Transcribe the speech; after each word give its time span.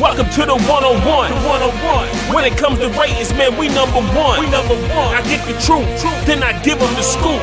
Welcome 0.00 0.30
to 0.30 0.46
the 0.46 0.54
one-on-one, 0.54 1.30
one-on-one. 1.44 2.08
When 2.34 2.46
it 2.50 2.56
comes 2.56 2.78
to 2.78 2.88
ratings, 2.98 3.34
man, 3.34 3.58
we 3.58 3.68
number 3.68 4.00
one. 4.16 4.40
We 4.40 4.48
number 4.48 4.72
one. 4.72 5.14
I 5.14 5.20
get 5.28 5.46
the 5.46 5.52
truth, 5.60 5.84
truth, 6.00 6.24
then 6.24 6.42
I 6.42 6.58
give 6.62 6.78
them 6.78 6.88
the 6.94 7.02
scoop. 7.02 7.38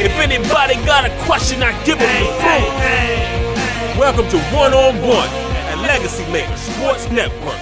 If 0.00 0.12
anybody 0.12 0.76
got 0.86 1.04
a 1.04 1.10
question, 1.26 1.62
I 1.62 1.72
give 1.84 1.98
them 1.98 2.08
the 2.08 2.30
proof. 2.40 3.98
Welcome 3.98 4.26
to 4.30 4.38
one-on-one 4.56 5.28
at 5.28 5.78
Legacy 5.82 6.24
Maker 6.32 6.56
Sports 6.56 7.10
Network. 7.10 7.60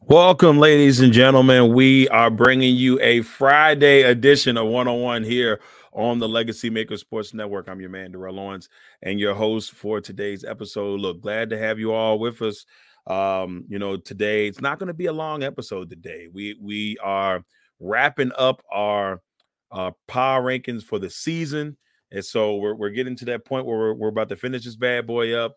Welcome, 0.00 0.58
ladies 0.58 0.98
and 0.98 1.12
gentlemen. 1.12 1.72
We 1.72 2.08
are 2.08 2.30
bringing 2.30 2.74
you 2.74 2.98
a 3.00 3.20
Friday 3.22 4.02
edition 4.02 4.56
of 4.56 4.66
One 4.66 4.88
on 4.88 5.00
One 5.00 5.22
here 5.22 5.60
on 5.92 6.18
the 6.18 6.28
Legacy 6.28 6.70
Maker 6.70 6.96
Sports 6.96 7.34
Network. 7.34 7.68
I'm 7.68 7.80
your 7.80 7.90
man, 7.90 8.12
Darrell 8.12 8.38
Owens, 8.38 8.68
and 9.02 9.18
your 9.18 9.34
host 9.34 9.72
for 9.72 10.00
today's 10.00 10.44
episode. 10.44 11.00
Look, 11.00 11.20
glad 11.20 11.50
to 11.50 11.58
have 11.58 11.78
you 11.78 11.92
all 11.92 12.18
with 12.18 12.40
us. 12.42 12.64
Um, 13.06 13.64
you 13.68 13.78
know, 13.78 13.96
today 13.96 14.46
it's 14.46 14.60
not 14.60 14.78
going 14.78 14.88
to 14.88 14.94
be 14.94 15.06
a 15.06 15.12
long 15.12 15.42
episode 15.42 15.90
today. 15.90 16.28
We 16.32 16.56
we 16.60 16.96
are 17.02 17.44
wrapping 17.80 18.32
up 18.36 18.62
our 18.70 19.20
uh, 19.72 19.92
power 20.06 20.42
rankings 20.42 20.82
for 20.82 20.98
the 20.98 21.10
season, 21.10 21.76
and 22.12 22.24
so 22.24 22.56
we're 22.56 22.74
we're 22.74 22.90
getting 22.90 23.16
to 23.16 23.24
that 23.26 23.44
point 23.44 23.66
where 23.66 23.78
we're, 23.78 23.94
we're 23.94 24.08
about 24.08 24.28
to 24.28 24.36
finish 24.36 24.64
this 24.64 24.76
bad 24.76 25.06
boy 25.06 25.34
up. 25.34 25.56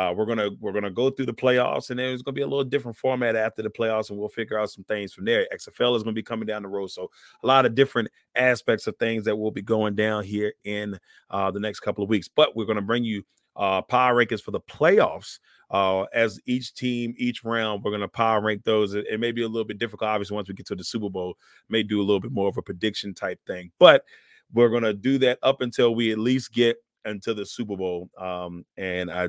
Uh, 0.00 0.14
we're 0.14 0.24
gonna 0.24 0.48
we're 0.60 0.72
gonna 0.72 0.90
go 0.90 1.10
through 1.10 1.26
the 1.26 1.34
playoffs, 1.34 1.90
and 1.90 1.98
then 1.98 2.14
it's 2.14 2.22
gonna 2.22 2.34
be 2.34 2.40
a 2.40 2.46
little 2.46 2.64
different 2.64 2.96
format 2.96 3.36
after 3.36 3.60
the 3.60 3.68
playoffs, 3.68 4.08
and 4.08 4.18
we'll 4.18 4.30
figure 4.30 4.58
out 4.58 4.70
some 4.70 4.82
things 4.84 5.12
from 5.12 5.26
there. 5.26 5.46
XFL 5.52 5.94
is 5.94 6.02
gonna 6.02 6.14
be 6.14 6.22
coming 6.22 6.46
down 6.46 6.62
the 6.62 6.68
road, 6.68 6.86
so 6.86 7.10
a 7.42 7.46
lot 7.46 7.66
of 7.66 7.74
different 7.74 8.08
aspects 8.34 8.86
of 8.86 8.96
things 8.96 9.26
that 9.26 9.36
will 9.36 9.50
be 9.50 9.60
going 9.60 9.94
down 9.94 10.24
here 10.24 10.54
in 10.64 10.98
uh, 11.28 11.50
the 11.50 11.60
next 11.60 11.80
couple 11.80 12.02
of 12.02 12.08
weeks. 12.08 12.28
But 12.34 12.56
we're 12.56 12.64
gonna 12.64 12.80
bring 12.80 13.04
you 13.04 13.22
uh, 13.56 13.82
power 13.82 14.14
rankings 14.14 14.40
for 14.40 14.52
the 14.52 14.60
playoffs. 14.60 15.38
Uh, 15.70 16.04
as 16.14 16.40
each 16.46 16.72
team, 16.72 17.12
each 17.18 17.44
round, 17.44 17.82
we're 17.84 17.90
gonna 17.90 18.08
power 18.08 18.40
rank 18.40 18.64
those. 18.64 18.94
It, 18.94 19.04
it 19.06 19.20
may 19.20 19.32
be 19.32 19.42
a 19.42 19.48
little 19.48 19.66
bit 19.66 19.76
difficult, 19.76 20.08
obviously, 20.08 20.34
once 20.34 20.48
we 20.48 20.54
get 20.54 20.66
to 20.68 20.76
the 20.76 20.82
Super 20.82 21.10
Bowl, 21.10 21.34
may 21.68 21.82
do 21.82 22.00
a 22.00 22.06
little 22.06 22.20
bit 22.20 22.32
more 22.32 22.48
of 22.48 22.56
a 22.56 22.62
prediction 22.62 23.12
type 23.12 23.38
thing, 23.46 23.70
but 23.78 24.02
we're 24.50 24.70
gonna 24.70 24.94
do 24.94 25.18
that 25.18 25.38
up 25.42 25.60
until 25.60 25.94
we 25.94 26.10
at 26.10 26.16
least 26.16 26.54
get 26.54 26.78
into 27.04 27.34
the 27.34 27.44
Super 27.44 27.76
Bowl. 27.76 28.08
Um, 28.16 28.64
and 28.78 29.10
I 29.10 29.28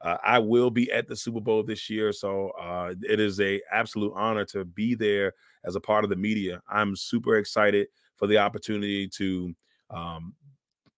uh, 0.00 0.16
I 0.24 0.38
will 0.38 0.70
be 0.70 0.90
at 0.92 1.08
the 1.08 1.16
Super 1.16 1.40
Bowl 1.40 1.62
this 1.62 1.90
year, 1.90 2.12
so 2.12 2.50
uh, 2.60 2.94
it 3.02 3.20
is 3.20 3.40
a 3.40 3.60
absolute 3.72 4.12
honor 4.14 4.44
to 4.46 4.64
be 4.64 4.94
there 4.94 5.32
as 5.64 5.74
a 5.76 5.80
part 5.80 6.04
of 6.04 6.10
the 6.10 6.16
media. 6.16 6.62
I'm 6.68 6.94
super 6.94 7.36
excited 7.36 7.88
for 8.16 8.26
the 8.26 8.38
opportunity 8.38 9.08
to, 9.08 9.54
um, 9.90 10.34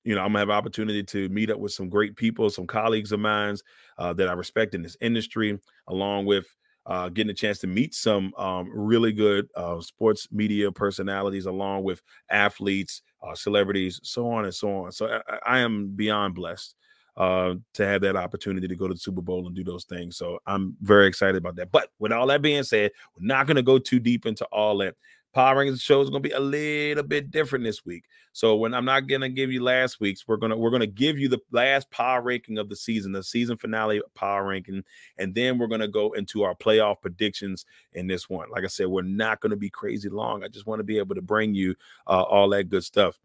you 0.04 0.14
know, 0.14 0.20
I'm 0.20 0.28
gonna 0.28 0.40
have 0.40 0.50
opportunity 0.50 1.02
to 1.04 1.28
meet 1.30 1.50
up 1.50 1.58
with 1.58 1.72
some 1.72 1.88
great 1.88 2.16
people, 2.16 2.50
some 2.50 2.66
colleagues 2.66 3.12
of 3.12 3.20
mine 3.20 3.56
uh, 3.98 4.12
that 4.14 4.28
I 4.28 4.32
respect 4.32 4.74
in 4.74 4.82
this 4.82 4.96
industry, 5.00 5.58
along 5.88 6.26
with 6.26 6.46
uh, 6.86 7.08
getting 7.08 7.30
a 7.30 7.34
chance 7.34 7.58
to 7.60 7.66
meet 7.66 7.94
some 7.94 8.32
um, 8.36 8.70
really 8.74 9.12
good 9.12 9.48
uh, 9.54 9.80
sports 9.80 10.28
media 10.32 10.72
personalities, 10.72 11.46
along 11.46 11.84
with 11.84 12.02
athletes, 12.30 13.02
uh, 13.22 13.34
celebrities, 13.34 14.00
so 14.02 14.30
on 14.30 14.44
and 14.44 14.54
so 14.54 14.84
on. 14.84 14.92
So 14.92 15.20
I, 15.28 15.38
I 15.46 15.58
am 15.60 15.88
beyond 15.94 16.34
blessed 16.34 16.74
uh, 17.20 17.54
to 17.74 17.86
have 17.86 18.00
that 18.00 18.16
opportunity 18.16 18.66
to 18.66 18.74
go 18.74 18.88
to 18.88 18.94
the 18.94 19.00
Super 19.00 19.20
Bowl 19.20 19.46
and 19.46 19.54
do 19.54 19.62
those 19.62 19.84
things. 19.84 20.16
So 20.16 20.38
I'm 20.46 20.74
very 20.80 21.06
excited 21.06 21.36
about 21.36 21.54
that. 21.56 21.70
But 21.70 21.90
with 21.98 22.12
all 22.12 22.26
that 22.28 22.40
being 22.40 22.62
said, 22.62 22.92
we're 23.14 23.26
not 23.26 23.46
going 23.46 23.56
to 23.56 23.62
go 23.62 23.78
too 23.78 23.98
deep 23.98 24.24
into 24.24 24.46
all 24.46 24.78
that. 24.78 24.94
Power 25.34 25.56
Rankings 25.56 25.82
show 25.82 26.00
is 26.00 26.08
going 26.08 26.22
to 26.22 26.28
be 26.30 26.34
a 26.34 26.40
little 26.40 27.04
bit 27.04 27.30
different 27.30 27.62
this 27.62 27.84
week. 27.84 28.06
So 28.32 28.56
when 28.56 28.72
I'm 28.72 28.86
not 28.86 29.06
going 29.06 29.20
to 29.20 29.28
give 29.28 29.52
you 29.52 29.62
last 29.62 30.00
week's, 30.00 30.26
we're 30.26 30.38
gonna 30.38 30.56
we're 30.56 30.70
gonna 30.70 30.86
give 30.86 31.18
you 31.18 31.28
the 31.28 31.40
last 31.52 31.90
power 31.90 32.22
ranking 32.22 32.58
of 32.58 32.68
the 32.68 32.74
season, 32.74 33.12
the 33.12 33.22
season 33.22 33.56
finale 33.56 34.00
power 34.14 34.44
ranking, 34.44 34.82
and 35.18 35.34
then 35.34 35.58
we're 35.58 35.66
gonna 35.66 35.88
go 35.88 36.12
into 36.12 36.42
our 36.42 36.54
playoff 36.54 37.00
predictions 37.00 37.66
in 37.92 38.06
this 38.06 38.30
one. 38.30 38.48
Like 38.50 38.64
I 38.64 38.68
said, 38.68 38.86
we're 38.86 39.02
not 39.02 39.40
going 39.40 39.50
to 39.50 39.56
be 39.56 39.70
crazy 39.70 40.08
long. 40.08 40.42
I 40.42 40.48
just 40.48 40.66
want 40.66 40.80
to 40.80 40.84
be 40.84 40.98
able 40.98 41.14
to 41.16 41.22
bring 41.22 41.54
you 41.54 41.74
uh, 42.06 42.22
all 42.22 42.48
that 42.48 42.70
good 42.70 42.82
stuff. 42.82 43.18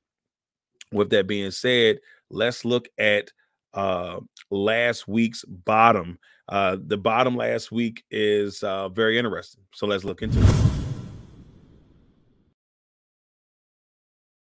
With 0.92 1.10
that 1.12 1.28
being 1.28 1.50
said, 1.50 2.00
let's 2.30 2.66
look 2.66 2.88
at 3.00 3.32
uh, 3.76 4.20
last 4.50 5.08
week's 5.08 5.46
bottom. 5.46 6.18
Uh, 6.48 6.78
the 6.86 6.98
bottom 6.98 7.36
last 7.36 7.72
week 7.72 8.04
is 8.10 8.64
uh, 8.64 8.90
very 8.90 9.18
interesting. 9.18 9.64
So 9.74 9.86
let's 9.86 10.04
look 10.04 10.22
into 10.22 10.42
it. 10.42 10.56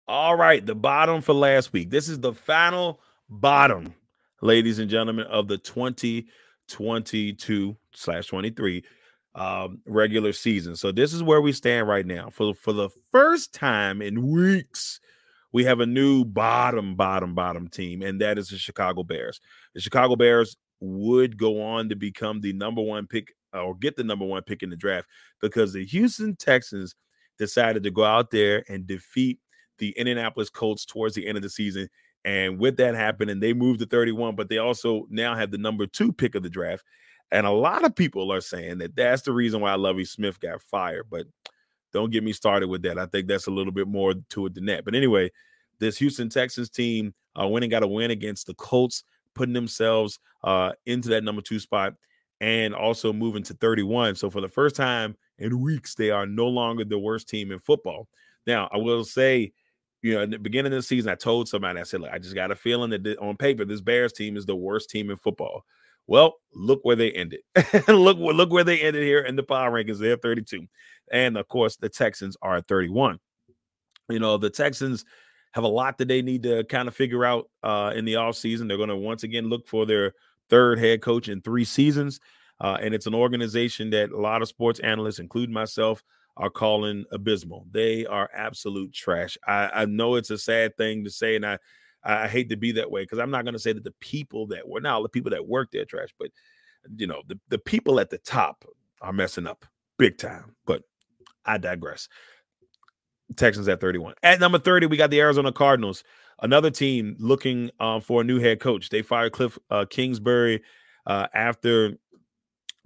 All 0.08 0.38
right, 0.38 0.66
the 0.66 0.76
bottom 0.76 1.22
for 1.22 1.34
last 1.34 1.74
week. 1.74 1.90
This 1.90 2.08
is 2.08 2.22
the 2.22 2.34
final 2.34 3.02
bottom, 3.30 3.94
ladies 4.42 4.80
and 4.80 4.90
gentlemen, 4.90 5.28
of 5.28 5.50
the 5.50 5.58
2022 5.58 7.78
slash 7.94 8.28
23 8.28 8.86
um, 9.36 9.82
regular 9.86 10.32
season. 10.32 10.78
So 10.78 10.94
this 10.94 11.14
is 11.14 11.22
where 11.22 11.42
we 11.42 11.52
stand 11.52 11.90
right 11.90 12.06
now. 12.06 12.30
For, 12.30 12.54
for 12.54 12.72
the 12.72 12.88
first 13.12 13.54
time 13.54 14.02
in 14.02 14.32
weeks, 14.32 15.02
we 15.58 15.64
have 15.64 15.80
a 15.80 15.88
new 15.88 16.24
bottom, 16.24 16.96
bottom, 16.96 17.34
bottom 17.34 17.68
team, 17.68 18.04
and 18.04 18.22
that 18.22 18.38
is 18.38 18.50
the 18.50 18.60
Chicago 18.60 19.02
Bears. 19.02 19.42
The 19.74 19.82
Chicago 19.82 20.16
Bears 20.16 20.56
would 20.82 21.36
go 21.36 21.64
on 21.64 21.90
to 21.90 21.96
become 21.96 22.42
the 22.42 22.54
number 22.54 22.80
one 22.80 23.08
pick 23.08 23.34
or 23.52 23.74
get 23.74 23.96
the 23.96 24.04
number 24.04 24.24
one 24.24 24.44
pick 24.44 24.62
in 24.62 24.70
the 24.70 24.76
draft 24.76 25.08
because 25.42 25.74
the 25.74 25.84
Houston 25.84 26.36
Texans 26.36 26.94
decided 27.40 27.82
to 27.82 27.90
go 27.90 28.04
out 28.04 28.30
there 28.30 28.64
and 28.70 28.86
defeat 28.86 29.40
the 29.80 29.98
Indianapolis 29.98 30.52
Colts 30.52 30.86
towards 30.86 31.16
the 31.16 31.26
end 31.26 31.38
of 31.38 31.42
the 31.42 31.50
season. 31.50 31.90
And 32.24 32.60
with 32.60 32.78
that 32.78 32.94
happening, 32.94 33.40
they 33.40 33.54
moved 33.54 33.80
to 33.80 33.88
31, 33.88 34.36
but 34.36 34.50
they 34.50 34.60
also 34.60 35.08
now 35.10 35.34
have 35.34 35.50
the 35.50 35.58
number 35.58 35.88
two 35.88 36.14
pick 36.14 36.36
of 36.36 36.44
the 36.44 36.52
draft. 36.52 36.84
And 37.32 37.48
a 37.48 37.52
lot 37.52 37.84
of 37.84 37.96
people 37.96 38.32
are 38.32 38.42
saying 38.42 38.78
that 38.78 38.96
that's 38.96 39.24
the 39.24 39.34
reason 39.34 39.62
why 39.62 39.74
Lovie 39.74 40.06
Smith 40.06 40.40
got 40.40 40.62
fired. 40.62 41.08
But 41.10 41.26
don't 41.94 42.12
get 42.12 42.24
me 42.24 42.32
started 42.32 42.68
with 42.68 42.84
that. 42.84 43.00
I 43.00 43.08
think 43.08 43.28
that's 43.28 43.48
a 43.48 43.52
little 43.52 43.74
bit 43.74 43.88
more 43.88 44.14
to 44.14 44.46
it 44.46 44.54
than 44.54 44.68
that. 44.68 44.86
But 44.86 44.94
anyway, 44.94 45.32
this 45.80 45.98
Houston 45.98 46.30
Texans 46.30 46.70
team 46.70 47.14
uh, 47.40 47.48
went 47.48 47.64
and 47.64 47.72
got 47.72 47.84
a 47.84 47.88
win 47.88 48.12
against 48.12 48.48
the 48.48 48.54
Colts, 48.56 49.04
putting 49.34 49.54
themselves 49.54 50.20
uh, 50.44 50.72
into 50.86 51.10
that 51.10 51.24
number 51.24 51.42
two 51.42 51.60
spot 51.60 51.94
and 52.42 52.74
also 52.74 53.12
moving 53.12 53.44
to 53.44 53.54
31. 53.56 54.16
So 54.16 54.30
for 54.30 54.42
the 54.42 54.48
first 54.48 54.76
time 54.76 55.16
in 55.40 55.62
weeks, 55.62 55.96
they 55.96 56.12
are 56.12 56.26
no 56.26 56.48
longer 56.48 56.84
the 56.84 57.00
worst 57.00 57.30
team 57.30 57.52
in 57.52 57.60
football. 57.60 58.08
Now, 58.46 58.70
I 58.72 58.78
will 58.78 59.04
say, 59.04 59.52
you 60.02 60.14
know, 60.14 60.22
in 60.22 60.30
the 60.30 60.40
beginning 60.40 60.72
of 60.74 60.78
the 60.78 60.84
season, 60.84 61.12
I 61.12 61.16
told 61.16 61.50
somebody, 61.50 61.80
I 61.80 61.84
said, 61.84 62.02
look, 62.02 62.12
I 62.12 62.20
just 62.20 62.36
got 62.36 62.52
a 62.52 62.56
feeling 62.56 62.92
that 62.92 63.18
on 63.20 63.38
paper, 63.38 63.66
this 63.66 63.82
Bears 63.82 64.14
team 64.14 64.38
is 64.38 64.46
the 64.46 64.56
worst 64.56 64.90
team 64.90 65.10
in 65.10 65.18
football. 65.18 65.66
Well, 66.06 66.36
look 66.54 66.80
where 66.84 66.96
they 66.96 67.12
ended. 67.12 67.42
look, 67.88 68.18
look 68.18 68.52
where 68.52 68.64
they 68.64 68.80
ended 68.80 69.04
here 69.04 69.20
in 69.22 69.36
the 69.36 69.44
power 69.44 69.72
rankings. 69.72 70.00
They're 70.00 70.16
32. 70.16 70.66
And 71.12 71.38
of 71.38 71.48
course, 71.48 71.76
the 71.76 71.90
Texans 71.90 72.38
are 72.42 72.58
at 72.58 72.68
31. 72.68 73.20
You 74.10 74.20
know, 74.20 74.38
the 74.38 74.50
Texans 74.50 75.04
have 75.58 75.64
a 75.64 75.68
lot 75.68 75.98
that 75.98 76.08
they 76.08 76.22
need 76.22 76.44
to 76.44 76.64
kind 76.66 76.88
of 76.88 76.96
figure 76.96 77.26
out 77.26 77.50
uh, 77.64 77.92
in 77.96 78.06
the 78.06 78.14
offseason. 78.14 78.68
They're 78.68 78.78
going 78.78 78.90
to 78.90 78.96
once 78.96 79.24
again 79.24 79.50
look 79.50 79.68
for 79.68 79.88
their 79.88 80.14
third 80.50 80.78
head 80.78 81.02
coach 81.02 81.30
in 81.30 81.42
three 81.42 81.66
seasons. 81.66 82.20
Uh, 82.62 82.78
and 82.80 82.94
it's 82.94 83.08
an 83.08 83.16
organization 83.16 83.90
that 83.90 84.12
a 84.12 84.22
lot 84.22 84.44
of 84.44 84.48
sports 84.48 84.80
analysts, 84.82 85.18
including 85.18 85.54
myself, 85.54 86.04
are 86.38 86.52
calling 86.52 87.06
abysmal. 87.12 87.66
They 87.72 88.06
are 88.06 88.30
absolute 88.36 88.94
trash. 88.94 89.36
I, 89.48 89.70
I 89.74 89.86
know 89.86 90.14
it's 90.14 90.30
a 90.30 90.38
sad 90.38 90.78
thing 90.78 91.04
to 91.06 91.10
say, 91.10 91.36
and 91.36 91.46
I 91.46 91.58
I 92.04 92.28
hate 92.28 92.50
to 92.50 92.56
be 92.56 92.72
that 92.74 92.92
way 92.92 93.02
because 93.02 93.18
I'm 93.18 93.32
not 93.32 93.44
going 93.44 93.56
to 93.56 93.60
say 93.60 93.74
that 93.74 93.84
the 93.84 93.96
people 94.00 94.46
that 94.48 94.68
were 94.68 94.80
now 94.80 95.02
the 95.02 95.10
people 95.10 95.32
that 95.32 95.48
work 95.48 95.72
there 95.72 95.86
trash, 95.86 96.10
but 96.20 96.30
you 96.96 97.08
know 97.08 97.24
the 97.28 97.40
the 97.50 97.58
people 97.58 98.00
at 98.00 98.12
the 98.12 98.20
top 98.20 98.64
are 99.02 99.12
messing 99.12 99.48
up 99.48 99.66
big 99.98 100.20
time. 100.20 100.56
But 100.68 100.84
I 101.46 101.58
digress. 101.58 102.08
Texans 103.36 103.68
at 103.68 103.82
31. 103.82 104.16
At 104.24 104.40
number 104.40 104.60
30, 104.60 104.88
we 104.88 104.98
got 104.98 105.10
the 105.10 105.20
Arizona 105.20 105.52
Cardinals, 105.52 106.04
another 106.42 106.72
team 106.72 107.16
looking 107.20 107.70
uh, 107.80 108.00
for 108.00 108.22
a 108.22 108.24
new 108.24 108.40
head 108.40 108.60
coach. 108.60 108.90
They 108.90 109.02
fired 109.02 109.34
Cliff 109.34 109.58
uh, 109.70 109.86
Kingsbury 109.90 110.64
uh, 111.06 111.28
after 111.34 111.98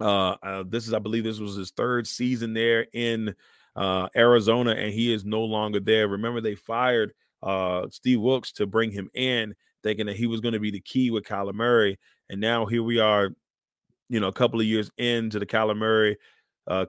uh, 0.00 0.36
uh, 0.42 0.64
this 0.66 0.86
is, 0.88 0.94
I 0.94 0.98
believe, 0.98 1.22
this 1.22 1.38
was 1.38 1.54
his 1.54 1.70
third 1.70 2.06
season 2.08 2.54
there 2.54 2.86
in 2.92 3.34
uh, 3.76 4.08
Arizona, 4.16 4.72
and 4.72 4.92
he 4.92 5.12
is 5.12 5.24
no 5.24 5.42
longer 5.42 5.78
there. 5.78 6.08
Remember, 6.08 6.40
they 6.40 6.56
fired 6.56 7.12
Steve 7.90 8.20
Wilks 8.20 8.52
to 8.52 8.66
bring 8.66 8.90
him 8.90 9.10
in, 9.14 9.54
thinking 9.82 10.06
that 10.06 10.16
he 10.16 10.26
was 10.26 10.40
going 10.40 10.54
to 10.54 10.60
be 10.60 10.72
the 10.72 10.80
key 10.80 11.10
with 11.10 11.24
Kyler 11.24 11.54
Murray, 11.54 11.98
and 12.28 12.40
now 12.40 12.66
here 12.66 12.82
we 12.82 12.98
are 12.98 13.30
you 14.08 14.20
know, 14.20 14.28
a 14.28 14.32
couple 14.32 14.60
of 14.60 14.66
years 14.66 14.90
into 14.98 15.38
the 15.38 15.46
Kyler 15.46 15.76
Murray, 15.76 16.18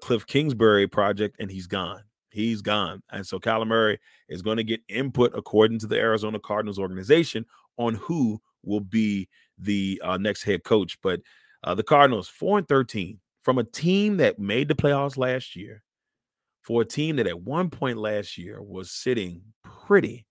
Cliff 0.01 0.25
Kingsbury 0.25 0.87
project, 0.87 1.37
and 1.39 1.49
he's 1.51 1.67
gone. 1.67 2.01
He's 2.33 2.63
gone. 2.63 3.03
And 3.11 3.25
so 3.25 3.39
Kyler 3.39 3.67
Murray 3.67 3.99
is 4.27 4.41
going 4.41 4.57
to 4.57 4.63
get 4.63 4.81
input 4.89 5.33
according 5.35 5.77
to 5.79 5.87
the 5.87 5.97
Arizona 5.99 6.39
Cardinals 6.39 6.79
organization 6.79 7.45
on 7.77 7.93
who 7.93 8.41
will 8.63 8.79
be 8.79 9.29
the 9.59 10.01
uh, 10.03 10.17
next 10.17 10.41
head 10.41 10.63
coach. 10.63 10.97
But 11.03 11.21
uh, 11.63 11.75
the 11.75 11.83
Cardinals, 11.83 12.27
4 12.27 12.57
and 12.57 12.67
13, 12.67 13.19
from 13.43 13.59
a 13.59 13.63
team 13.63 14.17
that 14.17 14.39
made 14.39 14.67
the 14.67 14.73
playoffs 14.73 15.15
last 15.15 15.55
year, 15.55 15.83
for 16.63 16.81
a 16.81 16.85
team 16.85 17.17
that 17.17 17.27
at 17.27 17.39
one 17.39 17.69
point 17.69 17.99
last 17.99 18.35
year 18.35 18.63
was 18.63 18.89
sitting 18.89 19.43
pretty 19.85 20.25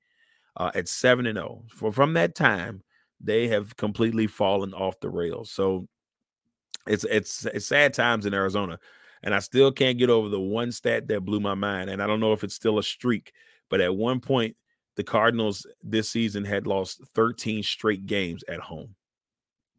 uh, 0.56 0.72
at 0.74 0.88
7 0.88 1.24
and 1.24 1.38
0. 1.38 1.62
For 1.68 1.92
from 1.92 2.14
that 2.14 2.34
time, 2.34 2.82
they 3.20 3.46
have 3.46 3.76
completely 3.76 4.26
fallen 4.26 4.74
off 4.74 4.98
the 4.98 5.08
rails. 5.08 5.52
So 5.52 5.86
it's 6.88 7.04
it's 7.04 7.46
it's 7.46 7.66
sad 7.66 7.94
times 7.94 8.26
in 8.26 8.34
Arizona. 8.34 8.80
And 9.22 9.34
I 9.34 9.38
still 9.38 9.70
can't 9.70 9.98
get 9.98 10.10
over 10.10 10.28
the 10.28 10.40
one 10.40 10.72
stat 10.72 11.08
that 11.08 11.24
blew 11.24 11.40
my 11.40 11.54
mind. 11.54 11.90
And 11.90 12.02
I 12.02 12.06
don't 12.06 12.20
know 12.20 12.32
if 12.32 12.42
it's 12.42 12.54
still 12.54 12.78
a 12.78 12.82
streak, 12.82 13.32
but 13.68 13.80
at 13.80 13.94
one 13.94 14.20
point, 14.20 14.56
the 14.96 15.04
Cardinals 15.04 15.66
this 15.82 16.10
season 16.10 16.44
had 16.44 16.66
lost 16.66 17.02
13 17.14 17.62
straight 17.62 18.06
games 18.06 18.44
at 18.48 18.60
home. 18.60 18.94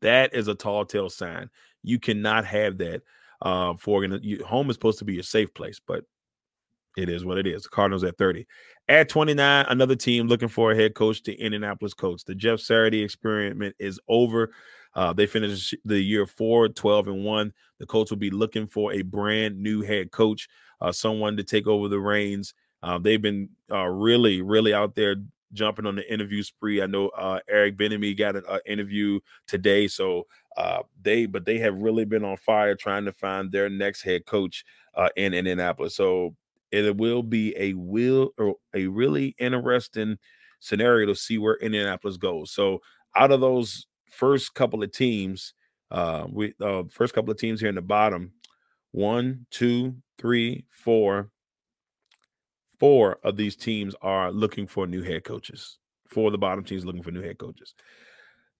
That 0.01 0.33
is 0.33 0.47
a 0.47 0.55
tall 0.55 0.85
tale 0.85 1.09
sign. 1.09 1.49
You 1.83 1.99
cannot 1.99 2.45
have 2.45 2.77
that 2.79 3.01
uh, 3.43 3.75
for 3.77 4.03
you, 4.05 4.43
home 4.45 4.69
is 4.69 4.75
supposed 4.75 4.99
to 4.99 5.05
be 5.05 5.13
your 5.13 5.23
safe 5.23 5.53
place, 5.53 5.79
but 5.85 6.05
it 6.97 7.09
is 7.09 7.25
what 7.25 7.37
it 7.37 7.45
is. 7.45 7.63
The 7.63 7.69
Cardinals 7.69 8.03
at 8.03 8.17
30. 8.17 8.47
At 8.87 9.09
29, 9.09 9.65
another 9.69 9.95
team 9.95 10.27
looking 10.27 10.47
for 10.47 10.71
a 10.71 10.75
head 10.75 10.95
coach, 10.95 11.23
the 11.23 11.33
Indianapolis 11.33 11.93
Colts. 11.93 12.23
The 12.23 12.35
Jeff 12.35 12.59
Saturday 12.59 13.01
experiment 13.01 13.75
is 13.79 13.99
over. 14.07 14.51
Uh, 14.95 15.13
they 15.13 15.25
finished 15.25 15.75
the 15.85 15.99
year 15.99 16.25
4, 16.25 16.69
12, 16.69 17.07
and 17.07 17.25
1. 17.25 17.53
The 17.79 17.85
Colts 17.85 18.11
will 18.11 18.17
be 18.17 18.29
looking 18.29 18.67
for 18.67 18.93
a 18.93 19.01
brand 19.01 19.59
new 19.59 19.81
head 19.81 20.11
coach, 20.11 20.47
uh, 20.81 20.91
someone 20.91 21.37
to 21.37 21.43
take 21.43 21.67
over 21.67 21.87
the 21.87 21.99
reins. 21.99 22.53
Uh, 22.81 22.97
they've 22.97 23.21
been 23.21 23.49
uh, 23.71 23.85
really, 23.85 24.41
really 24.41 24.73
out 24.73 24.95
there 24.95 25.15
jumping 25.53 25.85
on 25.85 25.95
the 25.95 26.13
interview 26.13 26.43
spree. 26.43 26.81
I 26.81 26.85
know 26.85 27.09
uh, 27.09 27.39
Eric 27.47 27.77
Bieniemy 27.77 28.17
got 28.17 28.35
an 28.35 28.43
interview 28.65 29.19
today, 29.47 29.87
so 29.87 30.27
uh, 30.57 30.81
they, 31.01 31.25
but 31.25 31.45
they 31.45 31.59
have 31.59 31.75
really 31.75 32.05
been 32.05 32.23
on 32.25 32.37
fire 32.37 32.75
trying 32.75 33.05
to 33.05 33.13
find 33.13 33.51
their 33.51 33.69
next 33.69 34.01
head 34.01 34.25
coach 34.25 34.65
in 35.15 35.33
Indianapolis. 35.33 35.95
So 35.95 36.35
it 36.71 36.97
will 36.97 37.23
be 37.23 37.55
a 37.57 37.73
will 37.75 38.31
or 38.37 38.55
a 38.73 38.87
really 38.87 39.35
interesting 39.37 40.17
scenario 40.59 41.05
to 41.05 41.15
see 41.15 41.37
where 41.37 41.55
Indianapolis 41.55 42.17
goes. 42.17 42.51
So 42.51 42.81
out 43.15 43.31
of 43.31 43.41
those 43.41 43.85
first 44.17 44.53
couple 44.53 44.83
of 44.83 44.91
teams, 44.91 45.53
uh, 45.91 46.25
we 46.29 46.53
uh, 46.61 46.83
first 46.89 47.13
couple 47.13 47.31
of 47.31 47.37
teams 47.37 47.59
here 47.59 47.69
in 47.69 47.75
the 47.75 47.81
bottom, 47.81 48.31
one, 48.91 49.45
two, 49.51 49.95
three, 50.17 50.65
four, 50.69 51.29
four 52.79 53.19
of 53.23 53.37
these 53.37 53.55
teams 53.55 53.95
are 54.01 54.31
looking 54.31 54.67
for 54.67 54.87
new 54.87 55.01
head 55.01 55.23
coaches. 55.23 55.77
Four 56.07 56.27
of 56.27 56.31
the 56.31 56.37
bottom 56.37 56.63
teams 56.63 56.85
looking 56.85 57.03
for 57.03 57.11
new 57.11 57.21
head 57.21 57.37
coaches. 57.37 57.73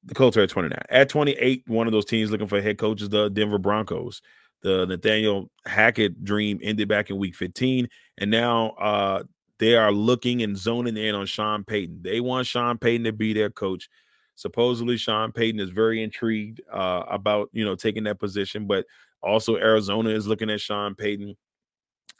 The 0.06 0.16
Colts 0.16 0.36
are 0.38 0.42
at 0.42 0.50
29. 0.50 0.78
At 0.90 1.10
28, 1.10 1.64
one 1.68 1.88
of 1.88 1.94
those 1.94 2.06
teams 2.06 2.32
looking 2.32 2.48
for 2.48 2.62
head 2.62 2.78
coaches, 2.78 3.10
the 3.10 3.30
Denver 3.30 3.58
Broncos. 3.58 4.22
The 4.62 4.86
Nathaniel 4.86 5.50
Hackett 5.66 6.24
dream 6.24 6.60
ended 6.64 6.88
back 6.88 7.10
in 7.10 7.18
week 7.18 7.36
15. 7.36 7.88
And 8.18 8.32
now 8.32 8.72
uh, 8.72 9.24
they 9.60 9.76
are 9.76 9.92
looking 9.92 10.42
and 10.42 10.58
zoning 10.58 10.98
in 10.98 11.16
on 11.16 11.26
Sean 11.26 11.64
Payton. 11.64 12.00
They 12.02 12.22
want 12.22 12.48
Sean 12.48 12.78
Payton 12.78 13.06
to 13.06 13.14
be 13.14 13.34
their 13.34 13.50
coach. 13.50 13.90
Supposedly, 14.36 14.98
Sean 14.98 15.32
Payton 15.32 15.60
is 15.60 15.70
very 15.70 16.02
intrigued 16.02 16.62
uh, 16.72 17.04
about 17.10 17.50
you 17.54 17.64
know 17.64 17.76
taking 17.76 18.04
that 18.06 18.20
position, 18.20 18.68
but 18.68 18.86
also 19.22 19.58
Arizona 19.58 20.10
is 20.10 20.28
looking 20.28 20.50
at 20.50 20.62
Sean 20.62 20.96
Payton, 20.96 21.36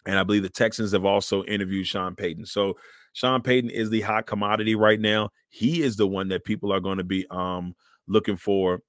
and 0.06 0.20
I 0.20 0.24
believe 0.24 0.44
the 0.44 0.50
Texans 0.50 0.92
have 0.92 1.06
also 1.06 1.44
interviewed 1.46 1.88
Sean 1.88 2.16
Payton. 2.16 2.46
So 2.46 2.78
Sean 3.14 3.42
Payton 3.42 3.70
is 3.70 3.90
the 3.90 4.02
hot 4.02 4.26
commodity 4.26 4.76
right 4.76 5.00
now. 5.00 5.30
He 5.50 5.82
is 5.82 5.96
the 5.96 6.08
one 6.08 6.30
that 6.30 6.46
people 6.46 6.72
are 6.72 6.80
going 6.80 6.98
to 6.98 7.04
be 7.04 7.26
um, 7.30 7.76
looking 8.08 8.38
for 8.38 8.82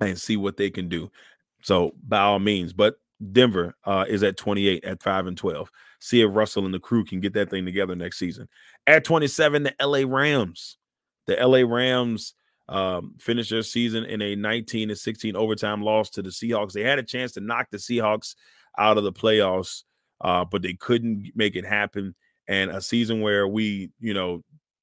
and 0.00 0.18
see 0.18 0.36
what 0.36 0.56
they 0.56 0.70
can 0.70 0.88
do. 0.88 1.10
So 1.62 1.94
by 2.06 2.20
all 2.20 2.38
means, 2.38 2.72
but 2.72 2.96
Denver 3.32 3.74
uh, 3.84 4.06
is 4.08 4.22
at 4.22 4.36
28 4.36 4.84
at 4.84 5.02
5 5.02 5.26
and 5.26 5.36
12. 5.36 5.70
See 6.00 6.22
if 6.22 6.34
Russell 6.34 6.64
and 6.64 6.72
the 6.72 6.80
crew 6.80 7.04
can 7.04 7.20
get 7.20 7.34
that 7.34 7.50
thing 7.50 7.66
together 7.66 7.94
next 7.94 8.18
season. 8.18 8.48
At 8.86 9.04
27, 9.04 9.64
the 9.64 9.74
LA 9.80 10.04
Rams. 10.06 10.78
The 11.30 11.46
LA 11.46 11.58
Rams 11.58 12.34
um, 12.68 13.14
finished 13.20 13.50
their 13.50 13.62
season 13.62 14.04
in 14.04 14.20
a 14.20 14.34
19 14.34 14.88
to 14.88 14.96
16 14.96 15.36
overtime 15.36 15.80
loss 15.80 16.10
to 16.10 16.22
the 16.22 16.30
Seahawks. 16.30 16.72
They 16.72 16.82
had 16.82 16.98
a 16.98 17.04
chance 17.04 17.30
to 17.32 17.40
knock 17.40 17.68
the 17.70 17.76
Seahawks 17.76 18.34
out 18.76 18.98
of 18.98 19.04
the 19.04 19.12
playoffs, 19.12 19.84
uh, 20.22 20.44
but 20.44 20.62
they 20.62 20.74
couldn't 20.74 21.30
make 21.36 21.54
it 21.54 21.64
happen. 21.64 22.16
And 22.48 22.72
a 22.72 22.80
season 22.80 23.20
where 23.20 23.46
we, 23.46 23.92
you 24.00 24.12
know, 24.12 24.42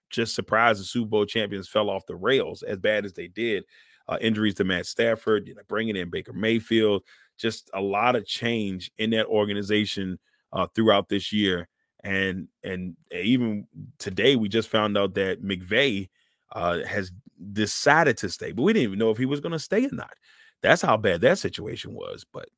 just 0.09 0.35
surprised 0.35 0.79
the 0.79 0.85
Super 0.85 1.09
Bowl 1.09 1.25
champions 1.25 1.67
fell 1.67 1.89
off 1.89 2.05
the 2.05 2.15
rails 2.15 2.63
as 2.63 2.77
bad 2.77 3.03
as 3.03 3.11
they 3.11 3.27
did. 3.27 3.65
Uh, 4.07 4.17
injuries 4.21 4.53
to 4.53 4.63
Matt 4.63 4.85
Stafford, 4.85 5.49
you 5.49 5.55
know, 5.55 5.63
bringing 5.67 5.97
in 5.97 6.09
Baker 6.09 6.31
Mayfield, 6.31 7.03
just 7.37 7.69
a 7.73 7.81
lot 7.81 8.15
of 8.15 8.25
change 8.25 8.89
in 8.97 9.09
that 9.09 9.25
organization 9.25 10.17
uh, 10.53 10.65
throughout 10.67 11.09
this 11.09 11.33
year. 11.33 11.67
And 12.05 12.47
and 12.63 12.95
even 13.13 13.67
today, 13.97 14.37
we 14.37 14.47
just 14.47 14.69
found 14.69 14.97
out 14.97 15.15
that 15.15 15.43
McVay 15.43 16.07
uh, 16.51 16.79
has 16.85 17.11
decided 17.53 18.17
to 18.17 18.29
stay, 18.29 18.51
but 18.51 18.63
we 18.63 18.73
didn't 18.73 18.83
even 18.83 18.99
know 18.99 19.11
if 19.11 19.17
he 19.17 19.25
was 19.25 19.39
going 19.39 19.51
to 19.51 19.59
stay 19.59 19.85
or 19.85 19.91
not. 19.91 20.13
That's 20.61 20.81
how 20.81 20.97
bad 20.97 21.21
that 21.21 21.37
situation 21.37 21.93
was. 21.93 22.25
But 22.31 22.49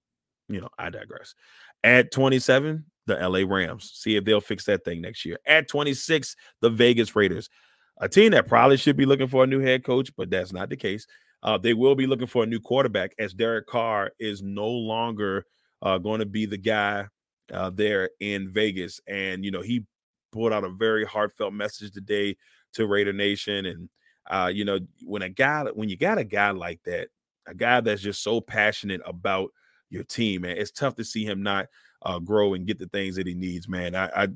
you 0.48 0.62
know, 0.62 0.70
I 0.78 0.90
digress. 0.90 1.36
At 1.84 2.12
27, 2.12 2.86
the 3.06 3.16
LA 3.16 3.44
Rams. 3.46 3.92
See 3.94 4.16
if 4.16 4.26
they'll 4.26 4.42
fix 4.42 4.66
that 4.66 4.84
thing 4.86 5.02
next 5.02 5.26
year. 5.26 5.38
At 5.46 5.68
26, 5.68 6.36
the 6.62 6.70
Vegas 6.70 7.16
Raiders. 7.16 7.50
A 8.02 8.08
team 8.08 8.32
that 8.32 8.48
probably 8.48 8.78
should 8.78 8.96
be 8.96 9.06
looking 9.06 9.28
for 9.28 9.44
a 9.44 9.48
new 9.48 9.60
head 9.60 9.84
coach, 9.84 10.12
but 10.16 10.30
that's 10.30 10.54
not 10.54 10.70
the 10.70 10.78
case. 10.78 11.06
Uh, 11.44 11.58
they 11.58 11.74
will 11.74 11.96
be 11.96 12.08
looking 12.08 12.28
for 12.28 12.44
a 12.44 12.48
new 12.48 12.60
quarterback 12.60 13.14
as 13.20 13.34
Derek 13.34 13.68
Carr 13.68 14.12
is 14.20 14.42
no 14.42 14.68
longer 14.68 15.46
uh, 15.82 15.98
going 15.98 16.20
to 16.20 16.26
be 16.26 16.46
the 16.46 16.58
guy 16.58 17.08
uh, 17.54 17.70
there 17.70 18.10
in 18.20 18.52
Vegas. 18.52 19.02
And, 19.08 19.44
you 19.44 19.52
know, 19.52 19.62
he 19.62 19.86
put 20.32 20.54
out 20.54 20.64
a 20.64 20.70
very 20.70 21.06
heartfelt 21.06 21.54
message 21.54 21.92
today 21.92 22.38
to 22.74 22.88
Raider 22.88 23.14
Nation. 23.14 23.66
And 23.66 23.90
uh, 24.30 24.52
you 24.54 24.66
know, 24.66 24.80
when 25.04 25.22
a 25.22 25.30
guy, 25.30 25.66
when 25.74 25.90
you 25.90 25.98
got 25.98 26.18
a 26.18 26.24
guy 26.24 26.52
like 26.52 26.82
that, 26.86 27.08
a 27.48 27.54
guy 27.54 27.82
that's 27.82 28.02
just 28.02 28.24
so 28.24 28.42
passionate 28.42 29.02
about 29.06 29.52
your 29.90 30.04
team, 30.04 30.42
man, 30.42 30.58
it's 30.58 30.72
tough 30.72 30.96
to 30.96 31.04
see 31.04 31.26
him 31.26 31.42
not 31.42 31.68
uh, 32.04 32.20
grow 32.20 32.54
and 32.54 32.68
get 32.68 32.80
the 32.80 32.88
things 32.88 33.16
that 33.16 33.28
he 33.28 33.34
needs, 33.34 33.68
man. 33.68 33.96
I, 33.96 34.24
I, 34.24 34.28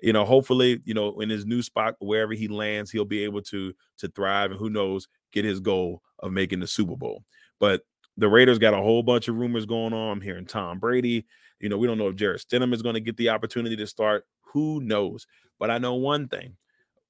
you 0.00 0.12
know, 0.12 0.24
hopefully, 0.24 0.80
you 0.84 0.94
know, 0.94 1.20
in 1.20 1.30
his 1.30 1.46
new 1.46 1.62
spot, 1.62 1.94
wherever 2.00 2.32
he 2.34 2.48
lands, 2.48 2.90
he'll 2.90 3.04
be 3.04 3.24
able 3.24 3.42
to 3.42 3.72
to 3.98 4.08
thrive, 4.08 4.50
and 4.50 4.58
who 4.58 4.70
knows, 4.70 5.06
get 5.32 5.44
his 5.44 5.60
goal 5.60 6.02
of 6.18 6.32
making 6.32 6.60
the 6.60 6.66
Super 6.66 6.96
Bowl. 6.96 7.24
But 7.60 7.82
the 8.16 8.28
Raiders 8.28 8.58
got 8.58 8.74
a 8.74 8.78
whole 8.78 9.02
bunch 9.02 9.28
of 9.28 9.36
rumors 9.36 9.64
going 9.66 9.92
on. 9.92 10.12
I'm 10.12 10.20
hearing 10.20 10.46
Tom 10.46 10.78
Brady. 10.78 11.26
You 11.60 11.68
know, 11.68 11.78
we 11.78 11.86
don't 11.86 11.98
know 11.98 12.08
if 12.08 12.16
Jarrett 12.16 12.44
Stidham 12.46 12.74
is 12.74 12.82
going 12.82 12.94
to 12.94 13.00
get 13.00 13.16
the 13.16 13.28
opportunity 13.28 13.76
to 13.76 13.86
start. 13.86 14.26
Who 14.52 14.80
knows? 14.80 15.26
But 15.58 15.70
I 15.70 15.78
know 15.78 15.94
one 15.94 16.28
thing: 16.28 16.56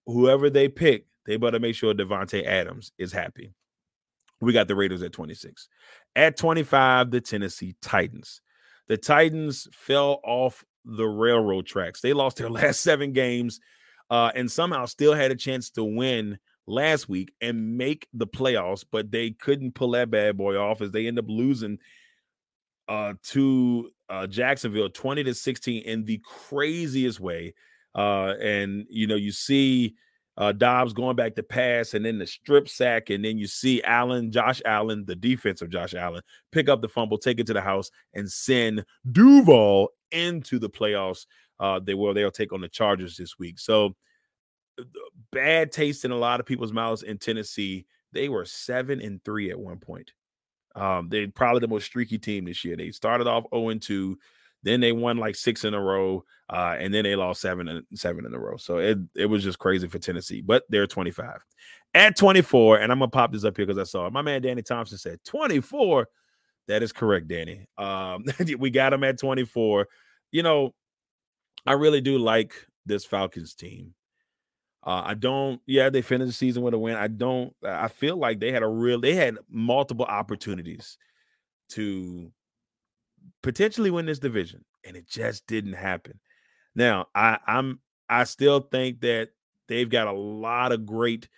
whoever 0.06 0.50
they 0.50 0.68
pick, 0.68 1.06
they 1.26 1.36
better 1.36 1.58
make 1.58 1.74
sure 1.74 1.94
Davante 1.94 2.44
Adams 2.44 2.92
is 2.98 3.12
happy. 3.12 3.52
We 4.40 4.52
got 4.52 4.68
the 4.68 4.74
Raiders 4.74 5.02
at 5.02 5.12
26. 5.12 5.68
At 6.16 6.36
25, 6.36 7.10
the 7.10 7.20
Tennessee 7.20 7.76
Titans. 7.80 8.40
The 8.88 8.96
Titans 8.96 9.68
fell 9.72 10.20
off 10.24 10.64
the 10.84 11.06
railroad 11.06 11.66
tracks. 11.66 12.00
They 12.00 12.12
lost 12.12 12.38
their 12.38 12.50
last 12.50 12.80
seven 12.80 13.12
games 13.12 13.60
uh, 14.10 14.30
and 14.34 14.50
somehow 14.50 14.84
still 14.84 15.14
had 15.14 15.30
a 15.30 15.36
chance 15.36 15.70
to 15.70 15.84
win 15.84 16.38
last 16.66 17.08
week 17.08 17.32
and 17.40 17.76
make 17.78 18.06
the 18.12 18.26
playoffs, 18.26 18.84
but 18.90 19.10
they 19.10 19.30
couldn't 19.30 19.74
pull 19.74 19.92
that 19.92 20.10
bad 20.10 20.36
boy 20.36 20.56
off 20.56 20.80
as 20.80 20.90
they 20.90 21.06
end 21.06 21.18
up 21.18 21.24
losing 21.28 21.78
uh, 22.88 23.14
to 23.22 23.90
uh, 24.08 24.26
Jacksonville 24.26 24.90
20 24.90 25.24
to 25.24 25.34
16 25.34 25.82
in 25.84 26.04
the 26.04 26.20
craziest 26.24 27.20
way. 27.20 27.54
Uh, 27.94 28.34
and 28.40 28.86
you 28.88 29.06
know, 29.06 29.16
you 29.16 29.32
see 29.32 29.94
uh, 30.36 30.52
Dobbs 30.52 30.92
going 30.92 31.16
back 31.16 31.34
to 31.36 31.42
pass, 31.42 31.94
and 31.94 32.04
then 32.04 32.18
the 32.18 32.26
strip 32.26 32.68
sack, 32.68 33.10
and 33.10 33.24
then 33.24 33.38
you 33.38 33.46
see 33.46 33.82
Allen, 33.82 34.32
Josh 34.32 34.62
Allen, 34.64 35.04
the 35.06 35.16
defense 35.16 35.60
of 35.60 35.70
Josh 35.70 35.94
Allen, 35.94 36.22
pick 36.52 36.68
up 36.68 36.80
the 36.80 36.88
fumble, 36.88 37.18
take 37.18 37.38
it 37.38 37.46
to 37.48 37.52
the 37.52 37.60
house, 37.60 37.90
and 38.14 38.30
send 38.30 38.84
Duval 39.10 39.88
into 40.10 40.58
the 40.58 40.70
playoffs. 40.70 41.26
Uh, 41.60 41.80
they 41.80 41.94
will 41.94 42.14
they'll 42.14 42.30
take 42.30 42.52
on 42.52 42.60
the 42.60 42.68
Chargers 42.68 43.16
this 43.16 43.38
week. 43.38 43.58
So 43.58 43.94
bad 45.30 45.72
taste 45.72 46.04
in 46.04 46.10
a 46.10 46.16
lot 46.16 46.40
of 46.40 46.46
people's 46.46 46.72
mouths 46.72 47.02
in 47.02 47.18
Tennessee. 47.18 47.86
They 48.12 48.28
were 48.28 48.44
seven 48.44 49.00
and 49.00 49.22
three 49.24 49.50
at 49.50 49.58
one 49.58 49.78
point. 49.78 50.12
Um, 50.74 51.08
they 51.08 51.26
probably 51.26 51.60
the 51.60 51.68
most 51.68 51.84
streaky 51.84 52.18
team 52.18 52.46
this 52.46 52.64
year. 52.64 52.76
They 52.76 52.90
started 52.90 53.26
off 53.26 53.44
0 53.54 53.68
and 53.70 53.82
2. 53.82 54.18
Then 54.62 54.80
they 54.80 54.92
won 54.92 55.18
like 55.18 55.34
six 55.34 55.64
in 55.64 55.74
a 55.74 55.80
row, 55.80 56.24
uh, 56.48 56.76
and 56.78 56.94
then 56.94 57.04
they 57.04 57.16
lost 57.16 57.40
seven 57.40 57.68
and 57.68 57.84
seven 57.94 58.24
in 58.24 58.34
a 58.34 58.38
row. 58.38 58.56
So 58.56 58.78
it 58.78 58.98
it 59.14 59.26
was 59.26 59.42
just 59.42 59.58
crazy 59.58 59.88
for 59.88 59.98
Tennessee. 59.98 60.40
But 60.40 60.64
they're 60.68 60.86
25 60.86 61.44
at 61.94 62.16
24, 62.16 62.78
and 62.78 62.92
I'm 62.92 62.98
gonna 62.98 63.10
pop 63.10 63.32
this 63.32 63.44
up 63.44 63.56
here 63.56 63.66
because 63.66 63.78
I 63.78 63.90
saw 63.90 64.06
it. 64.06 64.12
My 64.12 64.22
man 64.22 64.42
Danny 64.42 64.62
Thompson 64.62 64.98
said 64.98 65.18
24. 65.24 66.08
That 66.68 66.82
is 66.82 66.92
correct, 66.92 67.28
Danny. 67.28 67.66
Um, 67.76 68.24
we 68.58 68.70
got 68.70 68.92
him 68.92 69.04
at 69.04 69.18
24. 69.18 69.88
You 70.30 70.42
know, 70.42 70.74
I 71.66 71.72
really 71.72 72.00
do 72.00 72.18
like 72.18 72.54
this 72.86 73.04
Falcons 73.04 73.54
team. 73.54 73.94
Uh, 74.84 75.02
I 75.04 75.14
don't. 75.14 75.60
Yeah, 75.66 75.90
they 75.90 76.02
finished 76.02 76.28
the 76.28 76.34
season 76.34 76.62
with 76.62 76.74
a 76.74 76.78
win. 76.78 76.96
I 76.96 77.06
don't. 77.08 77.54
I 77.64 77.88
feel 77.88 78.16
like 78.16 78.40
they 78.40 78.50
had 78.50 78.62
a 78.62 78.68
real. 78.68 79.00
They 79.00 79.14
had 79.14 79.38
multiple 79.48 80.04
opportunities 80.04 80.98
to 81.70 82.32
potentially 83.42 83.90
win 83.90 84.06
this 84.06 84.18
division, 84.18 84.64
and 84.84 84.96
it 84.96 85.08
just 85.08 85.46
didn't 85.46 85.74
happen. 85.74 86.20
Now, 86.74 87.06
I, 87.14 87.38
I'm. 87.46 87.80
I 88.08 88.24
still 88.24 88.60
think 88.60 89.00
that 89.00 89.30
they've 89.68 89.88
got 89.88 90.06
a 90.06 90.12
lot 90.12 90.72
of 90.72 90.84
great 90.84 91.28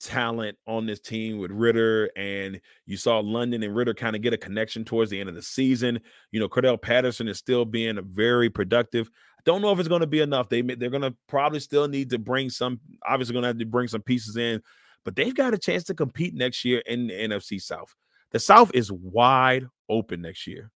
talent 0.00 0.56
on 0.66 0.86
this 0.86 1.00
team 1.00 1.38
with 1.38 1.50
Ridder, 1.50 2.10
and 2.16 2.60
you 2.86 2.96
saw 2.96 3.18
London 3.20 3.62
and 3.62 3.74
Ridder 3.74 3.94
kind 3.94 4.16
of 4.16 4.22
get 4.22 4.32
a 4.32 4.38
connection 4.38 4.84
towards 4.84 5.10
the 5.10 5.20
end 5.20 5.28
of 5.28 5.34
the 5.34 5.42
season. 5.42 6.00
You 6.32 6.40
know, 6.40 6.48
Cordarrelle 6.48 6.80
Patterson 6.80 7.28
is 7.28 7.38
still 7.38 7.64
being 7.64 7.98
very 8.10 8.50
productive. 8.50 9.08
I 9.38 9.42
don't 9.44 9.62
know 9.62 9.72
if 9.72 9.78
it's 9.78 9.88
going 9.88 10.00
to 10.00 10.06
be 10.06 10.20
enough. 10.20 10.48
They 10.48 10.62
they're 10.62 10.90
going 10.90 11.02
to 11.02 11.14
probably 11.28 11.60
still 11.60 11.88
need 11.88 12.10
to 12.10 12.18
bring 12.18 12.50
some. 12.50 12.80
Obviously, 13.06 13.34
going 13.34 13.42
to 13.42 13.48
have 13.48 13.58
to 13.58 13.66
bring 13.66 13.88
some 13.88 14.02
pieces 14.02 14.36
in, 14.36 14.62
but 15.04 15.16
they've 15.16 15.34
got 15.34 15.54
a 15.54 15.58
chance 15.58 15.84
to 15.84 15.94
compete 15.94 16.34
next 16.34 16.64
year 16.64 16.82
in 16.86 17.06
the 17.06 17.14
NFC 17.14 17.60
South. 17.60 17.94
The 18.32 18.38
South 18.38 18.70
is 18.74 18.90
wide 18.92 19.66
open 19.88 20.22
next 20.22 20.46
year. 20.46 20.70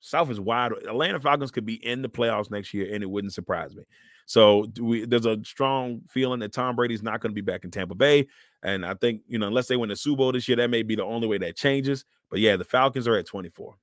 South 0.00 0.30
is 0.30 0.40
wide. 0.40 0.72
Atlanta 0.72 1.20
Falcons 1.20 1.50
could 1.50 1.66
be 1.66 1.84
in 1.84 2.02
the 2.02 2.08
playoffs 2.08 2.50
next 2.50 2.72
year, 2.74 2.92
and 2.92 3.02
it 3.02 3.10
wouldn't 3.10 3.32
surprise 3.32 3.74
me. 3.74 3.84
So 4.30 4.66
we, 4.80 5.06
there's 5.06 5.26
a 5.26 5.38
strong 5.44 6.02
feeling 6.08 6.38
that 6.38 6.52
Tom 6.52 6.76
Brady's 6.76 7.02
not 7.02 7.20
going 7.20 7.32
to 7.32 7.34
be 7.34 7.40
back 7.40 7.64
in 7.64 7.70
Tampa 7.72 7.96
Bay. 7.96 8.28
And 8.62 8.86
I 8.86 8.94
think, 8.94 9.22
you 9.26 9.40
know, 9.40 9.48
unless 9.48 9.66
they 9.66 9.76
win 9.76 9.88
the 9.88 9.96
Super 9.96 10.18
Bowl 10.18 10.30
this 10.32 10.46
year, 10.46 10.56
that 10.58 10.70
may 10.70 10.84
be 10.84 10.94
the 10.94 11.04
only 11.04 11.26
way 11.26 11.38
that 11.38 11.56
changes. 11.56 12.04
But 12.30 12.38
yeah, 12.38 12.54
the 12.56 12.64
Falcons 12.64 13.08
are 13.08 13.16
at 13.16 13.26
24. 13.26 13.74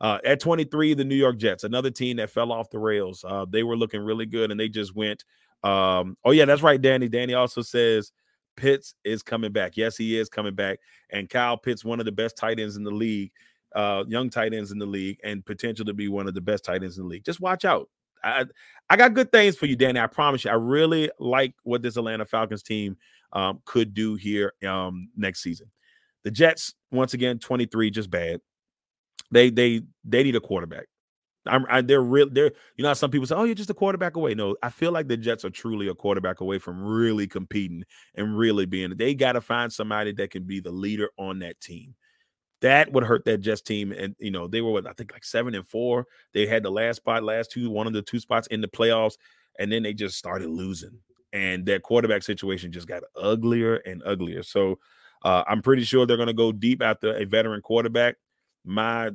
Uh, 0.00 0.18
at 0.24 0.38
23, 0.38 0.94
the 0.94 1.04
New 1.04 1.16
York 1.16 1.36
Jets, 1.36 1.64
another 1.64 1.90
team 1.90 2.18
that 2.18 2.30
fell 2.30 2.52
off 2.52 2.70
the 2.70 2.78
rails. 2.78 3.24
Uh, 3.26 3.44
they 3.48 3.64
were 3.64 3.76
looking 3.76 4.00
really 4.00 4.26
good 4.26 4.52
and 4.52 4.60
they 4.60 4.68
just 4.68 4.94
went. 4.94 5.24
Um, 5.64 6.16
oh, 6.24 6.30
yeah, 6.30 6.44
that's 6.44 6.62
right, 6.62 6.80
Danny. 6.80 7.08
Danny 7.08 7.34
also 7.34 7.60
says 7.60 8.12
Pitts 8.56 8.94
is 9.04 9.22
coming 9.22 9.50
back. 9.50 9.76
Yes, 9.76 9.96
he 9.96 10.16
is 10.16 10.28
coming 10.28 10.54
back. 10.54 10.78
And 11.10 11.28
Kyle 11.28 11.56
Pitts, 11.56 11.84
one 11.84 11.98
of 11.98 12.06
the 12.06 12.12
best 12.12 12.36
tight 12.36 12.60
ends 12.60 12.76
in 12.76 12.84
the 12.84 12.90
league, 12.92 13.32
uh, 13.74 14.04
young 14.08 14.30
tight 14.30 14.54
ends 14.54 14.72
in 14.72 14.78
the 14.78 14.86
league, 14.86 15.18
and 15.24 15.44
potential 15.44 15.84
to 15.86 15.94
be 15.94 16.08
one 16.08 16.28
of 16.28 16.34
the 16.34 16.40
best 16.40 16.64
tight 16.64 16.82
ends 16.82 16.98
in 16.98 17.04
the 17.04 17.08
league. 17.08 17.24
Just 17.24 17.40
watch 17.40 17.64
out. 17.64 17.88
I 18.24 18.46
I 18.88 18.96
got 18.96 19.14
good 19.14 19.32
things 19.32 19.56
for 19.56 19.66
you, 19.66 19.76
Danny. 19.76 20.00
I 20.00 20.06
promise 20.06 20.44
you. 20.44 20.50
I 20.50 20.54
really 20.54 21.10
like 21.18 21.54
what 21.64 21.82
this 21.82 21.96
Atlanta 21.96 22.24
Falcons 22.24 22.62
team 22.62 22.96
um, 23.32 23.60
could 23.64 23.94
do 23.94 24.14
here 24.14 24.52
um, 24.66 25.08
next 25.16 25.42
season. 25.42 25.70
The 26.24 26.30
Jets, 26.30 26.74
once 26.90 27.14
again, 27.14 27.38
23, 27.38 27.90
just 27.90 28.10
bad. 28.10 28.40
They 29.30 29.50
they 29.50 29.82
they 30.04 30.22
need 30.22 30.36
a 30.36 30.40
quarterback. 30.40 30.86
I'm 31.46 31.66
I, 31.68 31.80
they're 31.80 32.02
real. 32.02 32.28
They're 32.30 32.52
you 32.76 32.84
know 32.84 32.94
some 32.94 33.10
people 33.10 33.26
say, 33.26 33.34
oh, 33.34 33.44
you're 33.44 33.54
just 33.54 33.70
a 33.70 33.74
quarterback 33.74 34.16
away. 34.16 34.34
No, 34.34 34.56
I 34.62 34.68
feel 34.68 34.92
like 34.92 35.08
the 35.08 35.16
Jets 35.16 35.44
are 35.44 35.50
truly 35.50 35.88
a 35.88 35.94
quarterback 35.94 36.40
away 36.40 36.58
from 36.58 36.82
really 36.82 37.26
competing 37.26 37.84
and 38.14 38.36
really 38.36 38.66
being. 38.66 38.96
They 38.96 39.14
got 39.14 39.32
to 39.32 39.40
find 39.40 39.72
somebody 39.72 40.12
that 40.12 40.30
can 40.30 40.44
be 40.44 40.60
the 40.60 40.70
leader 40.70 41.10
on 41.18 41.40
that 41.40 41.60
team 41.60 41.94
that 42.62 42.92
would 42.92 43.04
hurt 43.04 43.24
that 43.26 43.38
Jets 43.38 43.60
team. 43.60 43.92
And 43.92 44.16
you 44.18 44.30
know, 44.30 44.46
they 44.46 44.60
were 44.60 44.70
what 44.70 44.86
I 44.86 44.92
think 44.92 45.12
like 45.12 45.24
seven 45.24 45.54
and 45.54 45.66
four. 45.66 46.06
They 46.32 46.46
had 46.46 46.62
the 46.62 46.70
last 46.70 46.96
spot, 46.96 47.22
last 47.22 47.50
two, 47.50 47.70
one 47.70 47.86
of 47.86 47.92
the 47.92 48.02
two 48.02 48.20
spots 48.20 48.46
in 48.48 48.60
the 48.60 48.68
playoffs, 48.68 49.16
and 49.58 49.70
then 49.70 49.82
they 49.82 49.92
just 49.92 50.16
started 50.16 50.48
losing. 50.48 50.98
And 51.32 51.66
that 51.66 51.82
quarterback 51.82 52.22
situation 52.22 52.72
just 52.72 52.88
got 52.88 53.02
uglier 53.20 53.76
and 53.76 54.02
uglier. 54.04 54.42
So 54.42 54.78
uh, 55.24 55.44
I'm 55.46 55.62
pretty 55.62 55.84
sure 55.84 56.06
they're 56.06 56.16
going 56.16 56.26
to 56.28 56.34
go 56.34 56.52
deep 56.52 56.82
after 56.82 57.16
a 57.16 57.24
veteran 57.24 57.62
quarterback. 57.62 58.16
My 58.64 59.10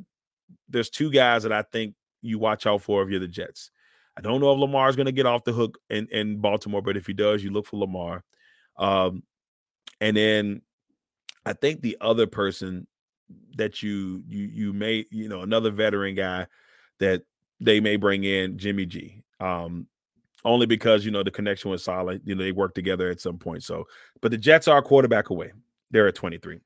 there's 0.70 0.90
two 0.90 1.12
guys 1.12 1.44
that 1.44 1.52
I 1.52 1.64
think 1.64 1.96
you 2.22 2.40
watch 2.40 2.66
out 2.66 2.82
for 2.82 3.04
if 3.04 3.10
you're 3.10 3.20
the 3.20 3.28
Jets. 3.28 3.72
I 4.18 4.22
don't 4.22 4.42
know 4.42 4.52
if 4.52 4.60
Lamar 4.60 4.90
is 4.90 4.96
going 4.96 5.06
to 5.06 5.12
get 5.12 5.28
off 5.28 5.44
the 5.44 5.54
hook 5.54 5.78
in, 5.90 6.08
in 6.12 6.38
Baltimore, 6.42 6.82
but 6.82 6.98
if 6.98 7.06
he 7.06 7.14
does, 7.14 7.44
you 7.44 7.52
look 7.52 7.68
for 7.68 7.78
Lamar. 7.78 8.24
Um, 8.78 9.24
and 10.02 10.18
then 10.18 10.62
I 11.46 11.54
think 11.54 11.82
the 11.82 11.98
other 12.02 12.26
person 12.26 12.88
that 13.58 13.84
you 13.84 14.24
you 14.28 14.46
you 14.46 14.74
may 14.74 15.06
you 15.10 15.28
know 15.28 15.42
another 15.42 15.72
veteran 15.72 16.16
guy 16.16 16.48
that 17.00 17.24
they 17.60 17.80
may 17.80 17.96
bring 17.96 18.24
in 18.24 18.58
Jimmy 18.58 18.86
G. 18.86 19.24
Um, 19.40 19.88
only 20.46 20.66
because 20.66 21.04
you 21.04 21.12
know 21.12 21.24
the 21.24 21.32
connection 21.32 21.72
was 21.72 21.84
solid. 21.84 22.22
You 22.24 22.36
know 22.36 22.44
they 22.44 22.52
work 22.52 22.74
together 22.74 23.10
at 23.10 23.20
some 23.20 23.38
point. 23.38 23.64
So, 23.64 23.86
but 24.22 24.32
the 24.32 24.38
Jets 24.38 24.68
are 24.68 24.82
quarterback 24.82 25.30
away. 25.30 25.52
They're 25.92 26.08
at 26.08 26.16
23. 26.16 26.60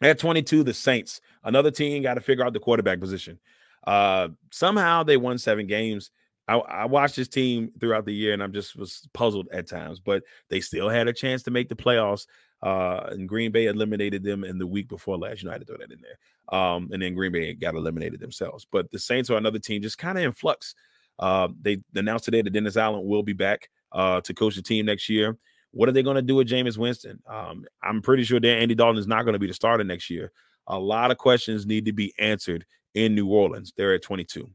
At 0.00 0.18
22, 0.18 0.62
the 0.62 0.72
Saints, 0.72 1.20
another 1.42 1.70
team, 1.70 2.02
got 2.02 2.14
to 2.14 2.20
figure 2.20 2.44
out 2.44 2.52
the 2.52 2.60
quarterback 2.60 3.00
position. 3.00 3.38
Uh, 3.86 4.28
somehow 4.52 5.02
they 5.02 5.16
won 5.16 5.38
seven 5.38 5.66
games. 5.66 6.10
I, 6.48 6.56
I, 6.56 6.84
watched 6.86 7.16
this 7.16 7.28
team 7.28 7.70
throughout 7.78 8.06
the 8.06 8.14
year, 8.14 8.32
and 8.32 8.42
I'm 8.42 8.52
just 8.52 8.74
was 8.74 9.06
puzzled 9.12 9.48
at 9.52 9.68
times, 9.68 10.00
but 10.00 10.22
they 10.48 10.60
still 10.60 10.88
had 10.88 11.06
a 11.06 11.12
chance 11.12 11.42
to 11.44 11.50
make 11.50 11.68
the 11.68 11.76
playoffs. 11.76 12.26
Uh, 12.62 13.08
and 13.10 13.28
Green 13.28 13.52
Bay 13.52 13.66
eliminated 13.66 14.24
them 14.24 14.42
in 14.44 14.58
the 14.58 14.66
week 14.66 14.88
before 14.88 15.16
last. 15.16 15.42
You 15.42 15.46
know, 15.46 15.50
I 15.50 15.54
had 15.54 15.60
to 15.60 15.66
throw 15.66 15.76
that 15.76 15.92
in 15.92 16.00
there. 16.00 16.58
Um, 16.58 16.88
and 16.92 17.00
then 17.00 17.14
Green 17.14 17.30
Bay 17.30 17.54
got 17.54 17.74
eliminated 17.74 18.18
themselves. 18.18 18.66
But 18.70 18.90
the 18.90 18.98
Saints 18.98 19.30
are 19.30 19.36
another 19.36 19.58
team 19.58 19.82
just 19.82 19.98
kind 19.98 20.18
of 20.18 20.24
in 20.24 20.32
flux. 20.32 20.74
Uh, 21.18 21.48
they 21.60 21.78
announced 21.94 22.24
today 22.24 22.42
that 22.42 22.50
Dennis 22.50 22.76
Allen 22.76 23.06
will 23.06 23.22
be 23.22 23.32
back 23.32 23.68
uh, 23.92 24.20
to 24.22 24.34
coach 24.34 24.56
the 24.56 24.62
team 24.62 24.86
next 24.86 25.08
year. 25.08 25.36
What 25.72 25.88
are 25.88 25.92
they 25.92 26.02
going 26.02 26.16
to 26.16 26.22
do 26.22 26.36
with 26.36 26.48
Jameis 26.48 26.78
Winston? 26.78 27.20
Um, 27.26 27.64
I'm 27.82 28.00
pretty 28.00 28.24
sure 28.24 28.40
that 28.40 28.48
Andy 28.48 28.74
Dalton 28.74 28.98
is 28.98 29.06
not 29.06 29.24
going 29.24 29.34
to 29.34 29.38
be 29.38 29.46
the 29.46 29.54
starter 29.54 29.84
next 29.84 30.08
year. 30.08 30.32
A 30.66 30.78
lot 30.78 31.10
of 31.10 31.18
questions 31.18 31.66
need 31.66 31.84
to 31.84 31.92
be 31.92 32.12
answered 32.18 32.64
in 32.94 33.14
New 33.14 33.28
Orleans. 33.28 33.72
They're 33.76 33.94
at 33.94 34.02
22. 34.02 34.50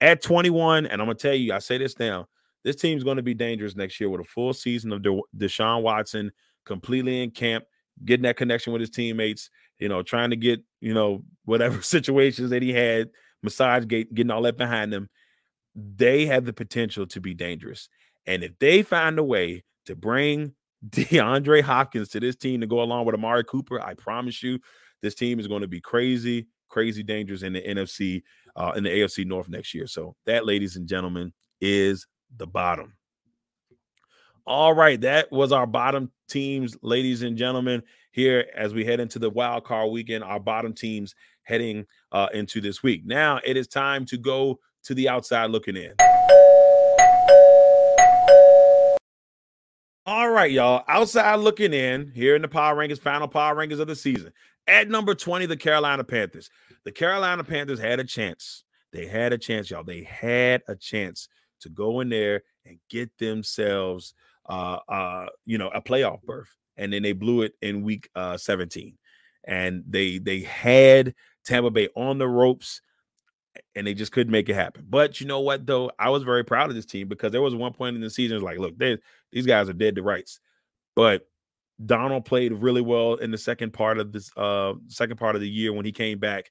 At 0.00 0.22
21, 0.22 0.86
and 0.86 1.02
I'm 1.02 1.08
to 1.08 1.14
tell 1.14 1.34
you, 1.34 1.52
I 1.52 1.58
say 1.58 1.78
this 1.78 1.98
now, 1.98 2.28
this 2.64 2.76
team's 2.76 3.04
going 3.04 3.16
to 3.16 3.22
be 3.22 3.34
dangerous 3.34 3.76
next 3.76 3.98
year 4.00 4.08
with 4.10 4.20
a 4.20 4.24
full 4.24 4.52
season 4.52 4.92
of 4.92 5.02
De- 5.02 5.20
Deshaun 5.36 5.82
Watson 5.82 6.30
completely 6.64 7.22
in 7.22 7.30
camp, 7.30 7.64
getting 8.04 8.24
that 8.24 8.36
connection 8.36 8.72
with 8.72 8.80
his 8.80 8.90
teammates, 8.90 9.50
you 9.78 9.88
know, 9.88 10.02
trying 10.02 10.30
to 10.30 10.36
get, 10.36 10.60
you 10.80 10.94
know, 10.94 11.24
whatever 11.44 11.82
situations 11.82 12.50
that 12.50 12.62
he 12.62 12.72
had, 12.72 13.10
massage 13.42 13.86
gate, 13.86 14.12
getting 14.14 14.30
all 14.30 14.42
that 14.42 14.56
behind 14.56 14.92
them. 14.92 15.08
They 15.74 16.26
have 16.26 16.44
the 16.44 16.52
potential 16.52 17.06
to 17.08 17.20
be 17.20 17.34
dangerous. 17.34 17.88
And 18.26 18.42
if 18.44 18.58
they 18.58 18.82
find 18.82 19.18
a 19.18 19.24
way 19.24 19.64
to 19.86 19.96
bring 19.96 20.54
DeAndre 20.88 21.62
Hopkins 21.62 22.08
to 22.10 22.20
this 22.20 22.36
team 22.36 22.60
to 22.60 22.66
go 22.66 22.82
along 22.82 23.06
with 23.06 23.14
Amari 23.14 23.44
Cooper, 23.44 23.80
I 23.80 23.94
promise 23.94 24.42
you, 24.42 24.58
this 25.02 25.14
team 25.14 25.40
is 25.40 25.46
going 25.46 25.62
to 25.62 25.68
be 25.68 25.80
crazy, 25.80 26.48
crazy 26.68 27.02
dangerous 27.02 27.42
in 27.42 27.52
the 27.52 27.62
NFC, 27.62 28.22
uh, 28.58 28.72
in 28.76 28.82
the 28.82 28.90
AFC 28.90 29.24
North 29.24 29.48
next 29.48 29.72
year. 29.72 29.86
So 29.86 30.16
that, 30.26 30.44
ladies 30.44 30.76
and 30.76 30.86
gentlemen, 30.86 31.32
is 31.60 32.06
the 32.36 32.46
bottom. 32.46 32.94
All 34.46 34.74
right, 34.74 35.00
that 35.02 35.30
was 35.30 35.52
our 35.52 35.66
bottom 35.66 36.10
teams, 36.28 36.76
ladies 36.82 37.22
and 37.22 37.36
gentlemen. 37.36 37.82
Here, 38.10 38.46
as 38.54 38.74
we 38.74 38.84
head 38.84 38.98
into 38.98 39.18
the 39.18 39.30
wild 39.30 39.64
card 39.64 39.92
weekend, 39.92 40.24
our 40.24 40.40
bottom 40.40 40.72
teams 40.72 41.14
heading 41.42 41.86
uh, 42.12 42.28
into 42.34 42.60
this 42.60 42.82
week. 42.82 43.06
Now 43.06 43.40
it 43.44 43.56
is 43.56 43.68
time 43.68 44.04
to 44.06 44.16
go 44.16 44.58
to 44.84 44.94
the 44.94 45.08
outside 45.08 45.50
looking 45.50 45.76
in. 45.76 45.92
All 50.06 50.30
right, 50.30 50.50
y'all. 50.50 50.84
Outside 50.88 51.36
looking 51.36 51.74
in 51.74 52.10
here 52.14 52.34
in 52.34 52.42
the 52.42 52.48
power 52.48 52.74
rankings, 52.74 52.98
final 52.98 53.28
power 53.28 53.54
rankings 53.54 53.78
of 53.78 53.86
the 53.86 53.94
season. 53.94 54.32
At 54.66 54.88
number 54.88 55.14
20, 55.14 55.46
the 55.46 55.56
Carolina 55.56 56.02
Panthers. 56.02 56.50
The 56.88 56.92
Carolina 56.92 57.44
Panthers 57.44 57.80
had 57.80 58.00
a 58.00 58.04
chance. 58.04 58.64
They 58.94 59.04
had 59.04 59.34
a 59.34 59.36
chance, 59.36 59.70
y'all. 59.70 59.84
They 59.84 60.04
had 60.04 60.62
a 60.68 60.74
chance 60.74 61.28
to 61.60 61.68
go 61.68 62.00
in 62.00 62.08
there 62.08 62.44
and 62.64 62.78
get 62.88 63.10
themselves 63.18 64.14
uh, 64.48 64.78
uh, 64.88 65.26
you 65.44 65.58
know, 65.58 65.68
a 65.68 65.82
playoff 65.82 66.22
berth, 66.22 66.48
and 66.78 66.90
then 66.90 67.02
they 67.02 67.12
blew 67.12 67.42
it 67.42 67.52
in 67.60 67.82
week 67.82 68.08
uh, 68.14 68.38
17. 68.38 68.96
And 69.44 69.84
they 69.86 70.16
they 70.16 70.40
had 70.40 71.14
Tampa 71.44 71.70
Bay 71.70 71.90
on 71.94 72.16
the 72.16 72.26
ropes, 72.26 72.80
and 73.76 73.86
they 73.86 73.92
just 73.92 74.12
couldn't 74.12 74.32
make 74.32 74.48
it 74.48 74.54
happen. 74.54 74.86
But 74.88 75.20
you 75.20 75.26
know 75.26 75.40
what, 75.40 75.66
though, 75.66 75.90
I 75.98 76.08
was 76.08 76.22
very 76.22 76.42
proud 76.42 76.70
of 76.70 76.74
this 76.74 76.86
team 76.86 77.06
because 77.06 77.32
there 77.32 77.42
was 77.42 77.54
one 77.54 77.74
point 77.74 77.96
in 77.96 78.00
the 78.00 78.08
season, 78.08 78.40
like, 78.40 78.60
look, 78.60 78.78
they, 78.78 78.96
these 79.30 79.44
guys 79.44 79.68
are 79.68 79.74
dead 79.74 79.96
to 79.96 80.02
rights. 80.02 80.40
But 80.96 81.28
Darnold 81.84 82.24
played 82.24 82.54
really 82.54 82.80
well 82.80 83.16
in 83.16 83.30
the 83.30 83.36
second 83.36 83.74
part 83.74 83.98
of 83.98 84.10
this 84.10 84.34
uh 84.38 84.72
second 84.86 85.18
part 85.18 85.34
of 85.34 85.42
the 85.42 85.50
year 85.50 85.74
when 85.74 85.84
he 85.84 85.92
came 85.92 86.18
back. 86.18 86.50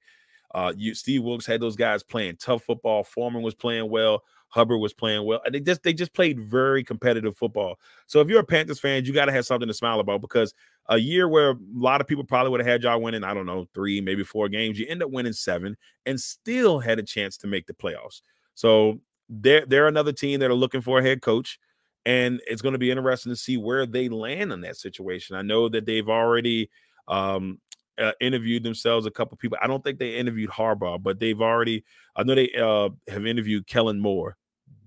Uh, 0.54 0.74
you, 0.76 0.94
Steve 0.94 1.24
Wilks 1.24 1.46
had 1.46 1.62
those 1.62 1.76
guys 1.76 2.04
playing 2.04 2.38
tough 2.38 2.64
football. 2.64 3.04
Foreman 3.04 3.42
was 3.42 3.56
playing 3.56 3.90
well. 3.90 4.24
Hubbard 4.50 4.80
was 4.80 4.94
playing 4.94 5.26
well. 5.26 5.42
And 5.46 5.54
they 5.54 5.60
just 5.60 5.84
they 5.84 5.94
just 5.94 6.14
played 6.14 6.40
very 6.40 6.84
competitive 6.84 7.36
football. 7.36 7.80
So 8.06 8.22
if 8.22 8.30
you're 8.30 8.40
a 8.40 8.46
Panthers 8.46 8.80
fan, 8.80 9.04
you 9.06 9.14
got 9.14 9.26
to 9.26 9.32
have 9.32 9.46
something 9.46 9.68
to 9.68 9.74
smile 9.74 10.00
about 10.00 10.22
because 10.22 10.54
a 10.88 10.98
year 10.98 11.28
where 11.28 11.52
a 11.52 11.58
lot 11.74 12.00
of 12.00 12.08
people 12.08 12.24
probably 12.24 12.52
would 12.52 12.62
have 12.62 12.68
had 12.68 12.84
y'all 12.84 13.02
winning, 13.02 13.24
I 13.24 13.34
don't 13.34 13.46
know, 13.46 13.68
three, 13.74 14.00
maybe 14.00 14.24
four 14.24 14.48
games, 14.48 14.80
you 14.80 14.86
end 14.88 15.04
up 15.04 15.12
winning 15.12 15.34
seven 15.34 15.76
and 16.06 16.20
still 16.20 16.80
had 16.80 16.98
a 16.98 17.04
chance 17.04 17.36
to 17.38 17.48
make 17.48 17.68
the 17.68 17.74
playoffs. 17.74 18.22
So 18.56 19.02
they're 19.30 19.66
they're 19.66 19.88
another 19.88 20.14
team 20.14 20.40
that 20.40 20.50
are 20.50 20.56
looking 20.56 20.82
for 20.82 21.00
a 21.00 21.04
head 21.04 21.22
coach. 21.22 21.60
And 22.06 22.40
it's 22.48 22.62
going 22.62 22.72
to 22.72 22.80
be 22.80 22.90
interesting 22.90 23.34
to 23.34 23.36
see 23.36 23.58
where 23.58 23.86
they 23.86 24.08
land 24.08 24.54
in 24.54 24.62
that 24.62 24.78
situation. 24.78 25.36
I 25.36 25.42
know 25.42 25.68
that 25.68 25.86
they've 25.86 26.08
already 26.08 26.70
um, 27.10 27.60
uh, 28.00 28.12
interviewed 28.20 28.64
themselves 28.64 29.06
a 29.06 29.12
couple 29.12 29.38
people. 29.38 29.58
I 29.62 29.68
don't 29.68 29.84
think 29.84 30.00
they 30.00 30.16
interviewed 30.16 30.50
Harbaugh, 30.50 31.02
but 31.02 31.20
they've 31.20 31.42
already. 31.42 31.84
I 32.16 32.24
know 32.24 32.36
they 32.36 32.52
uh, 32.54 32.90
have 33.08 33.26
interviewed 33.26 33.68
Kellen 33.68 34.00
Moore. 34.00 34.38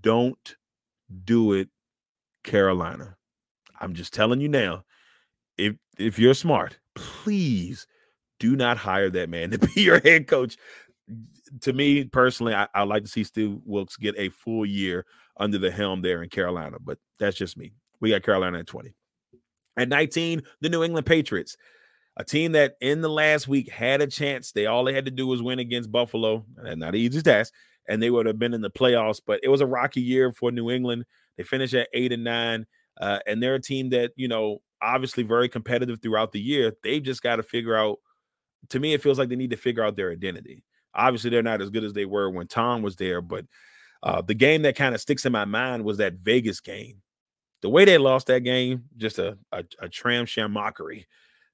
Don't 0.03 0.57
do 1.25 1.53
it, 1.53 1.69
Carolina. 2.45 3.17
I'm 3.81 3.95
just 3.95 4.13
telling 4.13 4.41
you 4.41 4.49
now. 4.49 4.85
If 5.57 5.77
if 5.99 6.19
you're 6.19 6.35
smart, 6.35 6.79
please 6.95 7.87
do 8.39 8.57
not 8.57 8.79
hire 8.79 9.11
that 9.11 9.29
man 9.29 9.51
to 9.51 9.59
be 9.75 9.83
your 9.83 10.01
head 10.01 10.27
coach. 10.27 10.57
To 11.63 11.73
me 11.73 12.05
personally, 12.05 12.55
I, 12.55 12.69
I 12.75 12.85
like 12.85 13.03
to 13.03 13.09
see 13.09 13.25
Steve 13.25 13.59
Wilks 13.65 13.97
get 13.97 14.15
a 14.17 14.29
full 14.29 14.65
year 14.65 15.05
under 15.37 15.59
the 15.59 15.71
helm 15.71 16.03
there 16.03 16.23
in 16.23 16.29
Carolina, 16.29 16.77
but 16.81 16.99
that's 17.19 17.37
just 17.37 17.57
me. 17.57 17.73
We 18.01 18.11
got 18.11 18.23
Carolina 18.23 18.61
at 18.61 18.67
20. 18.67 18.95
At 19.77 19.89
19, 19.89 20.43
the 20.61 20.69
New 20.69 20.85
England 20.85 21.07
Patriots, 21.07 21.57
a 22.21 22.25
team 22.25 22.53
that 22.53 22.77
in 22.83 23.01
the 23.01 23.09
last 23.09 23.49
week 23.49 23.71
had 23.71 24.03
a 24.03 24.07
chance. 24.07 24.53
They 24.53 24.67
all 24.67 24.85
they 24.85 24.93
had 24.93 25.07
to 25.07 25.11
do 25.11 25.27
was 25.27 25.43
win 25.43 25.59
against 25.59 25.91
Buffalo, 25.91 26.45
not 26.63 26.91
an 26.91 26.95
easy 26.95 27.23
task, 27.23 27.53
and 27.89 28.03
they 28.03 28.11
would 28.11 28.27
have 28.27 28.39
been 28.39 28.53
in 28.53 28.61
the 28.61 28.71
playoffs. 28.71 29.23
But 29.27 29.41
it 29.43 29.49
was 29.49 29.63
a 29.63 29.67
rocky 29.67 30.03
year 30.03 30.31
for 30.31 30.53
New 30.53 30.71
England. 30.71 31.07
They 31.39 31.45
finished 31.45 31.73
at 31.73 31.89
eight 31.95 32.13
and 32.13 32.23
nine, 32.23 32.67
uh, 33.01 33.21
and 33.27 33.43
they're 33.43 33.55
a 33.55 33.61
team 33.61 33.89
that 33.91 34.13
you 34.17 34.29
know 34.29 34.59
obviously 34.83 35.23
very 35.23 35.49
competitive 35.49 36.03
throughout 36.03 36.33
the 36.33 36.41
year. 36.41 36.75
They've 36.83 37.03
just 37.03 37.23
got 37.23 37.37
to 37.37 37.43
figure 37.43 37.75
out. 37.75 37.99
To 38.69 38.79
me, 38.81 38.93
it 38.93 39.03
feels 39.03 39.19
like 39.19 39.31
they 39.31 39.37
need 39.37 39.51
to 39.53 39.57
figure 39.57 39.83
out 39.83 39.97
their 39.97 40.13
identity. 40.13 40.63
Obviously, 40.95 41.31
they're 41.31 41.43
not 41.43 41.63
as 41.63 41.71
good 41.71 41.85
as 41.85 41.95
they 41.95 42.05
were 42.05 42.29
when 42.29 42.49
Tom 42.49 42.83
was 42.83 42.97
there, 42.97 43.23
but 43.23 43.47
uh, 44.03 44.21
the 44.21 44.35
game 44.35 44.61
that 44.63 44.77
kind 44.77 44.95
of 44.95 45.01
sticks 45.01 45.25
in 45.25 45.33
my 45.33 45.47
mind 45.47 45.87
was 45.87 45.97
that 45.97 46.17
Vegas 46.17 46.61
game. 46.61 47.01
The 47.63 47.71
way 47.71 47.87
they 47.87 47.97
lost 47.97 48.27
that 48.27 48.41
game, 48.41 48.85
just 48.99 49.19
a, 49.19 49.39
a, 49.53 49.65
a 49.81 49.89
tram 49.89 50.27
sham 50.27 50.53
mockery. 50.53 51.07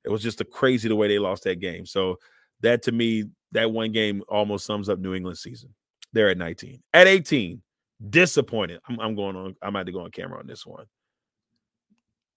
It 0.07 0.11
was 0.11 0.23
just 0.23 0.41
a 0.41 0.45
crazy 0.45 0.89
the 0.89 0.97
way 0.97 1.09
they 1.09 1.19
lost 1.19 1.45
that 1.45 1.61
game. 1.61 1.85
So 1.85 2.19
that 2.61 2.83
to 2.85 2.93
me, 2.93 3.25
that 3.53 3.71
one 3.71 3.93
game 3.93 4.23
almost 4.29 4.65
sums 4.65 4.89
up 4.89 4.99
New 4.99 5.15
England 5.15 5.39
season. 5.39 5.75
They're 6.13 6.31
at 6.31 6.39
19. 6.39 6.83
At 6.95 7.07
18, 7.07 7.61
disappointed. 8.09 8.81
I'm, 8.89 9.01
I'm 9.01 9.15
going 9.17 9.37
on. 9.37 9.57
I'm 9.61 9.75
about 9.75 9.87
to 9.87 9.93
go 9.93 10.01
on 10.01 10.11
camera 10.11 10.39
on 10.39 10.47
this 10.47 10.65
one. 10.65 10.87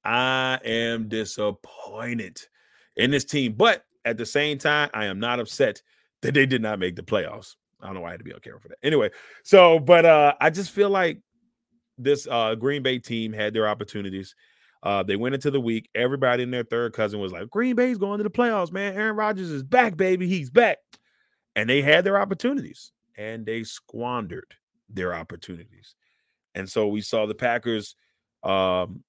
I 0.04 0.60
am 0.66 1.08
disappointed 1.08 2.42
in 2.96 3.12
this 3.12 3.26
team, 3.26 3.54
but 3.54 3.86
at 4.06 4.18
the 4.18 4.26
same 4.26 4.58
time, 4.58 4.90
I 4.94 5.06
am 5.06 5.20
not 5.20 5.40
upset 5.40 5.82
that 6.22 6.34
they 6.34 6.46
did 6.46 6.62
not 6.62 6.80
make 6.80 6.96
the 6.96 7.04
playoffs. 7.04 7.56
I 7.82 7.86
don't 7.86 7.96
know 7.96 8.02
why 8.02 8.10
I 8.10 8.12
had 8.12 8.20
to 8.20 8.24
be 8.24 8.34
on 8.34 8.40
camera 8.40 8.60
for 8.60 8.70
that. 8.70 8.78
Anyway, 8.84 9.10
so 9.44 9.80
but 9.80 10.06
uh 10.06 10.34
I 10.42 10.50
just 10.50 10.72
feel 10.72 10.90
like 10.90 11.22
this 11.98 12.28
uh 12.30 12.56
Green 12.56 12.84
Bay 12.84 13.00
team 13.00 13.32
had 13.34 13.54
their 13.54 13.68
opportunities. 13.68 14.36
Uh 14.84 15.04
they 15.04 15.16
went 15.16 15.36
into 15.36 15.52
the 15.52 15.60
week. 15.60 15.90
Everybody 15.96 16.44
in 16.44 16.52
their 16.52 16.64
third 16.64 16.94
cousin 16.94 17.20
was 17.20 17.32
like, 17.32 17.50
Green 17.50 17.76
Bay's 17.76 17.98
going 17.98 18.18
to 18.18 18.24
the 18.24 18.30
playoffs, 18.30 18.72
man. 18.72 18.96
Aaron 18.96 19.16
Rodgers 19.16 19.50
is 19.50 19.64
back, 19.64 19.98
baby. 19.98 20.28
He's 20.28 20.50
back. 20.50 20.78
And 21.56 21.70
they 21.70 21.82
had 21.82 22.04
their 22.04 22.20
opportunities 22.20 22.92
and 23.18 23.46
they 23.46 23.64
squandered 23.64 24.56
their 24.90 25.14
opportunities. 25.14 25.96
And 26.56 26.70
so 26.70 26.88
we 26.88 27.02
saw 27.02 27.26
the 27.26 27.36
Packers 27.36 27.96
um 28.44 29.04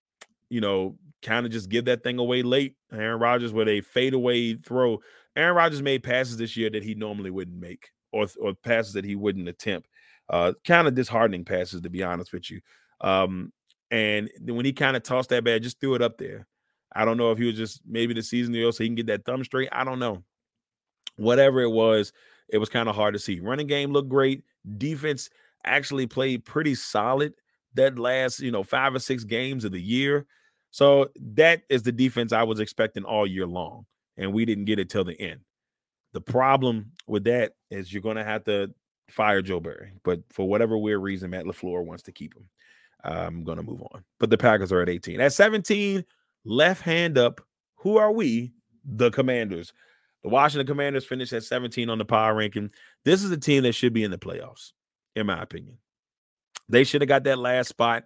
you 0.50 0.60
know, 0.60 0.96
kind 1.22 1.46
of 1.46 1.52
just 1.52 1.70
give 1.70 1.86
that 1.86 2.02
thing 2.02 2.18
away 2.18 2.42
late. 2.42 2.74
Aaron 2.92 3.20
Rodgers 3.20 3.52
with 3.52 3.68
a 3.68 3.80
fadeaway 3.80 4.54
throw. 4.54 4.98
Aaron 5.36 5.54
Rodgers 5.54 5.80
made 5.80 6.02
passes 6.02 6.36
this 6.36 6.56
year 6.56 6.68
that 6.70 6.82
he 6.82 6.94
normally 6.94 7.30
wouldn't 7.30 7.58
make 7.58 7.90
or, 8.12 8.26
or 8.40 8.54
passes 8.54 8.94
that 8.94 9.04
he 9.04 9.14
wouldn't 9.14 9.48
attempt. 9.48 9.88
Uh, 10.28 10.52
kind 10.64 10.86
of 10.86 10.94
disheartening 10.94 11.44
passes, 11.44 11.80
to 11.80 11.90
be 11.90 12.02
honest 12.02 12.32
with 12.32 12.50
you. 12.50 12.60
Um, 13.00 13.52
and 13.90 14.30
when 14.42 14.64
he 14.64 14.73
kind 14.73 14.97
of 14.97 15.02
tossed 15.02 15.30
that 15.30 15.44
bad, 15.44 15.62
just 15.62 15.80
threw 15.80 15.94
it 15.94 16.02
up 16.02 16.18
there. 16.18 16.47
I 16.94 17.04
don't 17.04 17.16
know 17.16 17.30
if 17.30 17.38
he 17.38 17.44
was 17.44 17.56
just 17.56 17.82
maybe 17.87 18.14
the 18.14 18.23
season 18.23 18.52
deal 18.52 18.73
so 18.73 18.82
he 18.82 18.88
can 18.88 18.97
get 18.97 19.06
that 19.06 19.25
thumb 19.25 19.44
straight. 19.44 19.68
I 19.73 19.85
don't 19.85 19.99
know. 19.99 20.23
Whatever 21.16 21.61
it 21.61 21.70
was, 21.70 22.12
it 22.48 22.59
was 22.59 22.68
kind 22.68 22.88
of 22.88 22.96
hard 22.96 23.14
to 23.14 23.20
see. 23.20 23.40
Running 23.40 23.66
game 23.66 23.92
looked 23.92 24.09
great. 24.09 24.42
Defense 24.79 25.31
actually 25.64 26.07
played 26.07 26.44
pretty 26.44 26.74
solid 26.74 27.35
that 27.74 27.98
last, 27.98 28.40
you 28.40 28.50
know, 28.50 28.62
five 28.62 28.94
or 28.94 28.98
six 28.98 29.24
games 29.24 29.64
of 29.64 29.72
the 29.72 29.81
year. 29.81 30.26
So 30.70 31.11
that 31.35 31.62
is 31.68 31.83
the 31.83 31.92
defense 31.92 32.33
I 32.33 32.42
was 32.42 32.61
expecting 32.61 33.05
all 33.05 33.26
year 33.26 33.46
long. 33.46 33.87
And 34.16 34.33
we 34.33 34.44
didn't 34.44 34.64
get 34.64 34.79
it 34.79 34.90
till 34.90 35.05
the 35.05 35.20
end. 35.20 35.40
The 36.12 36.20
problem 36.20 36.92
with 37.07 37.24
that 37.24 37.53
is 37.70 37.92
you're 37.92 38.03
going 38.03 38.16
to 38.16 38.24
have 38.24 38.44
to 38.44 38.72
fire 39.09 39.42
Joe 39.42 39.61
Barry, 39.61 39.92
but 40.05 40.20
for 40.31 40.48
whatever 40.48 40.76
weird 40.76 41.03
reason, 41.03 41.31
Matt 41.31 41.44
LaFleur 41.44 41.85
wants 41.85 42.03
to 42.05 42.12
keep 42.12 42.35
him. 42.35 42.48
I'm 43.04 43.44
going 43.44 43.56
to 43.56 43.62
move 43.62 43.82
on. 43.92 44.04
But 44.18 44.30
the 44.30 44.38
Packers 44.38 44.72
are 44.72 44.80
at 44.80 44.88
18. 44.88 45.20
At 45.20 45.32
17, 45.32 46.04
left 46.44 46.82
hand 46.82 47.18
up. 47.18 47.40
Who 47.76 47.96
are 47.96 48.12
we? 48.12 48.52
The 48.84 49.10
Commanders. 49.10 49.72
The 50.22 50.28
Washington 50.28 50.66
Commanders 50.66 51.06
finished 51.06 51.32
at 51.32 51.44
17 51.44 51.88
on 51.88 51.98
the 51.98 52.04
power 52.04 52.34
ranking. 52.34 52.70
This 53.04 53.22
is 53.22 53.30
a 53.30 53.38
team 53.38 53.62
that 53.62 53.72
should 53.72 53.92
be 53.92 54.04
in 54.04 54.10
the 54.10 54.18
playoffs, 54.18 54.72
in 55.16 55.26
my 55.26 55.40
opinion. 55.40 55.78
They 56.68 56.84
should 56.84 57.00
have 57.00 57.08
got 57.08 57.24
that 57.24 57.38
last 57.38 57.68
spot. 57.68 58.04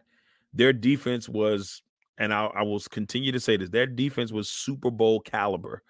Their 0.53 0.73
defense 0.73 1.29
was, 1.29 1.83
and 2.19 2.33
I, 2.33 2.47
I 2.47 2.63
will 2.63 2.81
continue 2.81 3.33
to 3.33 3.41
say 3.41 3.57
this, 3.57 3.71
their 3.71 3.87
defense 3.87 4.31
was 4.33 4.49
Super 4.49 4.91
Bowl 4.91 5.21
caliber. 5.21 5.83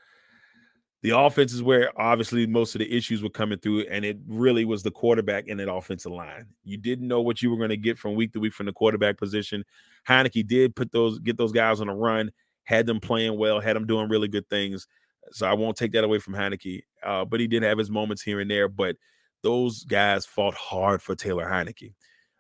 The 1.04 1.14
offense 1.14 1.52
is 1.52 1.62
where 1.62 1.92
obviously 2.00 2.46
most 2.46 2.74
of 2.74 2.78
the 2.78 2.90
issues 2.90 3.22
were 3.22 3.28
coming 3.28 3.58
through, 3.58 3.82
and 3.90 4.06
it 4.06 4.16
really 4.26 4.64
was 4.64 4.82
the 4.82 4.90
quarterback 4.90 5.48
and 5.48 5.60
that 5.60 5.70
offensive 5.70 6.10
line. 6.10 6.46
You 6.64 6.78
didn't 6.78 7.06
know 7.06 7.20
what 7.20 7.42
you 7.42 7.50
were 7.50 7.58
going 7.58 7.68
to 7.68 7.76
get 7.76 7.98
from 7.98 8.14
week 8.14 8.32
to 8.32 8.40
week 8.40 8.54
from 8.54 8.64
the 8.64 8.72
quarterback 8.72 9.18
position. 9.18 9.66
Heinicke 10.08 10.46
did 10.46 10.74
put 10.74 10.92
those 10.92 11.18
get 11.18 11.36
those 11.36 11.52
guys 11.52 11.82
on 11.82 11.90
a 11.90 11.94
run, 11.94 12.32
had 12.62 12.86
them 12.86 13.00
playing 13.00 13.36
well, 13.36 13.60
had 13.60 13.76
them 13.76 13.86
doing 13.86 14.08
really 14.08 14.28
good 14.28 14.48
things. 14.48 14.88
So 15.30 15.46
I 15.46 15.52
won't 15.52 15.76
take 15.76 15.92
that 15.92 16.04
away 16.04 16.20
from 16.20 16.32
Heinicke, 16.32 16.84
uh, 17.02 17.26
but 17.26 17.38
he 17.38 17.48
did 17.48 17.64
have 17.64 17.76
his 17.76 17.90
moments 17.90 18.22
here 18.22 18.40
and 18.40 18.50
there. 18.50 18.68
But 18.68 18.96
those 19.42 19.84
guys 19.84 20.24
fought 20.24 20.54
hard 20.54 21.02
for 21.02 21.14
Taylor 21.14 21.44
Heinicke. 21.44 21.92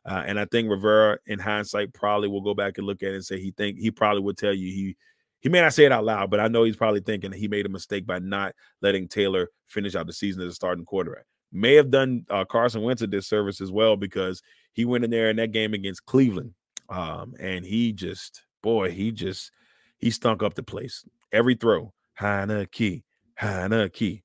Uh, 0.06 0.22
and 0.26 0.40
I 0.40 0.46
think 0.46 0.70
Rivera, 0.70 1.18
in 1.26 1.38
hindsight, 1.38 1.92
probably 1.92 2.28
will 2.28 2.40
go 2.40 2.54
back 2.54 2.78
and 2.78 2.86
look 2.86 3.02
at 3.02 3.10
it 3.10 3.16
and 3.16 3.24
say 3.24 3.38
he 3.38 3.50
think 3.50 3.78
he 3.78 3.90
probably 3.90 4.22
would 4.22 4.38
tell 4.38 4.54
you 4.54 4.72
he 4.72 4.96
he 5.44 5.50
may 5.50 5.60
not 5.60 5.74
say 5.74 5.84
it 5.84 5.92
out 5.92 6.06
loud, 6.06 6.30
but 6.30 6.40
I 6.40 6.48
know 6.48 6.64
he's 6.64 6.74
probably 6.74 7.00
thinking 7.00 7.30
he 7.30 7.48
made 7.48 7.66
a 7.66 7.68
mistake 7.68 8.06
by 8.06 8.18
not 8.18 8.54
letting 8.80 9.08
Taylor 9.08 9.50
finish 9.66 9.94
out 9.94 10.06
the 10.06 10.12
season 10.14 10.40
as 10.42 10.52
a 10.52 10.54
starting 10.54 10.86
quarterback. 10.86 11.26
May 11.52 11.74
have 11.74 11.90
done 11.90 12.24
uh, 12.30 12.46
Carson 12.46 12.80
Wentz 12.80 13.02
a 13.02 13.06
disservice 13.06 13.60
as 13.60 13.70
well 13.70 13.94
because 13.94 14.40
he 14.72 14.86
went 14.86 15.04
in 15.04 15.10
there 15.10 15.28
in 15.28 15.36
that 15.36 15.52
game 15.52 15.74
against 15.74 16.06
Cleveland, 16.06 16.54
um, 16.88 17.34
and 17.38 17.62
he 17.62 17.92
just, 17.92 18.42
boy, 18.62 18.90
he 18.90 19.12
just 19.12 19.52
he 19.98 20.10
stunk 20.10 20.42
up 20.42 20.54
the 20.54 20.62
place. 20.62 21.04
Every 21.30 21.56
throw, 21.56 21.92
Heinicke, 22.18 23.02
Heinicke, 23.38 24.22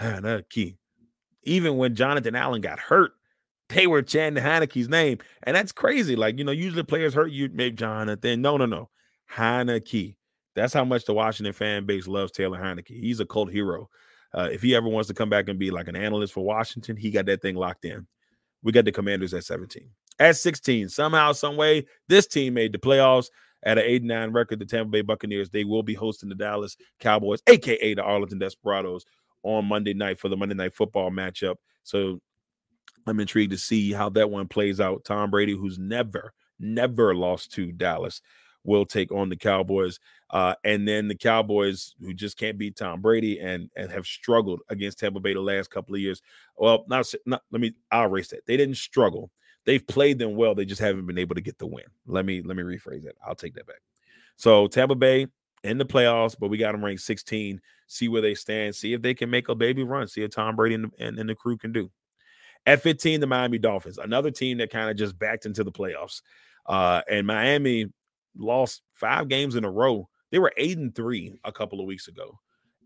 Heinicke. 0.00 0.76
Even 1.42 1.76
when 1.76 1.94
Jonathan 1.94 2.34
Allen 2.34 2.62
got 2.62 2.78
hurt, 2.78 3.12
they 3.68 3.86
were 3.86 4.00
chanting 4.00 4.42
Heinicke's 4.42 4.88
name, 4.88 5.18
and 5.42 5.54
that's 5.54 5.70
crazy. 5.70 6.16
Like 6.16 6.38
you 6.38 6.44
know, 6.44 6.52
usually 6.52 6.82
players 6.82 7.12
hurt 7.12 7.30
you, 7.30 7.50
maybe 7.52 7.76
Jonathan. 7.76 8.40
No, 8.40 8.56
no, 8.56 8.64
no, 8.64 8.88
Heinicke. 9.30 10.14
That's 10.54 10.72
how 10.72 10.84
much 10.84 11.04
the 11.04 11.14
Washington 11.14 11.52
fan 11.52 11.86
base 11.86 12.06
loves 12.06 12.32
Taylor 12.32 12.58
Heinicke. 12.58 12.88
He's 12.88 13.20
a 13.20 13.26
cult 13.26 13.50
hero. 13.50 13.88
Uh, 14.34 14.48
if 14.50 14.62
he 14.62 14.74
ever 14.74 14.88
wants 14.88 15.08
to 15.08 15.14
come 15.14 15.30
back 15.30 15.48
and 15.48 15.58
be 15.58 15.70
like 15.70 15.88
an 15.88 15.96
analyst 15.96 16.32
for 16.32 16.44
Washington, 16.44 16.96
he 16.96 17.10
got 17.10 17.26
that 17.26 17.42
thing 17.42 17.54
locked 17.54 17.84
in. 17.84 18.06
We 18.62 18.72
got 18.72 18.84
the 18.84 18.92
Commanders 18.92 19.34
at 19.34 19.44
17. 19.44 19.88
At 20.18 20.36
16, 20.36 20.88
somehow, 20.88 21.32
some 21.32 21.56
way, 21.56 21.86
this 22.08 22.26
team 22.26 22.54
made 22.54 22.72
the 22.72 22.78
playoffs 22.78 23.28
at 23.64 23.78
an 23.78 23.84
8 23.84 24.04
9 24.04 24.30
record. 24.32 24.58
The 24.58 24.66
Tampa 24.66 24.90
Bay 24.90 25.02
Buccaneers, 25.02 25.50
they 25.50 25.64
will 25.64 25.82
be 25.82 25.94
hosting 25.94 26.28
the 26.28 26.34
Dallas 26.34 26.76
Cowboys, 27.00 27.40
aka 27.46 27.94
the 27.94 28.02
Arlington 28.02 28.38
Desperados, 28.38 29.04
on 29.42 29.66
Monday 29.66 29.94
night 29.94 30.18
for 30.18 30.28
the 30.28 30.36
Monday 30.36 30.54
night 30.54 30.74
football 30.74 31.10
matchup. 31.10 31.56
So 31.82 32.20
I'm 33.06 33.20
intrigued 33.20 33.52
to 33.52 33.58
see 33.58 33.92
how 33.92 34.08
that 34.10 34.30
one 34.30 34.48
plays 34.48 34.80
out. 34.80 35.04
Tom 35.04 35.30
Brady, 35.30 35.56
who's 35.56 35.78
never, 35.78 36.32
never 36.58 37.14
lost 37.14 37.52
to 37.54 37.72
Dallas, 37.72 38.22
will 38.64 38.86
take 38.86 39.12
on 39.12 39.28
the 39.28 39.36
Cowboys. 39.36 39.98
Uh, 40.30 40.54
and 40.64 40.86
then 40.86 41.08
the 41.08 41.14
Cowboys, 41.14 41.94
who 42.00 42.14
just 42.14 42.38
can't 42.38 42.58
beat 42.58 42.76
Tom 42.76 43.00
Brady 43.00 43.40
and, 43.40 43.70
and 43.76 43.90
have 43.90 44.06
struggled 44.06 44.60
against 44.68 44.98
Tampa 44.98 45.20
Bay 45.20 45.34
the 45.34 45.40
last 45.40 45.70
couple 45.70 45.94
of 45.94 46.00
years. 46.00 46.22
Well, 46.56 46.84
not, 46.88 47.12
not 47.26 47.42
let 47.50 47.60
me 47.60 47.74
I'll 47.90 48.08
erase 48.08 48.28
that. 48.28 48.46
They 48.46 48.56
didn't 48.56 48.76
struggle. 48.76 49.30
They've 49.64 49.86
played 49.86 50.18
them 50.18 50.34
well. 50.36 50.54
They 50.54 50.64
just 50.64 50.80
haven't 50.80 51.06
been 51.06 51.18
able 51.18 51.34
to 51.34 51.40
get 51.40 51.58
the 51.58 51.66
win. 51.66 51.84
Let 52.06 52.24
me 52.24 52.42
let 52.42 52.56
me 52.56 52.62
rephrase 52.62 53.04
that. 53.04 53.14
I'll 53.24 53.34
take 53.34 53.54
that 53.54 53.66
back. 53.66 53.80
So 54.36 54.66
Tampa 54.66 54.94
Bay 54.94 55.26
in 55.62 55.78
the 55.78 55.84
playoffs, 55.84 56.36
but 56.38 56.48
we 56.48 56.58
got 56.58 56.72
them 56.72 56.84
ranked 56.84 57.02
16. 57.02 57.60
See 57.86 58.08
where 58.08 58.22
they 58.22 58.34
stand. 58.34 58.74
See 58.74 58.92
if 58.92 59.02
they 59.02 59.14
can 59.14 59.30
make 59.30 59.48
a 59.48 59.54
baby 59.54 59.84
run. 59.84 60.08
See 60.08 60.22
if 60.22 60.30
Tom 60.30 60.56
Brady 60.56 60.74
and, 60.74 60.90
and, 60.98 61.18
and 61.18 61.28
the 61.28 61.34
crew 61.34 61.56
can 61.56 61.72
do. 61.72 61.90
At 62.64 62.82
15, 62.82 63.20
the 63.20 63.26
Miami 63.26 63.58
Dolphins, 63.58 63.98
another 63.98 64.30
team 64.30 64.58
that 64.58 64.70
kind 64.70 64.88
of 64.88 64.96
just 64.96 65.18
backed 65.18 65.46
into 65.46 65.64
the 65.64 65.72
playoffs. 65.72 66.22
Uh, 66.66 67.02
and 67.10 67.26
Miami 67.26 67.86
lost 68.36 68.82
five 68.94 69.28
games 69.28 69.56
in 69.56 69.64
a 69.64 69.70
row. 69.70 70.08
They 70.30 70.38
were 70.38 70.52
eight 70.56 70.78
and 70.78 70.94
three 70.94 71.34
a 71.44 71.52
couple 71.52 71.80
of 71.80 71.86
weeks 71.86 72.08
ago 72.08 72.38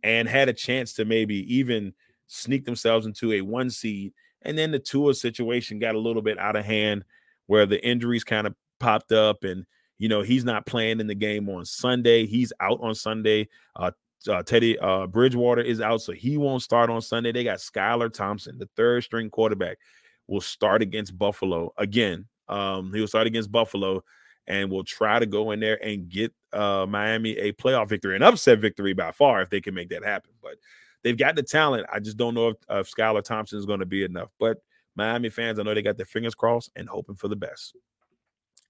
and 0.02 0.28
had 0.28 0.48
a 0.48 0.52
chance 0.52 0.92
to 0.94 1.04
maybe 1.04 1.36
even 1.54 1.92
sneak 2.26 2.64
themselves 2.64 3.06
into 3.06 3.32
a 3.32 3.40
one 3.40 3.70
seed. 3.70 4.12
And 4.42 4.56
then 4.56 4.70
the 4.70 4.78
Tua 4.78 5.14
situation 5.14 5.78
got 5.78 5.94
a 5.94 6.00
little 6.00 6.22
bit 6.22 6.38
out 6.38 6.56
of 6.56 6.64
hand 6.64 7.04
where 7.46 7.66
the 7.66 7.84
injuries 7.84 8.24
kind 8.24 8.46
of 8.46 8.54
popped 8.78 9.12
up 9.12 9.44
and 9.44 9.64
you 9.98 10.08
know 10.08 10.20
he's 10.20 10.44
not 10.44 10.66
playing 10.66 11.00
in 11.00 11.06
the 11.06 11.14
game 11.14 11.48
on 11.48 11.64
Sunday. 11.64 12.26
He's 12.26 12.52
out 12.60 12.78
on 12.82 12.94
Sunday. 12.94 13.48
Uh, 13.74 13.92
uh, 14.28 14.42
Teddy 14.42 14.78
uh, 14.78 15.06
Bridgewater 15.06 15.62
is 15.62 15.80
out, 15.80 16.02
so 16.02 16.12
he 16.12 16.36
won't 16.36 16.62
start 16.62 16.90
on 16.90 17.00
Sunday. 17.00 17.32
They 17.32 17.44
got 17.44 17.58
Skylar 17.58 18.12
Thompson, 18.12 18.58
the 18.58 18.68
third 18.76 19.04
string 19.04 19.30
quarterback, 19.30 19.78
will 20.26 20.40
start 20.40 20.82
against 20.82 21.16
Buffalo 21.16 21.72
again. 21.76 22.26
Um, 22.48 22.92
he 22.92 23.00
will 23.00 23.08
start 23.08 23.26
against 23.26 23.52
Buffalo 23.52 24.02
and 24.46 24.70
will 24.70 24.84
try 24.84 25.18
to 25.18 25.26
go 25.26 25.50
in 25.50 25.60
there 25.60 25.82
and 25.84 26.08
get 26.08 26.32
uh, 26.52 26.86
Miami 26.88 27.36
a 27.38 27.52
playoff 27.52 27.88
victory, 27.88 28.16
an 28.16 28.22
upset 28.22 28.58
victory 28.58 28.92
by 28.92 29.10
far 29.10 29.42
if 29.42 29.50
they 29.50 29.60
can 29.60 29.74
make 29.74 29.90
that 29.90 30.04
happen. 30.04 30.30
But 30.42 30.56
they've 31.02 31.16
got 31.16 31.36
the 31.36 31.42
talent. 31.42 31.86
I 31.92 32.00
just 32.00 32.16
don't 32.16 32.34
know 32.34 32.48
if, 32.48 32.56
if 32.68 32.90
Skylar 32.90 33.22
Thompson 33.22 33.58
is 33.58 33.66
going 33.66 33.80
to 33.80 33.86
be 33.86 34.04
enough. 34.04 34.30
But 34.38 34.58
Miami 34.94 35.28
fans, 35.28 35.58
I 35.58 35.62
know 35.62 35.74
they 35.74 35.82
got 35.82 35.96
their 35.96 36.06
fingers 36.06 36.34
crossed 36.34 36.70
and 36.76 36.88
hoping 36.88 37.16
for 37.16 37.28
the 37.28 37.36
best. 37.36 37.76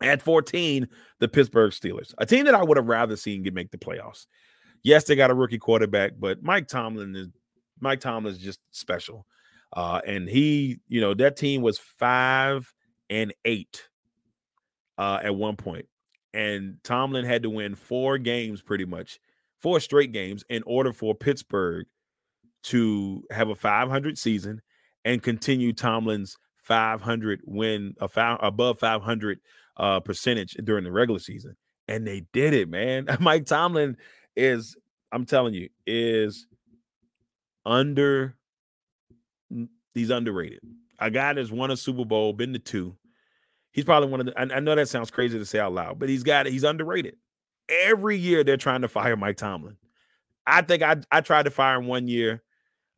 At 0.02 0.20
14, 0.20 0.88
the 1.20 1.28
Pittsburgh 1.28 1.72
Steelers, 1.72 2.12
a 2.18 2.26
team 2.26 2.44
that 2.44 2.54
I 2.54 2.62
would 2.62 2.76
have 2.76 2.88
rather 2.88 3.16
seen 3.16 3.42
get 3.42 3.54
make 3.54 3.70
the 3.70 3.78
playoffs. 3.78 4.26
Yes, 4.82 5.04
they 5.04 5.16
got 5.16 5.30
a 5.30 5.34
rookie 5.34 5.58
quarterback, 5.58 6.12
but 6.18 6.42
Mike 6.42 6.68
Tomlin 6.68 7.16
is 7.16 7.28
Mike 7.80 8.00
Tomlin 8.00 8.32
is 8.34 8.38
just 8.38 8.60
special. 8.70 9.26
Uh, 9.72 10.00
and 10.06 10.28
he, 10.28 10.80
you 10.88 11.00
know, 11.00 11.14
that 11.14 11.36
team 11.36 11.62
was 11.62 11.78
five 11.78 12.72
and 13.10 13.32
eight 13.44 13.88
uh, 14.98 15.20
at 15.22 15.34
one 15.34 15.56
point, 15.56 15.86
and 16.34 16.76
Tomlin 16.84 17.24
had 17.24 17.42
to 17.42 17.50
win 17.50 17.74
four 17.74 18.18
games, 18.18 18.62
pretty 18.62 18.84
much 18.84 19.18
four 19.60 19.80
straight 19.80 20.12
games, 20.12 20.44
in 20.48 20.62
order 20.64 20.92
for 20.92 21.14
Pittsburgh 21.14 21.86
to 22.64 23.22
have 23.30 23.48
a 23.48 23.54
500 23.54 24.18
season 24.18 24.60
and 25.04 25.22
continue 25.22 25.72
Tomlin's 25.72 26.36
500 26.62 27.40
win, 27.44 27.94
a 28.00 28.08
above 28.40 28.78
500 28.78 29.38
uh, 29.76 30.00
percentage 30.00 30.56
during 30.64 30.84
the 30.84 30.90
regular 30.90 31.20
season, 31.20 31.56
and 31.86 32.06
they 32.06 32.24
did 32.32 32.54
it, 32.54 32.68
man. 32.68 33.06
Mike 33.20 33.46
Tomlin 33.46 33.96
is, 34.34 34.76
I'm 35.12 35.24
telling 35.24 35.54
you, 35.54 35.68
is 35.86 36.46
under. 37.64 38.36
He's 39.94 40.10
underrated. 40.10 40.60
A 40.98 41.10
guy 41.10 41.32
that's 41.32 41.50
won 41.50 41.70
a 41.70 41.76
Super 41.76 42.04
Bowl, 42.04 42.32
been 42.32 42.52
to 42.52 42.58
two. 42.58 42.96
He's 43.76 43.84
probably 43.84 44.08
one 44.08 44.20
of 44.20 44.26
the. 44.26 44.40
I, 44.40 44.56
I 44.56 44.60
know 44.60 44.74
that 44.74 44.88
sounds 44.88 45.10
crazy 45.10 45.38
to 45.38 45.44
say 45.44 45.58
out 45.58 45.74
loud, 45.74 45.98
but 45.98 46.08
he's 46.08 46.22
got. 46.22 46.46
He's 46.46 46.64
underrated. 46.64 47.16
Every 47.68 48.16
year 48.16 48.42
they're 48.42 48.56
trying 48.56 48.80
to 48.80 48.88
fire 48.88 49.16
Mike 49.16 49.36
Tomlin. 49.36 49.76
I 50.46 50.62
think 50.62 50.82
I 50.82 50.96
I 51.12 51.20
tried 51.20 51.42
to 51.42 51.50
fire 51.50 51.76
him 51.76 51.86
one 51.86 52.08
year, 52.08 52.42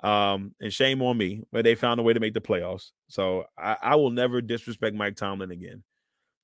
um, 0.05 0.55
and 0.61 0.73
shame 0.73 1.03
on 1.03 1.19
me, 1.19 1.43
but 1.51 1.65
they 1.65 1.75
found 1.75 1.99
a 1.99 2.05
way 2.05 2.13
to 2.13 2.21
make 2.21 2.33
the 2.33 2.41
playoffs. 2.41 2.93
So 3.09 3.47
I, 3.59 3.77
I 3.83 3.97
will 3.97 4.11
never 4.11 4.41
disrespect 4.41 4.95
Mike 4.95 5.17
Tomlin 5.17 5.51
again. 5.51 5.83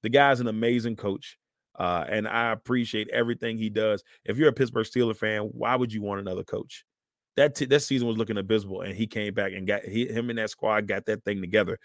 The 0.02 0.08
guy's 0.08 0.40
an 0.40 0.48
amazing 0.48 0.96
coach. 0.96 1.38
Uh, 1.78 2.04
and 2.08 2.26
I 2.26 2.50
appreciate 2.50 3.08
everything 3.10 3.56
he 3.56 3.68
does. 3.68 4.02
If 4.24 4.36
you're 4.36 4.48
a 4.48 4.52
Pittsburgh 4.52 4.86
Steelers 4.86 5.16
fan, 5.16 5.42
why 5.52 5.76
would 5.76 5.92
you 5.92 6.02
want 6.02 6.20
another 6.20 6.44
coach? 6.44 6.84
That 7.36 7.54
t- 7.54 7.64
that 7.66 7.80
season 7.80 8.06
was 8.08 8.16
looking 8.16 8.38
abysmal, 8.38 8.82
and 8.82 8.94
he 8.94 9.06
came 9.06 9.34
back 9.34 9.52
and 9.52 9.66
got 9.66 9.84
he, 9.84 10.06
him 10.06 10.30
and 10.30 10.38
that 10.38 10.50
squad 10.50 10.86
got 10.86 11.06
that 11.06 11.24
thing 11.24 11.40
together. 11.40 11.78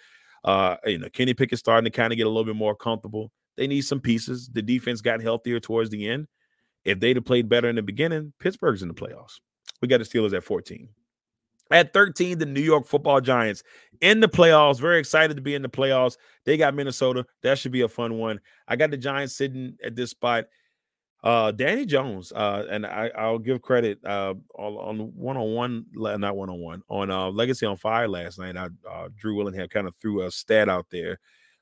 Uh, 0.43 0.78
you 0.86 0.97
know, 0.97 1.10
Kenny 1.10 1.34
Pickett 1.34 1.60
starting 1.60 1.86
to 1.86 1.95
kind 1.95 2.13
of 2.13 2.17
get 2.17 2.28
a 2.28 2.30
little 2.30 2.45
bit 2.45 2.56
more 2.56 2.75
comfortable. 2.75 3.32
They 3.58 3.67
need 3.67 3.82
some 3.82 3.99
pieces. 3.99 4.49
The 4.52 4.62
defense 4.62 5.02
got 5.02 5.21
healthier 5.21 5.60
towards 5.60 5.89
the 5.89 6.08
end. 6.08 6.28
If 6.86 6.99
they'd 6.99 7.17
have 7.17 7.25
played 7.25 7.49
better 7.49 7.69
in 7.69 7.75
the 7.75 7.82
beginning, 7.82 8.34
Pittsburgh's 8.39 8.82
in 8.82 8.88
the 8.88 8.93
playoffs. 8.93 9.39
We 9.82 9.88
got 9.88 9.97
the 9.97 10.06
Steelers 10.06 10.34
at 10.34 10.43
14. 10.43 10.88
At 11.71 11.93
13, 11.93 12.39
the 12.39 12.45
New 12.45 12.62
York 12.62 12.88
football 12.88 13.21
giants 13.21 13.62
in 14.02 14.21
the 14.21 14.30
playoffs. 14.30 14.80
Very 14.80 14.97
excited 14.97 15.36
to 15.36 15.41
be 15.41 15.54
in 15.54 15.62
the 15.62 15.69
playoffs. 15.69 16.17
They 16.45 16.58
got 16.58 16.73
Minnesota. 16.73 17.25
That 17.43 17.60
should 17.60 17.71
be 17.71 17.82
a 17.82 17.88
fun 17.88 18.17
one. 18.17 18.39
I 18.67 18.75
got 18.75 18.89
the 18.89 18.97
Giants 18.97 19.36
sitting 19.36 19.78
at 19.84 19.95
this 19.95 20.10
spot. 20.10 20.45
Uh, 21.21 21.51
Danny 21.51 21.86
Jones, 21.86 22.32
uh, 22.32 22.65
and 22.69 22.86
I, 22.86 23.12
I'll 23.17 23.39
give 23.39 23.62
credit 23.62 23.99
uh, 24.05 24.36
on 24.58 25.12
one 25.15 25.36
on 25.36 25.53
one, 25.53 25.86
not 25.93 26.38
one 26.38 26.49
on 26.49 26.60
one, 26.60 26.82
on 26.89 27.12
uh, 27.12 27.29
Legacy 27.29 27.65
on 27.65 27.75
Fire 27.75 28.08
last 28.08 28.39
night. 28.39 28.55
I 28.55 28.67
uh, 28.89 29.10
Drew 29.17 29.36
Willingham 29.36 29.67
kind 29.67 29.88
of 29.88 29.95
threw 29.97 30.25
a 30.25 30.32
stat 30.32 30.69
out 30.69 30.86
there 30.91 31.19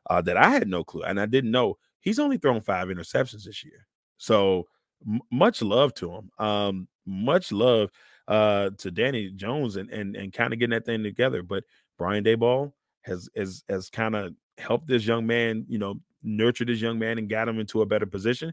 uh, 0.10 0.22
that 0.22 0.38
I 0.38 0.50
had 0.52 0.68
no 0.68 0.84
clue, 0.84 1.02
and 1.04 1.20
I 1.20 1.26
didn't 1.26 1.50
know 1.50 1.78
he's 2.02 2.20
only 2.20 2.38
thrown 2.38 2.62
five 2.62 2.90
interceptions 2.90 3.46
this 3.46 3.64
year. 3.66 3.88
So 4.18 4.66
m- 5.08 5.22
much 5.32 5.64
love 5.64 5.94
to 5.96 6.12
him. 6.12 6.30
Um, 6.38 6.88
much 7.08 7.52
love 7.52 7.90
uh, 8.28 8.70
to 8.78 8.92
Danny 8.92 9.32
Jones 9.32 9.76
and 9.76 9.90
and 9.90 10.16
and 10.16 10.32
kind 10.32 10.54
of 10.54 10.60
getting 10.60 10.72
that 10.76 10.86
thing 10.86 11.02
together. 11.02 11.42
But 11.42 11.64
Brian 11.98 12.24
Daboll 12.24 12.74
has 13.02 13.28
has 13.36 13.64
has 13.70 13.90
kind 13.90 14.16
of 14.16 14.34
helped 14.60 14.88
this 14.88 15.06
young 15.08 15.26
man, 15.26 15.66
you 15.68 15.80
know, 15.80 15.96
nurture 16.22 16.66
this 16.66 16.82
young 16.82 17.00
man 17.00 17.18
and 17.18 17.28
got 17.28 17.48
him 17.48 17.60
into 17.60 17.82
a 17.82 17.86
better 17.88 18.06
position. 18.06 18.52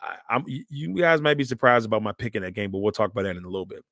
I, 0.00 0.36
am 0.36 0.44
you 0.46 0.94
guys 0.94 1.20
might 1.20 1.38
be 1.38 1.44
surprised 1.44 1.86
about 1.86 2.02
my 2.02 2.12
pick 2.12 2.34
in 2.34 2.42
that 2.42 2.54
game, 2.54 2.70
but 2.70 2.78
we'll 2.78 2.92
talk 2.92 3.10
about 3.10 3.22
that 3.22 3.36
in 3.36 3.44
a 3.44 3.48
little 3.48 3.66
bit. 3.66 3.84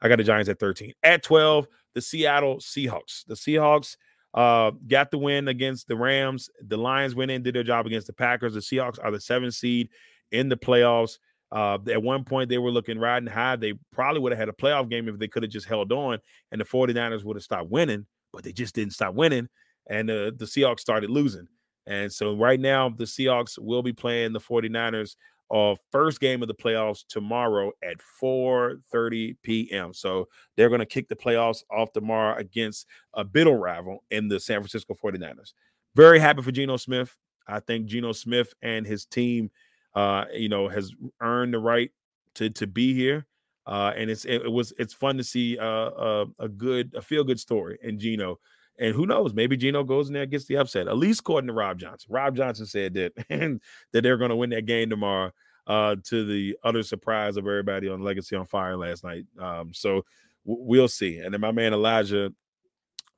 I 0.00 0.08
got 0.08 0.18
the 0.18 0.24
Giants 0.24 0.48
at 0.48 0.58
13. 0.58 0.92
At 1.02 1.22
12, 1.22 1.68
the 1.94 2.00
Seattle 2.00 2.56
Seahawks. 2.56 3.24
The 3.26 3.34
Seahawks 3.34 3.96
uh, 4.32 4.72
got 4.88 5.10
the 5.10 5.18
win 5.18 5.48
against 5.48 5.88
the 5.88 5.96
Rams. 5.96 6.48
The 6.66 6.76
Lions 6.76 7.14
went 7.14 7.30
in, 7.30 7.42
did 7.42 7.54
their 7.54 7.62
job 7.62 7.86
against 7.86 8.06
the 8.06 8.12
Packers. 8.12 8.54
The 8.54 8.60
Seahawks 8.60 8.98
are 9.02 9.10
the 9.10 9.20
seventh 9.20 9.54
seed 9.54 9.90
in 10.32 10.48
the 10.48 10.56
playoffs. 10.56 11.18
Uh, 11.52 11.78
at 11.90 12.02
one 12.02 12.24
point, 12.24 12.48
they 12.48 12.58
were 12.58 12.70
looking 12.70 12.98
riding 12.98 13.28
high. 13.28 13.56
They 13.56 13.74
probably 13.92 14.20
would 14.20 14.32
have 14.32 14.38
had 14.38 14.48
a 14.48 14.52
playoff 14.52 14.88
game 14.88 15.08
if 15.08 15.18
they 15.18 15.28
could 15.28 15.42
have 15.42 15.52
just 15.52 15.66
held 15.66 15.92
on, 15.92 16.18
and 16.52 16.60
the 16.60 16.64
49ers 16.64 17.24
would 17.24 17.36
have 17.36 17.42
stopped 17.42 17.70
winning, 17.70 18.06
but 18.32 18.44
they 18.44 18.52
just 18.52 18.74
didn't 18.74 18.92
stop 18.92 19.14
winning. 19.14 19.48
And 19.88 20.08
uh, 20.08 20.30
the 20.36 20.44
Seahawks 20.44 20.80
started 20.80 21.10
losing. 21.10 21.48
And 21.86 22.12
so 22.12 22.36
right 22.36 22.60
now, 22.60 22.88
the 22.88 23.04
Seahawks 23.04 23.58
will 23.58 23.82
be 23.82 23.92
playing 23.92 24.32
the 24.32 24.40
49ers 24.40 25.16
uh, 25.50 25.74
first 25.90 26.20
game 26.20 26.42
of 26.42 26.48
the 26.48 26.54
playoffs 26.54 27.04
tomorrow 27.08 27.72
at 27.82 27.96
4:30 28.22 29.36
p.m. 29.42 29.92
So 29.92 30.28
they're 30.56 30.68
going 30.68 30.80
to 30.80 30.86
kick 30.86 31.08
the 31.08 31.16
playoffs 31.16 31.62
off 31.70 31.92
tomorrow 31.92 32.36
against 32.36 32.86
a 33.14 33.24
bitter 33.24 33.56
rival 33.56 34.04
in 34.10 34.28
the 34.28 34.38
San 34.38 34.60
Francisco 34.60 34.94
49ers. 34.94 35.52
Very 35.96 36.18
happy 36.18 36.42
for 36.42 36.52
Geno 36.52 36.76
Smith. 36.76 37.16
I 37.48 37.60
think 37.60 37.86
Geno 37.86 38.12
Smith 38.12 38.54
and 38.62 38.86
his 38.86 39.04
team– 39.04 39.50
uh, 39.94 40.24
you 40.32 40.48
know, 40.48 40.68
has 40.68 40.92
earned 41.20 41.54
the 41.54 41.58
right 41.58 41.90
to 42.34 42.50
to 42.50 42.66
be 42.66 42.94
here. 42.94 43.26
Uh, 43.66 43.92
and 43.96 44.10
it's 44.10 44.24
it, 44.24 44.42
it 44.42 44.50
was 44.50 44.72
it's 44.78 44.94
fun 44.94 45.16
to 45.16 45.24
see 45.24 45.58
uh, 45.58 45.64
a, 45.64 46.22
uh, 46.22 46.24
a 46.40 46.48
good 46.48 46.94
a 46.94 47.02
feel 47.02 47.24
good 47.24 47.40
story 47.40 47.78
in 47.82 47.98
Geno. 47.98 48.38
And 48.80 48.94
who 48.94 49.06
knows? 49.06 49.34
Maybe 49.34 49.56
Geno 49.56 49.84
goes 49.84 50.08
in 50.08 50.14
there 50.14 50.22
and 50.22 50.30
gets 50.32 50.46
the 50.46 50.56
upset. 50.56 50.88
At 50.88 50.96
least 50.96 51.20
according 51.20 51.48
to 51.48 51.52
Rob 51.52 51.78
Johnson. 51.78 52.08
Rob 52.10 52.34
Johnson 52.34 52.66
said 52.66 52.94
that 52.94 53.14
that 53.92 54.02
they're 54.02 54.16
going 54.16 54.30
to 54.30 54.36
win 54.36 54.50
that 54.50 54.66
game 54.66 54.90
tomorrow. 54.90 55.30
Uh, 55.66 55.94
to 56.02 56.24
the 56.24 56.56
utter 56.64 56.82
surprise 56.82 57.36
of 57.36 57.46
everybody 57.46 57.88
on 57.88 58.02
Legacy 58.02 58.34
on 58.34 58.44
Fire 58.44 58.76
last 58.76 59.04
night. 59.04 59.24
Um, 59.38 59.72
so 59.72 60.04
w- 60.44 60.64
we'll 60.64 60.88
see. 60.88 61.18
And 61.18 61.32
then 61.32 61.40
my 61.40 61.52
man 61.52 61.72
Elijah 61.72 62.32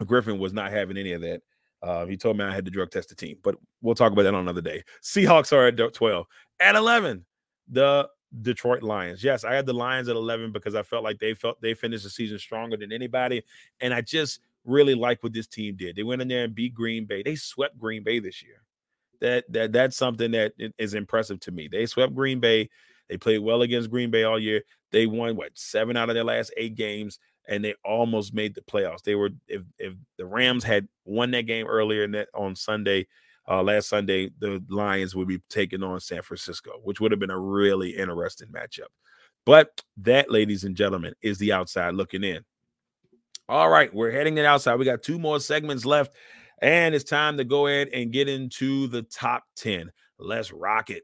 Griffin 0.05 0.39
was 0.39 0.53
not 0.53 0.71
having 0.71 0.99
any 0.99 1.13
of 1.13 1.23
that. 1.23 1.41
Uh, 1.83 2.05
he 2.07 2.17
told 2.17 2.37
me 2.37 2.45
I 2.45 2.55
had 2.55 2.65
to 2.65 2.71
drug 2.71 2.91
test 2.91 3.09
the 3.09 3.15
team, 3.15 3.39
but 3.43 3.57
we'll 3.81 3.95
talk 3.95 4.13
about 4.13 4.23
that 4.23 4.35
on 4.35 4.43
another 4.43 4.61
day. 4.61 4.83
Seahawks 5.03 5.53
are 5.53 5.67
at 5.67 5.95
12. 5.95 6.27
At 6.61 6.77
11, 6.77 7.25
the 7.69 8.09
Detroit 8.41 8.83
Lions. 8.83 9.25
Yes, 9.25 9.45
I 9.45 9.55
had 9.55 9.67
the 9.67 9.73
Lions 9.73 10.09
at 10.09 10.17
11 10.17 10.53
because 10.53 10.75
I 10.75 10.83
felt 10.83 11.05
like 11.05 11.19
they 11.19 11.35
felt 11.35 11.61
they 11.61 11.75
finished 11.75 12.05
the 12.05 12.11
season 12.11 12.39
stronger 12.39 12.77
than 12.77 12.93
anybody. 12.93 13.43
And 13.81 13.93
I 13.93 14.01
just 14.01 14.41
really 14.65 14.95
like 14.95 15.23
what 15.23 15.33
this 15.33 15.47
team 15.47 15.77
did. 15.77 15.97
They 15.97 16.03
went 16.03 16.23
in 16.23 16.29
there 16.29 16.45
and 16.45 16.55
beat 16.55 16.75
Green 16.75 17.05
Bay. 17.05 17.23
They 17.23 17.35
swept 17.35 17.79
Green 17.79 18.03
Bay 18.03 18.19
this 18.19 18.43
year. 18.43 18.63
That 19.21 19.45
that 19.53 19.73
that's 19.73 19.97
something 19.97 20.33
that 20.33 20.53
is 20.79 20.95
impressive 20.95 21.41
to 21.41 21.53
me. 21.53 21.69
They 21.71 21.87
swept 21.87 22.15
Green 22.15 22.41
Bay. 22.41 22.69
They 23.09 23.17
played 23.17 23.39
well 23.39 23.63
against 23.63 23.91
Green 23.91 24.11
Bay 24.11 24.25
all 24.25 24.39
year. 24.39 24.63
They 24.91 25.07
won 25.07 25.37
what 25.37 25.53
seven 25.55 25.97
out 25.97 26.09
of 26.09 26.15
their 26.15 26.25
last 26.25 26.53
eight 26.57 26.75
games 26.75 27.19
and 27.49 27.65
they 27.65 27.75
almost 27.85 28.35
made 28.35 28.55
the 28.55 28.61
playoffs. 28.63 29.03
They 29.03 29.15
were 29.15 29.31
if 29.49 29.63
if 29.79 29.95
the 30.19 30.27
Rams 30.27 30.65
had 30.65 30.89
won 31.05 31.31
that 31.33 31.47
game 31.47 31.67
earlier 31.67 32.05
in 32.05 32.13
that 32.13 32.29
on 32.35 32.55
Sunday, 32.57 33.07
uh, 33.49 33.63
last 33.63 33.89
Sunday, 33.89 34.31
the 34.39 34.63
Lions 34.69 35.15
would 35.15 35.29
be 35.29 35.41
taking 35.51 35.83
on 35.83 36.01
San 36.01 36.23
Francisco, 36.23 36.81
which 36.83 37.01
would 37.01 37.11
have 37.11 37.21
been 37.21 37.31
a 37.31 37.39
really 37.39 37.91
interesting 37.91 38.49
matchup. 38.49 38.89
But 39.45 39.83
that, 39.99 40.31
ladies 40.31 40.65
and 40.65 40.77
gentlemen, 40.77 41.15
is 41.21 41.39
the 41.39 41.53
outside 41.53 41.95
looking 41.95 42.23
in. 42.23 42.45
All 43.49 43.69
right, 43.69 43.93
we're 43.93 44.11
heading 44.11 44.39
it 44.39 44.45
outside. 44.45 44.77
We 44.77 44.85
got 44.85 45.03
two 45.03 45.19
more 45.19 45.41
segments 45.41 45.85
left, 45.85 46.15
and 46.61 46.95
it's 46.95 47.05
time 47.05 47.37
to 47.37 47.45
go 47.45 47.67
ahead 47.67 47.89
and 47.93 48.13
get 48.13 48.29
into 48.29 48.87
the 48.87 49.03
top 49.03 49.45
10. 49.57 49.91
Let's 50.19 50.53
rock 50.53 50.91
it. 50.91 51.03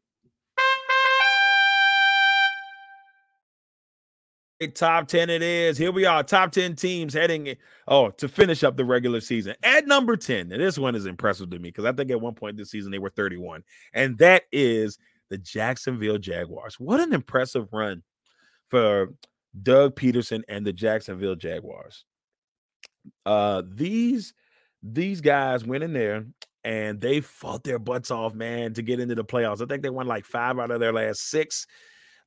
Top 4.75 5.07
10 5.07 5.31
it 5.31 5.41
is. 5.41 5.79
Here 5.79 5.93
we 5.93 6.05
are. 6.05 6.25
Top 6.25 6.51
10 6.51 6.75
teams 6.75 7.15
heading 7.15 7.55
oh 7.87 8.11
to 8.11 8.27
finish 8.27 8.65
up 8.65 8.77
the 8.77 8.85
regular 8.85 9.21
season. 9.21 9.55
At 9.63 9.87
number 9.87 10.17
10. 10.17 10.49
Now, 10.49 10.59
this 10.59 10.77
one 10.77 10.97
is 10.97 11.07
impressive 11.07 11.51
to 11.51 11.59
me 11.61 11.69
because 11.69 11.85
I 11.85 11.93
think 11.93 12.11
at 12.11 12.21
one 12.21 12.35
point 12.35 12.57
this 12.57 12.71
season 12.71 12.91
they 12.91 12.99
were 12.99 13.11
31. 13.11 13.63
And 13.95 14.19
that 14.19 14.45
is 14.51 14.99
the 15.31 15.39
Jacksonville 15.39 16.19
Jaguars. 16.19 16.75
What 16.81 16.99
an 16.99 17.13
impressive 17.13 17.69
run 17.73 18.03
for 18.69 19.11
Doug 19.63 19.95
Pederson 19.95 20.43
and 20.49 20.67
the 20.67 20.73
Jacksonville 20.73 21.37
Jaguars. 21.37 22.05
Uh 23.27 23.63
these 23.67 24.35
these 24.83 25.21
guys 25.21 25.65
went 25.65 25.85
in 25.85 25.93
there 25.93 26.27
and 26.65 27.01
they 27.01 27.21
fought 27.21 27.65
their 27.65 27.79
butts 27.79 28.11
off, 28.11 28.35
man, 28.35 28.75
to 28.75 28.83
get 28.83 29.01
into 29.01 29.15
the 29.15 29.25
playoffs. 29.25 29.63
I 29.63 29.67
think 29.67 29.83
they 29.83 29.91
won 29.91 30.07
like 30.07 30.25
five 30.25 30.59
out 30.59 30.71
of 30.71 30.81
their 30.81 30.93
last 30.93 31.31
six. 31.31 31.67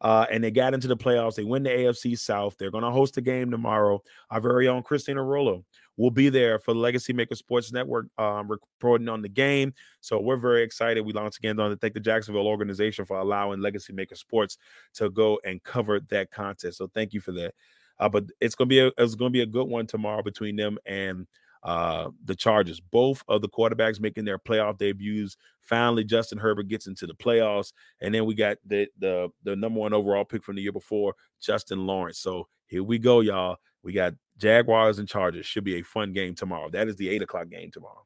uh, 0.01 0.25
and 0.31 0.43
they 0.43 0.49
got 0.51 0.73
into 0.73 0.87
the 0.87 0.97
playoffs. 0.97 1.35
They 1.35 1.43
win 1.43 1.63
the 1.63 1.69
AFC 1.69 2.17
South. 2.17 2.55
They're 2.57 2.71
going 2.71 2.83
to 2.83 2.91
host 2.91 3.17
a 3.17 3.21
game 3.21 3.51
tomorrow. 3.51 4.01
Our 4.31 4.41
very 4.41 4.67
own 4.67 4.81
Christina 4.81 5.21
Rollo 5.23 5.63
will 5.95 6.09
be 6.09 6.29
there 6.29 6.57
for 6.57 6.73
the 6.73 6.79
Legacy 6.79 7.13
Maker 7.13 7.35
Sports 7.35 7.71
Network 7.71 8.07
um, 8.17 8.49
reporting 8.49 9.09
on 9.09 9.21
the 9.21 9.29
game. 9.29 9.73
So 9.99 10.19
we're 10.19 10.37
very 10.37 10.63
excited. 10.63 11.01
We 11.05 11.13
once 11.13 11.37
again 11.37 11.57
want 11.57 11.71
to 11.73 11.77
thank 11.77 11.93
the 11.93 11.99
Jacksonville 11.99 12.47
organization 12.47 13.05
for 13.05 13.19
allowing 13.19 13.61
Legacy 13.61 13.93
Maker 13.93 14.15
Sports 14.15 14.57
to 14.95 15.11
go 15.11 15.39
and 15.45 15.61
cover 15.61 15.99
that 16.09 16.31
contest. 16.31 16.79
So 16.79 16.87
thank 16.87 17.13
you 17.13 17.21
for 17.21 17.33
that. 17.33 17.53
Uh, 18.01 18.09
but 18.09 18.25
it's 18.41 18.55
gonna 18.55 18.67
be 18.67 18.79
a 18.79 18.91
it's 18.97 19.15
gonna 19.15 19.29
be 19.29 19.41
a 19.41 19.45
good 19.45 19.67
one 19.67 19.85
tomorrow 19.85 20.23
between 20.23 20.55
them 20.55 20.77
and 20.87 21.27
uh, 21.63 22.09
the 22.25 22.35
Chargers. 22.35 22.79
Both 22.79 23.23
of 23.27 23.41
the 23.41 23.47
quarterbacks 23.47 24.01
making 24.01 24.25
their 24.25 24.39
playoff 24.39 24.79
debuts. 24.79 25.37
Finally, 25.61 26.03
Justin 26.05 26.39
Herbert 26.39 26.67
gets 26.67 26.87
into 26.87 27.05
the 27.05 27.13
playoffs, 27.13 27.73
and 28.01 28.13
then 28.13 28.25
we 28.25 28.33
got 28.33 28.57
the 28.65 28.87
the 28.97 29.29
the 29.43 29.55
number 29.55 29.79
one 29.79 29.93
overall 29.93 30.25
pick 30.25 30.43
from 30.43 30.55
the 30.55 30.63
year 30.63 30.71
before, 30.71 31.13
Justin 31.39 31.85
Lawrence. 31.85 32.17
So 32.17 32.47
here 32.65 32.83
we 32.83 32.97
go, 32.97 33.19
y'all. 33.19 33.57
We 33.83 33.93
got 33.93 34.15
Jaguars 34.39 34.97
and 34.97 35.07
Chargers. 35.07 35.45
Should 35.45 35.63
be 35.63 35.75
a 35.75 35.83
fun 35.83 36.11
game 36.11 36.33
tomorrow. 36.33 36.71
That 36.71 36.87
is 36.87 36.95
the 36.95 37.07
eight 37.07 37.21
o'clock 37.21 37.49
game 37.49 37.69
tomorrow. 37.69 38.03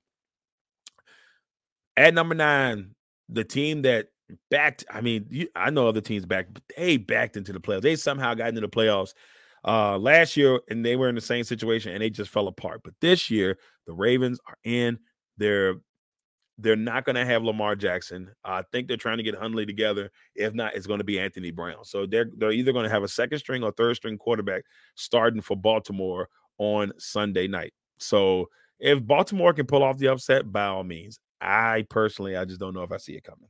At 1.96 2.14
number 2.14 2.36
nine, 2.36 2.96
the 3.30 3.46
team 3.46 3.84
that 3.84 4.08
backed. 4.52 4.84
I 4.92 5.00
mean, 5.00 5.28
you, 5.30 5.48
I 5.56 5.70
know 5.70 5.88
other 5.88 6.02
teams 6.02 6.26
backed, 6.26 6.54
but 6.54 6.64
they 6.76 6.98
backed 6.98 7.38
into 7.38 7.54
the 7.54 7.62
playoffs. 7.62 7.84
They 7.84 7.96
somehow 7.96 8.34
got 8.34 8.50
into 8.50 8.60
the 8.60 8.68
playoffs 8.68 9.14
uh, 9.66 9.98
last 9.98 10.38
year, 10.38 10.62
and 10.70 10.86
they 10.86 10.96
were 10.96 11.10
in 11.10 11.16
the 11.16 11.22
same 11.22 11.44
situation 11.44 11.92
and 11.92 12.02
they 12.02 12.10
just 12.10 12.30
fell 12.30 12.48
apart. 12.48 12.82
But 12.84 12.94
this 13.02 13.30
year, 13.30 13.58
the 13.88 13.94
Ravens 13.94 14.40
are 14.48 14.58
in. 14.64 15.00
They're 15.38 15.76
they're 16.58 16.76
not 16.78 17.04
going 17.04 17.18
to 17.18 17.26
have 17.26 17.44
Lamar 17.44 17.76
Jackson. 17.76 18.32
I 18.46 18.64
think 18.72 18.88
they're 18.88 18.96
trying 18.96 19.18
to 19.18 19.24
get 19.24 19.36
Huntley 19.36 19.66
together. 19.66 20.10
If 20.36 20.54
not, 20.54 20.74
it's 20.74 20.88
going 20.88 21.00
to 21.00 21.04
be 21.04 21.20
Anthony 21.20 21.52
Brown. 21.52 21.84
So 21.84 22.06
they're 22.06 22.30
they're 22.38 22.52
either 22.52 22.72
going 22.72 22.86
to 22.86 22.92
have 22.92 23.04
a 23.04 23.08
second 23.08 23.40
string 23.40 23.64
or 23.64 23.72
third 23.72 23.96
string 23.96 24.18
quarterback 24.18 24.64
starting 24.96 25.42
for 25.42 25.58
Baltimore 25.58 26.30
on 26.58 26.94
Sunday 26.98 27.48
night. 27.48 27.74
So 27.98 28.50
if 28.80 29.06
Baltimore 29.06 29.54
can 29.54 29.66
pull 29.66 29.84
off 29.84 29.98
the 29.98 30.08
upset, 30.08 30.52
by 30.52 30.66
all 30.66 30.84
means. 30.84 31.20
I 31.42 31.86
personally, 31.90 32.38
I 32.38 32.46
just 32.46 32.60
don't 32.60 32.74
know 32.74 32.84
if 32.84 32.92
I 32.92 32.98
see 32.98 33.14
it 33.14 33.24
coming. 33.24 33.50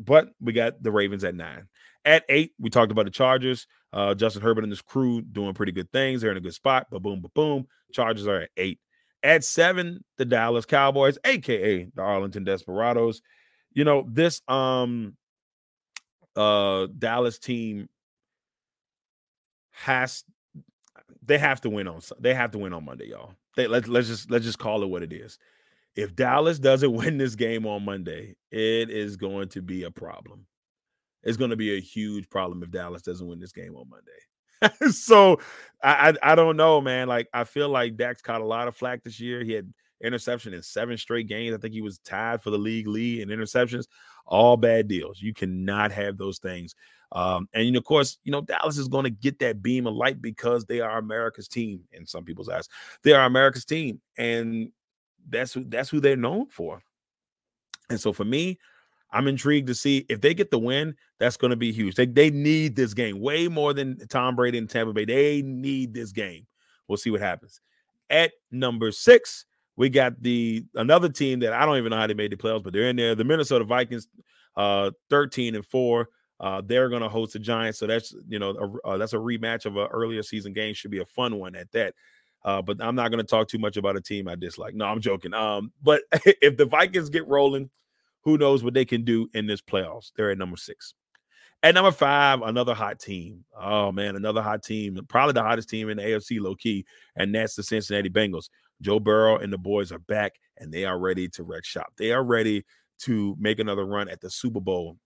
But 0.00 0.30
we 0.40 0.52
got 0.52 0.82
the 0.82 0.90
Ravens 0.90 1.24
at 1.24 1.34
nine. 1.34 1.68
At 2.04 2.24
eight, 2.28 2.52
we 2.58 2.70
talked 2.70 2.92
about 2.92 3.06
the 3.06 3.10
Chargers. 3.10 3.66
Uh, 3.92 4.14
Justin 4.14 4.42
Herbert 4.42 4.64
and 4.64 4.72
his 4.72 4.82
crew 4.82 5.22
doing 5.22 5.54
pretty 5.54 5.72
good 5.72 5.90
things. 5.92 6.20
They're 6.20 6.32
in 6.32 6.36
a 6.36 6.40
good 6.40 6.54
spot. 6.54 6.88
But 6.90 7.02
boom, 7.02 7.20
ba 7.20 7.28
boom. 7.34 7.66
Chargers 7.92 8.26
are 8.26 8.42
at 8.42 8.50
eight. 8.56 8.80
At 9.22 9.44
seven, 9.44 10.04
the 10.18 10.24
Dallas 10.24 10.66
Cowboys, 10.66 11.16
aka 11.24 11.88
the 11.94 12.02
Arlington 12.02 12.44
Desperados. 12.44 13.22
You 13.72 13.84
know, 13.84 14.06
this 14.10 14.42
um 14.48 15.16
uh 16.36 16.88
Dallas 16.98 17.38
team 17.38 17.88
has 19.70 20.24
they 21.24 21.38
have 21.38 21.60
to 21.62 21.70
win 21.70 21.88
on 21.88 22.00
they 22.20 22.34
have 22.34 22.50
to 22.50 22.58
win 22.58 22.72
on 22.72 22.84
Monday, 22.84 23.08
y'all. 23.08 23.34
They, 23.56 23.66
let, 23.66 23.88
let's 23.88 24.08
just 24.08 24.30
let's 24.30 24.44
just 24.44 24.58
call 24.58 24.82
it 24.82 24.90
what 24.90 25.02
it 25.02 25.12
is. 25.12 25.38
If 25.94 26.14
Dallas 26.14 26.58
doesn't 26.58 26.92
win 26.96 27.16
this 27.16 27.36
game 27.36 27.64
on 27.66 27.84
Monday, 27.84 28.34
it 28.50 28.90
is 28.90 29.16
going 29.16 29.48
to 29.50 29.62
be 29.62 29.84
a 29.84 29.90
problem 29.90 30.46
it's 31.24 31.36
going 31.36 31.50
to 31.50 31.56
be 31.56 31.76
a 31.76 31.80
huge 31.80 32.28
problem 32.28 32.62
if 32.62 32.70
Dallas 32.70 33.02
doesn't 33.02 33.26
win 33.26 33.40
this 33.40 33.52
game 33.52 33.74
on 33.76 33.88
Monday. 33.88 34.90
so 34.92 35.40
I, 35.82 36.10
I, 36.22 36.32
I 36.32 36.34
don't 36.34 36.56
know, 36.56 36.80
man. 36.80 37.08
Like 37.08 37.28
I 37.32 37.44
feel 37.44 37.68
like 37.68 37.96
Dax 37.96 38.22
caught 38.22 38.40
a 38.40 38.46
lot 38.46 38.68
of 38.68 38.76
flack 38.76 39.02
this 39.02 39.20
year. 39.20 39.42
He 39.42 39.52
had 39.52 39.72
interception 40.02 40.54
in 40.54 40.62
seven 40.62 40.96
straight 40.96 41.26
games. 41.26 41.54
I 41.54 41.58
think 41.58 41.74
he 41.74 41.80
was 41.80 41.98
tied 41.98 42.42
for 42.42 42.50
the 42.50 42.58
league 42.58 42.86
lead 42.86 43.20
in 43.20 43.28
interceptions. 43.28 43.86
All 44.26 44.56
bad 44.56 44.88
deals. 44.88 45.20
You 45.20 45.34
cannot 45.34 45.92
have 45.92 46.16
those 46.16 46.38
things. 46.38 46.74
Um, 47.12 47.48
and 47.54 47.76
of 47.76 47.84
course, 47.84 48.18
you 48.24 48.32
know 48.32 48.40
Dallas 48.40 48.78
is 48.78 48.88
going 48.88 49.04
to 49.04 49.10
get 49.10 49.38
that 49.38 49.62
beam 49.62 49.86
of 49.86 49.94
light 49.94 50.20
because 50.20 50.64
they 50.64 50.80
are 50.80 50.98
America's 50.98 51.48
team 51.48 51.80
in 51.92 52.06
some 52.06 52.24
people's 52.24 52.48
eyes. 52.48 52.68
They 53.02 53.12
are 53.12 53.24
America's 53.24 53.64
team, 53.64 54.00
and 54.18 54.72
that's 55.28 55.52
who 55.52 55.64
that's 55.64 55.90
who 55.90 56.00
they're 56.00 56.16
known 56.16 56.48
for. 56.48 56.82
And 57.88 58.00
so 58.00 58.12
for 58.12 58.24
me, 58.24 58.58
I'm 59.14 59.28
intrigued 59.28 59.68
to 59.68 59.74
see 59.74 60.04
if 60.08 60.20
they 60.20 60.34
get 60.34 60.50
the 60.50 60.58
win. 60.58 60.96
That's 61.20 61.36
going 61.36 61.52
to 61.52 61.56
be 61.56 61.72
huge. 61.72 61.94
They 61.94 62.06
they 62.06 62.30
need 62.30 62.74
this 62.74 62.92
game 62.94 63.20
way 63.20 63.46
more 63.48 63.72
than 63.72 63.96
Tom 64.08 64.34
Brady 64.34 64.58
and 64.58 64.68
Tampa 64.68 64.92
Bay. 64.92 65.04
They 65.04 65.40
need 65.42 65.94
this 65.94 66.10
game. 66.10 66.46
We'll 66.88 66.98
see 66.98 67.10
what 67.10 67.20
happens. 67.20 67.60
At 68.10 68.32
number 68.50 68.90
six, 68.90 69.46
we 69.76 69.88
got 69.88 70.20
the 70.20 70.64
another 70.74 71.08
team 71.08 71.38
that 71.40 71.52
I 71.52 71.64
don't 71.64 71.78
even 71.78 71.90
know 71.90 71.96
how 71.96 72.08
they 72.08 72.14
made 72.14 72.32
the 72.32 72.36
playoffs, 72.36 72.64
but 72.64 72.72
they're 72.72 72.88
in 72.88 72.96
there. 72.96 73.14
The 73.14 73.24
Minnesota 73.24 73.64
Vikings, 73.64 74.08
uh, 74.56 74.90
13 75.10 75.54
and 75.54 75.64
four. 75.64 76.08
Uh, 76.40 76.60
they're 76.64 76.88
going 76.88 77.00
to 77.00 77.08
host 77.08 77.32
the 77.32 77.38
Giants, 77.38 77.78
so 77.78 77.86
that's 77.86 78.12
you 78.28 78.40
know 78.40 78.50
a, 78.84 78.88
uh, 78.88 78.96
that's 78.98 79.12
a 79.12 79.18
rematch 79.18 79.64
of 79.64 79.76
an 79.76 79.86
earlier 79.92 80.24
season 80.24 80.52
game. 80.52 80.74
Should 80.74 80.90
be 80.90 80.98
a 80.98 81.06
fun 81.06 81.38
one 81.38 81.54
at 81.54 81.70
that. 81.72 81.94
Uh, 82.44 82.60
but 82.60 82.82
I'm 82.82 82.96
not 82.96 83.10
going 83.10 83.24
to 83.24 83.26
talk 83.26 83.48
too 83.48 83.58
much 83.58 83.76
about 83.76 83.96
a 83.96 84.00
team 84.00 84.28
I 84.28 84.34
dislike. 84.34 84.74
No, 84.74 84.84
I'm 84.84 85.00
joking. 85.00 85.32
Um, 85.32 85.72
but 85.82 86.02
if 86.12 86.56
the 86.56 86.66
Vikings 86.66 87.08
get 87.08 87.26
rolling, 87.26 87.70
who 88.24 88.38
knows 88.38 88.64
what 88.64 88.74
they 88.74 88.84
can 88.84 89.04
do 89.04 89.28
in 89.34 89.46
this 89.46 89.60
playoffs? 89.60 90.12
They're 90.16 90.30
at 90.30 90.38
number 90.38 90.56
six. 90.56 90.94
At 91.62 91.74
number 91.74 91.92
five, 91.92 92.42
another 92.42 92.74
hot 92.74 92.98
team. 92.98 93.44
Oh 93.58 93.90
man, 93.90 94.16
another 94.16 94.42
hot 94.42 94.62
team. 94.62 94.98
Probably 95.08 95.32
the 95.32 95.42
hottest 95.42 95.70
team 95.70 95.88
in 95.88 95.96
the 95.96 96.02
AFC, 96.02 96.40
low 96.40 96.54
key, 96.54 96.84
and 97.16 97.34
that's 97.34 97.54
the 97.54 97.62
Cincinnati 97.62 98.10
Bengals. 98.10 98.48
Joe 98.82 99.00
Burrow 99.00 99.38
and 99.38 99.52
the 99.52 99.58
boys 99.58 99.92
are 99.92 99.98
back, 99.98 100.34
and 100.58 100.72
they 100.72 100.84
are 100.84 100.98
ready 100.98 101.28
to 101.28 101.42
wreck 101.42 101.64
shop. 101.64 101.92
They 101.96 102.12
are 102.12 102.22
ready 102.22 102.64
to 103.00 103.34
make 103.38 103.58
another 103.58 103.86
run 103.86 104.08
at 104.08 104.20
the 104.20 104.30
Super 104.30 104.60
Bowl, 104.60 104.98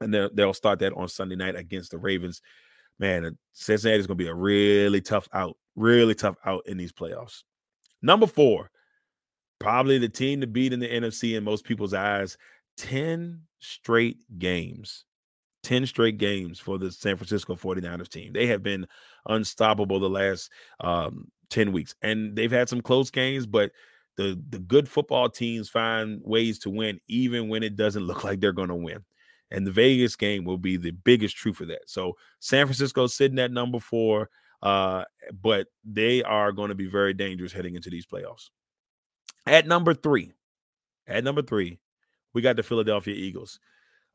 and 0.00 0.12
they'll, 0.12 0.30
they'll 0.34 0.54
start 0.54 0.80
that 0.80 0.92
on 0.94 1.08
Sunday 1.08 1.36
night 1.36 1.56
against 1.56 1.90
the 1.92 1.98
Ravens. 1.98 2.42
Man, 2.98 3.24
uh, 3.24 3.30
Cincinnati 3.52 4.00
is 4.00 4.06
going 4.06 4.18
to 4.18 4.24
be 4.24 4.30
a 4.30 4.34
really 4.34 5.00
tough 5.00 5.28
out, 5.32 5.56
really 5.76 6.14
tough 6.14 6.36
out 6.44 6.66
in 6.66 6.76
these 6.76 6.92
playoffs. 6.92 7.44
Number 8.02 8.26
four, 8.26 8.70
probably 9.58 9.98
the 9.98 10.08
team 10.08 10.40
to 10.40 10.46
beat 10.46 10.72
in 10.72 10.80
the 10.80 10.88
NFC 10.88 11.36
in 11.36 11.44
most 11.44 11.64
people's 11.64 11.94
eyes. 11.94 12.36
10 12.78 13.42
straight 13.58 14.18
games. 14.38 15.04
10 15.64 15.86
straight 15.86 16.18
games 16.18 16.60
for 16.60 16.78
the 16.78 16.90
San 16.90 17.16
Francisco 17.16 17.56
49ers 17.56 18.08
team. 18.08 18.32
They 18.32 18.46
have 18.46 18.62
been 18.62 18.86
unstoppable 19.26 20.00
the 20.00 20.08
last 20.08 20.50
um, 20.80 21.28
10 21.50 21.72
weeks. 21.72 21.94
And 22.02 22.36
they've 22.36 22.50
had 22.50 22.68
some 22.68 22.80
close 22.80 23.10
games, 23.10 23.46
but 23.46 23.72
the 24.16 24.40
the 24.48 24.58
good 24.58 24.88
football 24.88 25.28
teams 25.28 25.68
find 25.68 26.20
ways 26.24 26.58
to 26.60 26.70
win 26.70 27.00
even 27.06 27.48
when 27.48 27.62
it 27.62 27.76
doesn't 27.76 28.02
look 28.06 28.24
like 28.24 28.40
they're 28.40 28.52
going 28.52 28.68
to 28.68 28.74
win. 28.74 29.04
And 29.50 29.66
the 29.66 29.70
Vegas 29.72 30.14
game 30.14 30.44
will 30.44 30.58
be 30.58 30.76
the 30.76 30.90
biggest 30.90 31.36
truth 31.36 31.60
of 31.60 31.68
that. 31.68 31.88
So 31.88 32.16
San 32.38 32.66
Francisco 32.66 33.06
sitting 33.06 33.38
at 33.38 33.50
number 33.50 33.78
4 33.78 34.28
uh, 34.62 35.04
but 35.40 35.68
they 35.84 36.22
are 36.22 36.52
going 36.52 36.68
to 36.70 36.74
be 36.74 36.86
very 36.86 37.14
dangerous 37.14 37.52
heading 37.52 37.76
into 37.76 37.90
these 37.90 38.06
playoffs. 38.06 38.50
At 39.48 39.66
number 39.66 39.94
three, 39.94 40.32
at 41.06 41.24
number 41.24 41.42
three, 41.42 41.78
we 42.34 42.42
got 42.42 42.56
the 42.56 42.62
Philadelphia 42.62 43.14
Eagles. 43.14 43.58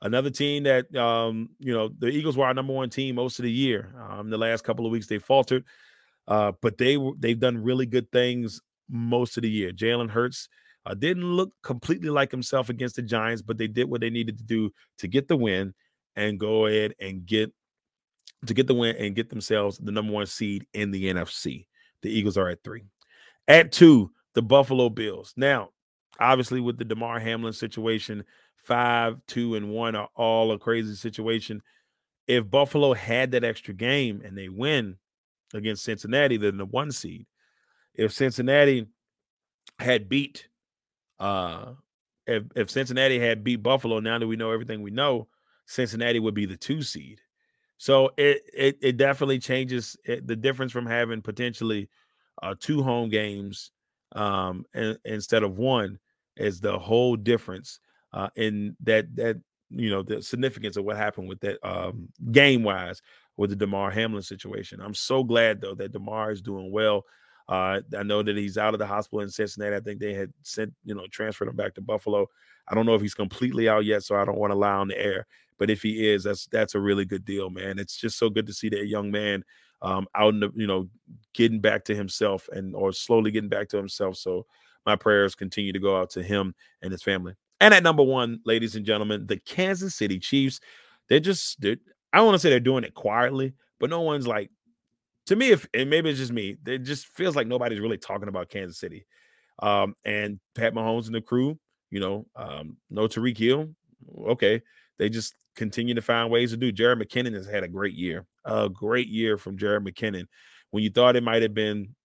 Another 0.01 0.29
team 0.29 0.63
that 0.63 0.93
um, 0.95 1.49
you 1.59 1.73
know, 1.73 1.89
the 1.97 2.07
Eagles 2.07 2.35
were 2.35 2.45
our 2.45 2.53
number 2.53 2.73
one 2.73 2.89
team 2.89 3.15
most 3.15 3.39
of 3.39 3.43
the 3.43 3.51
year. 3.51 3.93
Um, 4.09 4.29
the 4.29 4.37
last 4.37 4.63
couple 4.63 4.85
of 4.85 4.91
weeks 4.91 5.07
they 5.07 5.19
faltered, 5.19 5.63
uh, 6.27 6.51
but 6.61 6.77
they 6.77 6.97
they've 7.19 7.39
done 7.39 7.63
really 7.63 7.85
good 7.85 8.11
things 8.11 8.61
most 8.89 9.37
of 9.37 9.43
the 9.43 9.49
year. 9.49 9.71
Jalen 9.71 10.09
Hurts 10.09 10.49
uh, 10.85 10.93
didn't 10.93 11.25
look 11.25 11.53
completely 11.63 12.09
like 12.09 12.31
himself 12.31 12.69
against 12.69 12.97
the 12.97 13.01
Giants, 13.01 13.41
but 13.41 13.57
they 13.57 13.67
did 13.67 13.89
what 13.89 14.01
they 14.01 14.09
needed 14.09 14.37
to 14.37 14.43
do 14.43 14.71
to 14.97 15.07
get 15.07 15.27
the 15.27 15.37
win 15.37 15.73
and 16.15 16.39
go 16.39 16.65
ahead 16.65 16.93
and 16.99 17.25
get 17.25 17.51
to 18.45 18.53
get 18.53 18.67
the 18.67 18.73
win 18.73 18.95
and 18.97 19.15
get 19.15 19.29
themselves 19.29 19.77
the 19.77 19.91
number 19.91 20.11
one 20.11 20.25
seed 20.25 20.65
in 20.73 20.91
the 20.91 21.05
NFC. 21.05 21.65
The 22.01 22.09
Eagles 22.09 22.37
are 22.37 22.49
at 22.49 22.63
three. 22.63 22.83
At 23.47 23.71
two, 23.71 24.11
the 24.33 24.41
Buffalo 24.41 24.89
Bills. 24.89 25.33
Now, 25.37 25.69
obviously, 26.19 26.59
with 26.59 26.77
the 26.77 26.85
Damar 26.85 27.19
Hamlin 27.19 27.53
situation, 27.53 28.23
five, 28.55 29.17
two, 29.27 29.55
and 29.55 29.69
one 29.69 29.95
are 29.95 30.09
all 30.15 30.51
a 30.51 30.59
crazy 30.59 30.95
situation. 30.95 31.61
If 32.27 32.49
Buffalo 32.49 32.93
had 32.93 33.31
that 33.31 33.43
extra 33.43 33.73
game 33.73 34.21
and 34.23 34.37
they 34.37 34.49
win 34.49 34.97
against 35.53 35.83
Cincinnati, 35.83 36.37
then 36.37 36.57
the 36.57 36.65
one 36.65 36.91
seed. 36.91 37.25
If 37.93 38.13
Cincinnati 38.13 38.87
had 39.77 40.09
beat, 40.09 40.47
uh, 41.19 41.73
if, 42.25 42.43
if 42.55 42.69
Cincinnati 42.69 43.19
had 43.19 43.43
beat 43.43 43.61
Buffalo, 43.61 43.99
now 43.99 44.17
that 44.17 44.27
we 44.27 44.35
know 44.35 44.51
everything 44.51 44.81
we 44.81 44.91
know, 44.91 45.27
Cincinnati 45.67 46.19
would 46.19 46.33
be 46.33 46.45
the 46.45 46.57
two 46.57 46.81
seed. 46.81 47.19
So 47.77 48.11
it 48.17 48.43
it, 48.53 48.77
it 48.81 48.97
definitely 48.97 49.39
changes 49.39 49.97
the 50.05 50.35
difference 50.35 50.71
from 50.71 50.85
having 50.85 51.21
potentially 51.21 51.89
uh, 52.41 52.55
two 52.59 52.81
home 52.81 53.09
games 53.09 53.71
um, 54.13 54.65
and, 54.73 54.97
instead 55.05 55.43
of 55.43 55.57
one 55.57 55.99
is 56.37 56.59
the 56.59 56.77
whole 56.77 57.15
difference 57.15 57.79
uh, 58.13 58.29
in 58.35 58.75
that 58.81 59.15
that 59.15 59.39
you 59.69 59.89
know 59.89 60.03
the 60.03 60.21
significance 60.21 60.77
of 60.77 60.85
what 60.85 60.97
happened 60.97 61.27
with 61.27 61.39
that 61.41 61.57
um, 61.67 62.09
game 62.31 62.63
wise 62.63 63.01
with 63.37 63.49
the 63.49 63.55
Damar 63.55 63.89
Hamlin 63.91 64.21
situation. 64.21 64.79
I'm 64.81 64.93
so 64.93 65.23
glad 65.23 65.61
though 65.61 65.75
that 65.75 65.91
Damar 65.91 66.31
is 66.31 66.41
doing 66.41 66.71
well. 66.71 67.05
Uh, 67.49 67.81
I 67.97 68.03
know 68.03 68.23
that 68.23 68.37
he's 68.37 68.57
out 68.57 68.73
of 68.73 68.79
the 68.79 68.87
hospital 68.87 69.21
in 69.21 69.29
Cincinnati. 69.29 69.75
I 69.75 69.79
think 69.79 69.99
they 69.99 70.13
had 70.13 70.31
sent 70.43 70.73
you 70.83 70.95
know 70.95 71.07
transferred 71.07 71.47
him 71.47 71.55
back 71.55 71.75
to 71.75 71.81
Buffalo. 71.81 72.27
I 72.67 72.75
don't 72.75 72.85
know 72.85 72.95
if 72.95 73.01
he's 73.01 73.15
completely 73.15 73.67
out 73.67 73.85
yet, 73.85 74.03
so 74.03 74.15
I 74.15 74.25
don't 74.25 74.37
want 74.37 74.51
to 74.51 74.57
lie 74.57 74.73
on 74.73 74.87
the 74.87 74.97
air. 74.97 75.27
but 75.57 75.69
if 75.69 75.81
he 75.81 76.09
is, 76.09 76.23
that's 76.23 76.45
that's 76.47 76.75
a 76.75 76.79
really 76.79 77.05
good 77.05 77.25
deal, 77.25 77.49
man. 77.49 77.79
It's 77.79 77.97
just 77.97 78.17
so 78.17 78.29
good 78.29 78.47
to 78.47 78.53
see 78.53 78.69
that 78.69 78.87
young 78.87 79.11
man 79.11 79.43
um, 79.83 80.07
out 80.15 80.33
in 80.33 80.39
the, 80.39 80.51
you 80.55 80.65
know, 80.65 80.89
getting 81.33 81.59
back 81.59 81.85
to 81.85 81.95
himself 81.95 82.49
and 82.51 82.75
or 82.75 82.91
slowly 82.91 83.29
getting 83.29 83.49
back 83.49 83.69
to 83.69 83.77
himself. 83.77 84.17
So 84.17 84.45
my 84.85 84.95
prayers 84.95 85.35
continue 85.35 85.73
to 85.73 85.79
go 85.79 85.99
out 85.99 86.09
to 86.11 86.23
him 86.23 86.55
and 86.81 86.91
his 86.91 87.03
family. 87.03 87.35
And 87.59 87.73
at 87.73 87.83
number 87.83 88.03
one, 88.03 88.39
ladies 88.45 88.75
and 88.75 88.85
gentlemen, 88.85 89.27
the 89.27 89.37
Kansas 89.37 89.95
City 89.95 90.19
Chiefs. 90.19 90.59
They're 91.09 91.19
just 91.19 91.61
they're, 91.61 91.75
I 92.13 92.21
want 92.21 92.35
to 92.35 92.39
say 92.39 92.49
they're 92.49 92.59
doing 92.59 92.83
it 92.83 92.93
quietly, 92.93 93.53
but 93.79 93.89
no 93.89 94.01
one's 94.01 94.25
like 94.25 94.49
to 95.27 95.35
me, 95.35 95.51
if 95.51 95.67
and 95.73 95.89
maybe 95.89 96.09
it's 96.09 96.19
just 96.19 96.31
me, 96.31 96.57
it 96.65 96.79
just 96.79 97.07
feels 97.07 97.35
like 97.35 97.47
nobody's 97.47 97.79
really 97.79 97.97
talking 97.97 98.27
about 98.27 98.49
Kansas 98.49 98.79
City. 98.79 99.05
Um, 99.59 99.95
and 100.03 100.39
Pat 100.55 100.73
Mahomes 100.73 101.05
and 101.05 101.15
the 101.15 101.21
crew, 101.21 101.59
you 101.91 101.99
know, 101.99 102.25
um, 102.35 102.77
no 102.89 103.07
Tyreek 103.07 103.37
Hill. 103.37 103.69
Okay. 104.27 104.61
They 104.97 105.09
just 105.09 105.35
continue 105.55 105.93
to 105.93 106.01
find 106.01 106.31
ways 106.31 106.51
to 106.51 106.57
do. 106.57 106.71
Jerick 106.71 107.01
McKinnon 107.01 107.33
has 107.33 107.47
had 107.47 107.63
a 107.63 107.67
great 107.67 107.93
year, 107.93 108.25
a 108.45 108.69
great 108.69 109.07
year 109.07 109.37
from 109.37 109.57
Jerick 109.57 109.87
McKinnon. 109.87 110.25
When 110.71 110.83
you 110.83 110.89
thought 110.89 111.15
it 111.15 111.23
might 111.23 111.41
have 111.41 111.53
been 111.53 111.95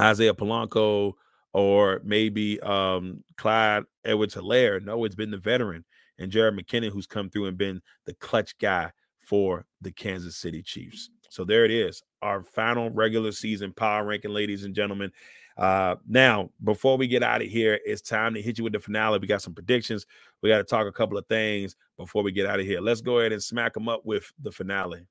Isiah 0.00 0.34
Pacheco 0.34 1.16
or 1.52 2.00
maybe 2.04 2.60
um, 2.60 3.22
Clyde 3.36 3.84
Edwards 4.04 4.34
Helaire, 4.34 4.82
no, 4.82 5.04
it's 5.04 5.14
been 5.14 5.30
the 5.30 5.38
veteran 5.38 5.84
and 6.18 6.30
Jerick 6.30 6.58
McKinnon 6.58 6.90
who's 6.90 7.06
come 7.06 7.30
through 7.30 7.46
and 7.46 7.58
been 7.58 7.80
the 8.06 8.14
clutch 8.14 8.56
guy 8.58 8.92
for 9.20 9.66
the 9.80 9.90
Kansas 9.90 10.36
City 10.36 10.62
Chiefs. 10.62 11.10
So 11.30 11.44
there 11.44 11.64
it 11.64 11.70
is, 11.70 12.02
our 12.22 12.42
final 12.42 12.90
regular 12.90 13.32
season 13.32 13.72
power 13.72 14.04
ranking, 14.04 14.32
ladies 14.32 14.64
and 14.64 14.74
gentlemen. 14.74 15.12
Uh, 15.60 15.96
now, 16.08 16.48
before 16.64 16.96
we 16.96 17.06
get 17.06 17.22
out 17.22 17.42
of 17.42 17.48
here, 17.48 17.78
it's 17.84 18.00
time 18.00 18.32
to 18.32 18.40
hit 18.40 18.56
you 18.56 18.64
with 18.64 18.72
the 18.72 18.80
finale. 18.80 19.18
We 19.18 19.26
got 19.26 19.42
some 19.42 19.52
predictions. 19.52 20.06
We 20.40 20.48
got 20.48 20.56
to 20.56 20.64
talk 20.64 20.86
a 20.86 20.92
couple 20.92 21.18
of 21.18 21.26
things 21.26 21.76
before 21.98 22.22
we 22.22 22.32
get 22.32 22.46
out 22.46 22.58
of 22.58 22.64
here. 22.64 22.80
Let's 22.80 23.02
go 23.02 23.18
ahead 23.18 23.32
and 23.32 23.42
smack 23.42 23.74
them 23.74 23.86
up 23.86 24.00
with 24.06 24.32
the 24.40 24.50
finale. 24.50 25.06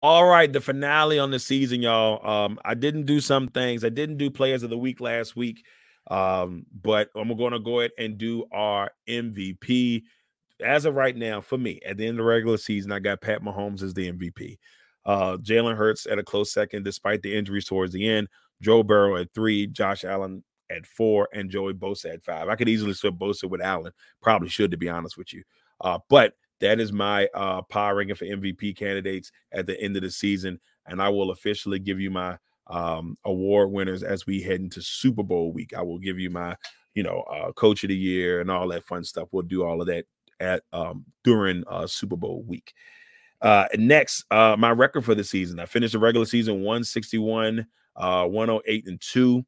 All 0.00 0.26
right, 0.26 0.52
the 0.52 0.60
finale 0.60 1.18
on 1.18 1.32
the 1.32 1.40
season, 1.40 1.82
y'all. 1.82 2.24
Um, 2.24 2.60
I 2.64 2.74
didn't 2.74 3.06
do 3.06 3.20
some 3.20 3.48
things. 3.48 3.84
I 3.84 3.88
didn't 3.88 4.18
do 4.18 4.30
players 4.30 4.62
of 4.62 4.70
the 4.70 4.78
week 4.78 5.00
last 5.00 5.34
week. 5.34 5.64
Um, 6.08 6.64
but 6.72 7.10
I'm 7.16 7.36
going 7.36 7.52
to 7.52 7.58
go 7.58 7.80
ahead 7.80 7.90
and 7.98 8.16
do 8.16 8.44
our 8.52 8.92
MVP. 9.08 10.04
As 10.64 10.84
of 10.84 10.94
right 10.94 11.16
now, 11.16 11.40
for 11.40 11.58
me, 11.58 11.80
at 11.84 11.96
the 11.96 12.06
end 12.06 12.20
of 12.20 12.24
the 12.24 12.30
regular 12.30 12.56
season, 12.56 12.92
I 12.92 13.00
got 13.00 13.20
Pat 13.20 13.42
Mahomes 13.42 13.82
as 13.82 13.94
the 13.94 14.12
MVP. 14.12 14.58
Uh, 15.04 15.36
Jalen 15.38 15.76
Hurts 15.76 16.06
at 16.06 16.18
a 16.18 16.22
close 16.22 16.52
second, 16.52 16.84
despite 16.84 17.22
the 17.22 17.34
injuries 17.34 17.64
towards 17.64 17.92
the 17.92 18.08
end. 18.08 18.28
Joe 18.60 18.82
Burrow 18.82 19.16
at 19.16 19.32
three, 19.34 19.66
Josh 19.66 20.04
Allen 20.04 20.42
at 20.70 20.86
four, 20.86 21.28
and 21.32 21.50
Joey 21.50 21.74
Bosa 21.74 22.14
at 22.14 22.24
five. 22.24 22.48
I 22.48 22.56
could 22.56 22.68
easily 22.68 22.92
swap 22.92 23.14
Bosa 23.14 23.48
with 23.48 23.62
Allen. 23.62 23.92
Probably 24.20 24.48
should, 24.48 24.70
to 24.72 24.76
be 24.76 24.88
honest 24.88 25.16
with 25.16 25.32
you. 25.32 25.42
Uh, 25.80 25.98
but 26.08 26.34
that 26.60 26.80
is 26.80 26.92
my 26.92 27.28
uh, 27.34 27.62
power 27.62 27.94
ranking 27.94 28.16
for 28.16 28.24
MVP 28.24 28.76
candidates 28.76 29.30
at 29.52 29.66
the 29.66 29.80
end 29.80 29.96
of 29.96 30.02
the 30.02 30.10
season, 30.10 30.60
and 30.86 31.00
I 31.00 31.08
will 31.08 31.30
officially 31.30 31.78
give 31.78 32.00
you 32.00 32.10
my 32.10 32.36
um, 32.66 33.16
award 33.24 33.70
winners 33.70 34.02
as 34.02 34.26
we 34.26 34.42
head 34.42 34.60
into 34.60 34.82
Super 34.82 35.22
Bowl 35.22 35.52
week. 35.52 35.72
I 35.74 35.82
will 35.82 35.98
give 35.98 36.18
you 36.18 36.30
my, 36.30 36.56
you 36.94 37.02
know, 37.02 37.20
uh, 37.22 37.52
Coach 37.52 37.84
of 37.84 37.88
the 37.88 37.96
Year 37.96 38.40
and 38.40 38.50
all 38.50 38.68
that 38.68 38.84
fun 38.84 39.04
stuff. 39.04 39.28
We'll 39.30 39.42
do 39.42 39.64
all 39.64 39.80
of 39.80 39.86
that 39.86 40.04
at 40.40 40.62
um, 40.72 41.04
during 41.24 41.64
uh, 41.68 41.86
Super 41.86 42.16
Bowl 42.16 42.42
week. 42.46 42.74
Uh, 43.40 43.66
next, 43.76 44.24
uh, 44.30 44.56
my 44.58 44.70
record 44.70 45.04
for 45.04 45.14
the 45.14 45.24
season. 45.24 45.60
I 45.60 45.66
finished 45.66 45.92
the 45.92 45.98
regular 45.98 46.26
season 46.26 46.56
161, 46.56 47.66
uh, 47.96 48.26
108 48.26 48.86
and 48.86 49.00
2. 49.00 49.44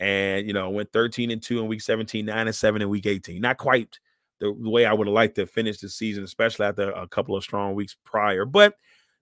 And 0.00 0.46
you 0.46 0.52
know, 0.52 0.70
went 0.70 0.92
13 0.92 1.30
and 1.30 1.42
2 1.42 1.60
in 1.60 1.66
week 1.66 1.80
17, 1.80 2.24
9 2.24 2.46
and 2.46 2.54
7 2.54 2.82
in 2.82 2.88
week 2.88 3.06
18. 3.06 3.40
Not 3.40 3.58
quite 3.58 3.98
the, 4.40 4.52
way 4.52 4.86
I 4.86 4.92
would 4.92 5.06
have 5.06 5.14
liked 5.14 5.36
to 5.36 5.46
finish 5.46 5.78
the 5.78 5.88
season, 5.88 6.24
especially 6.24 6.66
after 6.66 6.90
a 6.92 7.08
couple 7.08 7.36
of 7.36 7.42
strong 7.42 7.74
weeks 7.74 7.96
prior. 8.04 8.44
But 8.44 8.74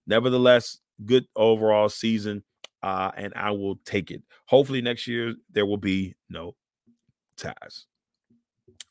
nevertheless, 0.07 0.79
good 1.05 1.27
overall 1.35 1.89
season. 1.89 2.45
Uh, 2.83 3.11
and 3.17 3.33
I 3.35 3.51
will 3.51 3.77
take 3.85 4.11
it. 4.11 4.23
Hopefully, 4.45 4.81
next 4.83 5.07
year 5.07 5.35
there 5.51 5.67
will 5.67 5.79
be 5.79 6.15
no 6.29 6.55
ties. 7.37 7.87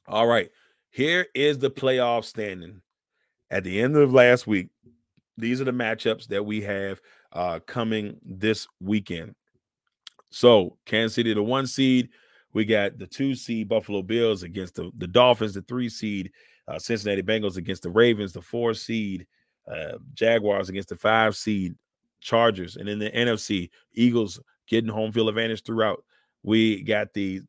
All 0.08 0.28
right. 0.28 0.50
Here 0.90 1.28
is 1.34 1.60
the 1.60 1.70
playoff 1.70 2.26
standing 2.26 2.82
at 3.50 3.64
the 3.64 3.82
end 3.82 3.96
of 3.96 4.14
last 4.14 4.48
week. 4.48 4.70
These 5.38 5.62
are 5.62 5.66
the 5.66 5.72
matchups 5.72 6.28
that 6.28 6.46
we 6.46 6.62
have 6.62 7.02
uh, 7.34 7.60
coming 7.66 8.18
this 8.24 8.68
weekend. 8.80 9.36
So, 10.30 10.78
Kansas 10.86 11.16
City, 11.16 11.34
the 11.34 11.44
one 11.44 11.68
seed, 11.68 12.10
we 12.54 12.66
got 12.66 12.98
the 12.98 13.08
two 13.08 13.36
seed 13.36 13.68
Buffalo 13.68 14.02
Bills 14.02 14.44
against 14.44 14.76
the, 14.76 14.92
the 14.98 15.08
Dolphins, 15.08 15.54
the 15.54 15.62
three 15.62 15.90
seed 15.90 16.32
uh, 16.68 16.80
Cincinnati 16.80 17.22
Bengals 17.22 17.58
against 17.58 17.84
the 17.84 17.90
Ravens, 17.90 18.34
the 18.34 18.42
four 18.42 18.74
seed 18.74 19.28
uh, 19.70 19.98
Jaguars 20.14 20.70
against 20.70 20.90
the 20.90 20.96
five 20.96 21.36
seed 21.36 21.76
Chargers. 22.22 22.76
And 22.78 22.88
in 22.90 23.00
the 23.00 23.12
NFC, 23.12 23.70
Eagles 23.94 24.40
getting 24.68 24.90
home 24.90 25.12
field 25.12 25.30
advantage 25.30 25.64
throughout. 25.64 26.04
We 26.44 26.82
got 26.82 27.14
the 27.14 27.42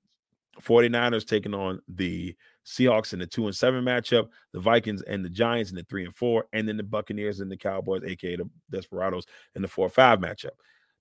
49ers 0.61 1.27
taking 1.27 1.55
on 1.55 1.81
the 1.88 2.35
Seahawks 2.66 3.12
in 3.12 3.20
the 3.20 3.26
two 3.26 3.46
and 3.46 3.55
seven 3.55 3.85
matchup, 3.85 4.29
the 4.52 4.61
Vikings 4.61 5.02
and 5.02 5.24
the 5.24 5.31
Giants 5.31 5.70
in 5.70 5.76
the 5.76 5.85
three 5.85 6.05
and 6.05 6.14
four, 6.14 6.46
and 6.52 6.68
then 6.68 6.76
the 6.76 6.83
Buccaneers 6.83 7.40
and 7.40 7.50
the 7.50 7.57
Cowboys, 7.57 8.02
aka 8.05 8.37
the 8.37 8.50
Desperados, 8.70 9.24
in 9.55 9.62
the 9.62 9.68
four 9.68 9.88
five 9.88 10.18
matchup. 10.18 10.50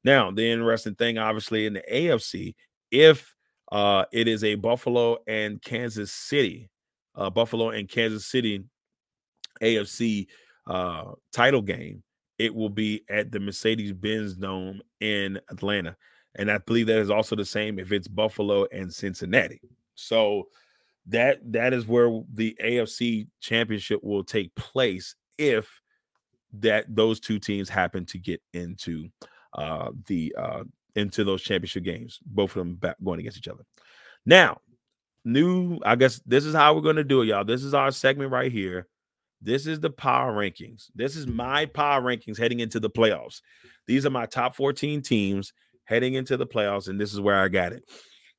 Now, 0.04 0.30
the 0.30 0.50
interesting 0.50 0.94
thing, 0.94 1.18
obviously, 1.18 1.66
in 1.66 1.74
the 1.74 1.84
AFC, 1.92 2.54
if 2.92 3.34
uh, 3.72 4.06
it 4.12 4.28
is 4.28 4.44
a 4.44 4.54
Buffalo 4.54 5.18
and 5.28 5.60
Kansas 5.60 6.14
City, 6.14 6.70
uh, 7.16 7.32
Buffalo 7.32 7.72
and 7.72 7.90
Kansas 7.90 8.28
City 8.28 8.64
AFC 9.62 10.28
uh, 10.68 11.14
title 11.34 11.64
game, 11.64 12.04
it 12.38 12.54
will 12.54 12.70
be 12.70 13.04
at 13.10 13.32
the 13.32 13.40
Mercedes 13.40 13.94
Benz 13.94 14.36
Dome 14.36 14.82
in 15.00 15.40
Atlanta. 15.50 15.98
And 16.36 16.52
I 16.52 16.60
believe 16.60 16.88
that 16.88 17.00
is 17.00 17.10
also 17.10 17.36
the 17.36 17.46
same 17.46 17.80
if 17.80 17.92
it's 17.92 18.08
Buffalo 18.08 18.68
and 18.72 18.94
Cincinnati. 18.94 19.62
So 19.96 20.50
that 21.08 21.40
that 21.52 21.74
is 21.74 21.86
where 21.88 22.22
the 22.34 22.58
AFC 22.64 23.28
championship 23.40 24.04
will 24.04 24.24
take 24.24 24.54
place 24.56 25.16
if 25.38 25.82
that 26.54 26.86
those 26.88 27.20
two 27.20 27.38
teams 27.38 27.70
happen 27.70 28.06
to 28.06 28.18
get 28.18 28.42
into 28.54 29.10
uh 29.54 29.92
the 30.08 30.34
uh 30.38 30.64
into 30.96 31.24
those 31.24 31.42
championship 31.42 31.84
games, 31.84 32.20
both 32.26 32.52
of 32.52 32.56
them 32.56 32.76
back 32.76 32.96
going 33.04 33.20
against 33.20 33.38
each 33.38 33.48
other. 33.48 33.66
Now, 34.26 34.62
new, 35.26 35.80
I 35.86 35.96
guess 35.96 36.22
this 36.26 36.46
is 36.46 36.56
how 36.56 36.74
we're 36.74 36.82
going 36.82 36.96
to 36.96 37.04
do 37.04 37.22
it, 37.22 37.26
y'all. 37.26 37.44
This 37.44 37.64
is 37.64 37.74
our 37.74 37.92
segment 37.92 38.32
right 38.32 38.52
here. 38.52 38.88
This 39.42 39.68
is 39.68 39.80
the 39.80 39.90
power 39.90 40.34
rankings. 40.34 40.90
This 40.96 41.16
is 41.16 41.28
my 41.28 41.66
power 41.66 42.02
rankings 42.02 42.40
heading 42.40 42.62
into 42.62 42.80
the 42.80 42.90
playoffs. 42.90 43.42
These 43.86 44.06
are 44.06 44.10
my 44.12 44.26
top 44.26 44.56
14 44.56 45.02
teams 45.02 45.54
heading 45.84 46.16
into 46.16 46.38
the 46.38 46.48
playoffs, 46.48 46.88
and 46.88 47.00
this 47.00 47.14
is 47.14 47.20
where 47.20 47.40
I 47.40 47.50
got 47.50 47.74
it. 47.74 47.84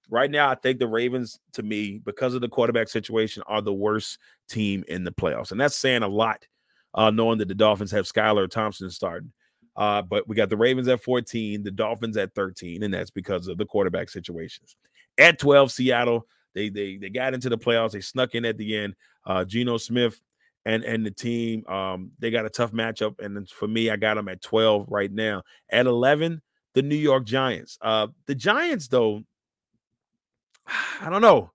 Right 0.08 0.30
now, 0.30 0.48
I 0.48 0.54
think 0.54 0.78
the 0.78 0.86
Ravens, 0.86 1.38
to 1.54 1.62
me, 1.62 2.00
because 2.04 2.34
of 2.34 2.40
the 2.40 2.48
quarterback 2.48 2.88
situation, 2.88 3.42
are 3.46 3.60
the 3.60 3.72
worst 3.72 4.18
team 4.48 4.84
in 4.86 5.04
the 5.04 5.10
playoffs. 5.10 5.50
And 5.50 5.60
that's 5.60 5.76
saying 5.76 6.02
a 6.02 6.08
lot, 6.08 6.46
uh, 6.94 7.10
knowing 7.10 7.38
that 7.38 7.48
the 7.48 7.54
Dolphins 7.54 7.90
have 7.90 8.06
Skylar 8.06 8.48
Thompson 8.48 8.90
starting. 8.90 9.32
Uh, 9.76 10.02
but 10.02 10.26
we 10.28 10.36
got 10.36 10.48
the 10.48 10.56
Ravens 10.56 10.88
at 10.88 11.02
14, 11.02 11.62
the 11.62 11.70
Dolphins 11.70 12.16
at 12.16 12.34
13, 12.34 12.82
and 12.82 12.94
that's 12.94 13.10
because 13.10 13.48
of 13.48 13.58
the 13.58 13.66
quarterback 13.66 14.08
situations. 14.08 14.76
At 15.18 15.38
12, 15.38 15.72
Seattle, 15.72 16.26
they 16.54 16.70
they 16.70 16.96
they 16.96 17.10
got 17.10 17.34
into 17.34 17.50
the 17.50 17.58
playoffs. 17.58 17.92
They 17.92 18.00
snuck 18.00 18.34
in 18.34 18.44
at 18.44 18.56
the 18.56 18.76
end. 18.76 18.94
Uh, 19.26 19.44
Geno 19.44 19.76
Smith 19.76 20.20
and 20.64 20.82
and 20.84 21.04
the 21.04 21.10
team, 21.10 21.66
um, 21.66 22.10
they 22.18 22.30
got 22.30 22.46
a 22.46 22.50
tough 22.50 22.72
matchup. 22.72 23.20
And 23.20 23.48
for 23.48 23.68
me, 23.68 23.90
I 23.90 23.96
got 23.96 24.14
them 24.14 24.28
at 24.28 24.40
12 24.42 24.86
right 24.88 25.12
now. 25.12 25.42
At 25.70 25.86
11, 25.86 26.40
the 26.74 26.82
New 26.82 26.96
York 26.96 27.24
Giants. 27.24 27.78
Uh, 27.80 28.08
the 28.26 28.34
Giants, 28.34 28.88
though, 28.88 29.22
I 31.00 31.10
don't 31.10 31.22
know. 31.22 31.52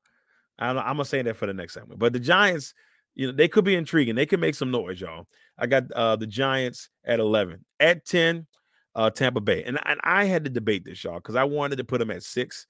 I'm, 0.59 0.78
I'm 0.78 0.86
gonna 0.86 1.05
say 1.05 1.22
that 1.22 1.36
for 1.36 1.47
the 1.47 1.53
next 1.53 1.74
segment. 1.74 1.99
But 1.99 2.14
the 2.14 2.20
Giants, 2.20 2.74
you 3.16 3.28
know, 3.28 3.34
they 3.34 3.47
could 3.47 3.66
be 3.66 3.76
intriguing. 3.76 4.16
They 4.16 4.26
could 4.26 4.39
make 4.39 4.55
some 4.55 4.72
noise, 4.72 5.01
y'all. 5.01 5.28
I 5.57 5.68
got 5.68 5.91
uh, 5.91 6.16
the 6.16 6.28
Giants 6.28 6.89
at 7.05 7.20
11. 7.20 7.66
At 7.80 8.05
10, 8.05 8.47
uh, 8.95 9.09
Tampa 9.09 9.41
Bay. 9.41 9.64
And, 9.64 9.80
and 9.86 9.99
I 10.03 10.26
had 10.26 10.43
to 10.45 10.49
debate 10.49 10.86
this, 10.86 11.03
y'all, 11.03 11.16
because 11.16 11.36
I 11.36 11.43
wanted 11.43 11.78
to 11.78 11.84
put 11.84 11.99
them 11.99 12.12
at 12.12 12.24
six, 12.24 12.68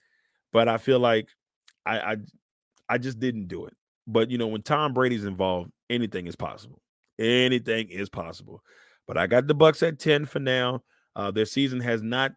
but 0.51 0.67
I 0.67 0.77
feel 0.77 0.99
like 0.99 1.27
I, 1.85 1.99
I 1.99 2.17
I 2.89 2.97
just 2.97 3.19
didn't 3.19 3.47
do 3.47 3.65
it. 3.65 3.73
But 4.07 4.29
you 4.29 4.37
know, 4.37 4.47
when 4.47 4.63
Tom 4.63 4.93
Brady's 4.93 5.25
involved, 5.25 5.71
anything 5.89 6.27
is 6.27 6.35
possible. 6.35 6.81
Anything 7.19 7.89
is 7.89 8.09
possible. 8.09 8.63
But 9.07 9.17
I 9.17 9.27
got 9.27 9.47
the 9.47 9.53
Bucks 9.53 9.83
at 9.83 9.99
10 9.99 10.25
for 10.25 10.39
now. 10.39 10.83
Uh, 11.15 11.31
their 11.31 11.45
season 11.45 11.79
has 11.81 12.01
not 12.01 12.31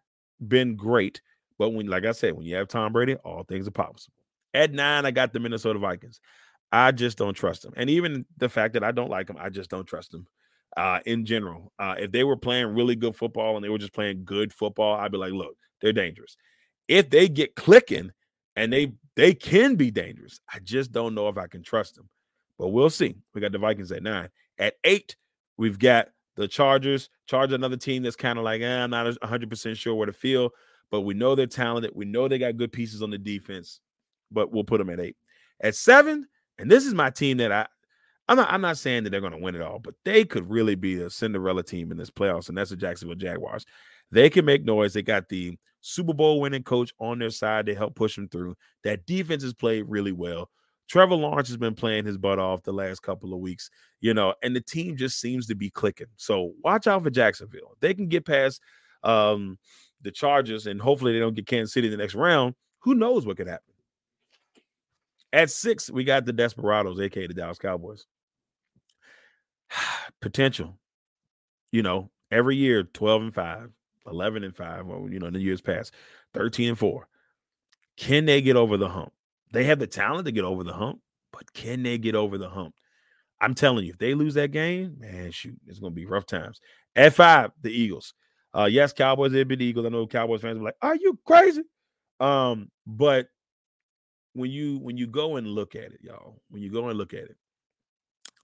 been 0.45 0.75
great, 0.75 1.21
but 1.57 1.71
when, 1.71 1.87
like 1.87 2.05
I 2.05 2.11
said, 2.11 2.33
when 2.33 2.45
you 2.45 2.55
have 2.55 2.67
Tom 2.67 2.93
Brady, 2.93 3.15
all 3.15 3.43
things 3.43 3.67
are 3.67 3.71
possible. 3.71 4.13
At 4.53 4.71
nine, 4.71 5.05
I 5.05 5.11
got 5.11 5.33
the 5.33 5.39
Minnesota 5.39 5.79
Vikings. 5.79 6.19
I 6.71 6.91
just 6.91 7.17
don't 7.17 7.33
trust 7.33 7.61
them. 7.61 7.73
And 7.75 7.89
even 7.89 8.25
the 8.37 8.49
fact 8.49 8.73
that 8.73 8.83
I 8.83 8.91
don't 8.91 9.09
like 9.09 9.27
them, 9.27 9.37
I 9.39 9.49
just 9.49 9.69
don't 9.69 9.85
trust 9.85 10.11
them 10.11 10.27
uh, 10.77 10.99
in 11.05 11.25
general. 11.25 11.71
Uh, 11.77 11.95
if 11.97 12.11
they 12.11 12.23
were 12.23 12.37
playing 12.37 12.67
really 12.67 12.95
good 12.95 13.15
football 13.15 13.55
and 13.55 13.63
they 13.63 13.69
were 13.69 13.77
just 13.77 13.93
playing 13.93 14.25
good 14.25 14.53
football, 14.53 14.95
I'd 14.95 15.11
be 15.11 15.17
like, 15.17 15.33
look, 15.33 15.55
they're 15.81 15.93
dangerous. 15.93 16.35
If 16.87 17.09
they 17.09 17.27
get 17.27 17.55
clicking 17.55 18.11
and 18.55 18.71
they 18.71 18.93
they 19.15 19.33
can 19.33 19.75
be 19.75 19.91
dangerous. 19.91 20.39
I 20.53 20.59
just 20.59 20.91
don't 20.91 21.15
know 21.15 21.29
if 21.29 21.37
I 21.37 21.47
can 21.47 21.63
trust 21.63 21.95
them. 21.95 22.09
But 22.57 22.69
we'll 22.69 22.89
see. 22.89 23.15
We 23.33 23.41
got 23.41 23.51
the 23.51 23.57
Vikings 23.57 23.91
at 23.91 24.03
nine. 24.03 24.29
At 24.57 24.75
eight, 24.83 25.15
we've 25.57 25.79
got 25.79 26.09
the 26.35 26.47
Chargers. 26.47 27.09
Chargers, 27.25 27.55
another 27.55 27.77
team 27.77 28.03
that's 28.03 28.15
kind 28.15 28.37
of 28.37 28.45
like, 28.45 28.61
eh, 28.61 28.83
I'm 28.83 28.89
not 28.89 29.07
100% 29.07 29.77
sure 29.77 29.95
where 29.95 30.05
to 30.05 30.13
feel, 30.13 30.51
but 30.91 31.01
we 31.01 31.13
know 31.13 31.35
they're 31.35 31.47
talented. 31.47 31.91
We 31.93 32.05
know 32.05 32.27
they 32.27 32.37
got 32.37 32.57
good 32.57 32.71
pieces 32.71 33.01
on 33.01 33.09
the 33.09 33.17
defense, 33.17 33.79
but 34.31 34.51
we'll 34.51 34.63
put 34.63 34.77
them 34.79 34.89
at 34.89 34.99
eight. 34.99 35.17
At 35.61 35.75
seven, 35.75 36.27
and 36.57 36.69
this 36.69 36.85
is 36.85 36.93
my 36.93 37.09
team 37.09 37.37
that 37.37 37.51
I, 37.51 37.67
I'm 38.27 38.37
not, 38.37 38.51
I'm 38.51 38.61
not 38.61 38.77
saying 38.77 39.03
that 39.03 39.11
they're 39.11 39.21
going 39.21 39.33
to 39.33 39.39
win 39.39 39.55
it 39.55 39.61
all, 39.61 39.79
but 39.79 39.95
they 40.03 40.25
could 40.25 40.49
really 40.49 40.75
be 40.75 41.01
a 41.01 41.09
Cinderella 41.09 41.63
team 41.63 41.91
in 41.91 41.97
this 41.97 42.09
playoffs, 42.09 42.49
and 42.49 42.57
that's 42.57 42.71
the 42.71 42.75
Jacksonville 42.75 43.15
Jaguars. 43.15 43.65
They 44.11 44.29
can 44.29 44.45
make 44.45 44.63
noise. 44.63 44.93
They 44.93 45.01
got 45.01 45.29
the 45.29 45.57
Super 45.81 46.13
Bowl 46.13 46.41
winning 46.41 46.63
coach 46.63 46.93
on 46.99 47.19
their 47.19 47.29
side 47.29 47.67
to 47.67 47.75
help 47.75 47.95
push 47.95 48.15
them 48.15 48.27
through. 48.27 48.55
That 48.83 49.05
defense 49.05 49.43
has 49.43 49.53
played 49.53 49.85
really 49.87 50.11
well. 50.11 50.49
Trevor 50.87 51.15
Lawrence 51.15 51.47
has 51.47 51.57
been 51.57 51.73
playing 51.75 52.05
his 52.05 52.17
butt 52.17 52.39
off 52.39 52.63
the 52.63 52.73
last 52.73 53.01
couple 53.01 53.33
of 53.33 53.39
weeks, 53.39 53.69
you 54.01 54.13
know, 54.13 54.35
and 54.43 54.55
the 54.55 54.61
team 54.61 54.97
just 54.97 55.19
seems 55.19 55.47
to 55.47 55.55
be 55.55 55.69
clicking. 55.69 56.07
So 56.15 56.53
watch 56.63 56.87
out 56.87 57.03
for 57.03 57.09
Jacksonville. 57.09 57.75
they 57.79 57.93
can 57.93 58.07
get 58.07 58.25
past 58.25 58.61
um, 59.03 59.57
the 60.05 60.11
Chargers 60.11 60.67
and 60.67 60.81
hopefully 60.81 61.11
they 61.11 61.19
don't 61.19 61.35
get 61.35 61.47
Kansas 61.47 61.73
City 61.73 61.87
in 61.87 61.91
the 61.91 61.97
next 61.97 62.15
round. 62.15 62.55
Who 62.79 62.95
knows 62.95 63.25
what 63.25 63.37
could 63.37 63.47
happen? 63.47 63.73
At 65.33 65.51
six, 65.51 65.89
we 65.89 66.05
got 66.05 66.25
the 66.25 66.31
Desperados, 66.31 66.99
aka 66.99 67.27
the 67.27 67.33
Dallas 67.33 67.57
Cowboys. 67.57 68.05
Potential, 70.21 70.79
you 71.71 71.83
know, 71.83 72.09
every 72.31 72.55
year 72.55 72.83
12 72.83 73.21
and 73.21 73.33
5, 73.33 73.69
11 74.07 74.43
and 74.43 74.55
5, 74.55 74.85
well, 74.85 75.07
you 75.09 75.19
know, 75.19 75.27
in 75.27 75.33
the 75.33 75.41
years 75.41 75.61
past, 75.61 75.93
13 76.33 76.69
and 76.69 76.79
4. 76.79 77.07
Can 77.97 78.25
they 78.25 78.41
get 78.41 78.55
over 78.55 78.77
the 78.77 78.89
hump? 78.89 79.11
They 79.51 79.65
have 79.65 79.79
the 79.79 79.87
talent 79.87 80.25
to 80.25 80.31
get 80.31 80.43
over 80.45 80.63
the 80.63 80.73
hump, 80.73 80.99
but 81.31 81.51
can 81.53 81.83
they 81.83 81.97
get 81.97 82.15
over 82.15 82.37
the 82.37 82.49
hump? 82.49 82.75
I'm 83.41 83.55
telling 83.55 83.85
you, 83.85 83.91
if 83.91 83.97
they 83.97 84.13
lose 84.13 84.35
that 84.35 84.51
game, 84.51 84.95
man, 84.99 85.31
shoot, 85.31 85.57
it's 85.67 85.79
going 85.79 85.91
to 85.91 85.95
be 85.95 86.05
rough 86.05 86.25
times. 86.25 86.61
At 86.95 87.13
five, 87.13 87.51
the 87.61 87.71
Eagles. 87.71 88.13
Uh, 88.55 88.65
yes, 88.65 88.93
Cowboys, 88.93 89.31
they've 89.31 89.47
been 89.47 89.59
the 89.59 89.65
Eagles. 89.65 89.85
I 89.85 89.89
know 89.89 90.07
Cowboys 90.07 90.41
fans 90.41 90.59
are 90.59 90.63
like, 90.63 90.77
"Are 90.81 90.95
you 90.95 91.19
crazy?" 91.25 91.63
Um, 92.19 92.71
but 92.87 93.27
when 94.33 94.49
you 94.49 94.77
when 94.79 94.97
you 94.97 95.07
go 95.07 95.35
and 95.35 95.47
look 95.47 95.75
at 95.75 95.91
it, 95.91 95.99
y'all, 96.01 96.41
when 96.49 96.61
you 96.61 96.71
go 96.71 96.87
and 96.87 96.97
look 96.97 97.13
at 97.13 97.23
it, 97.23 97.35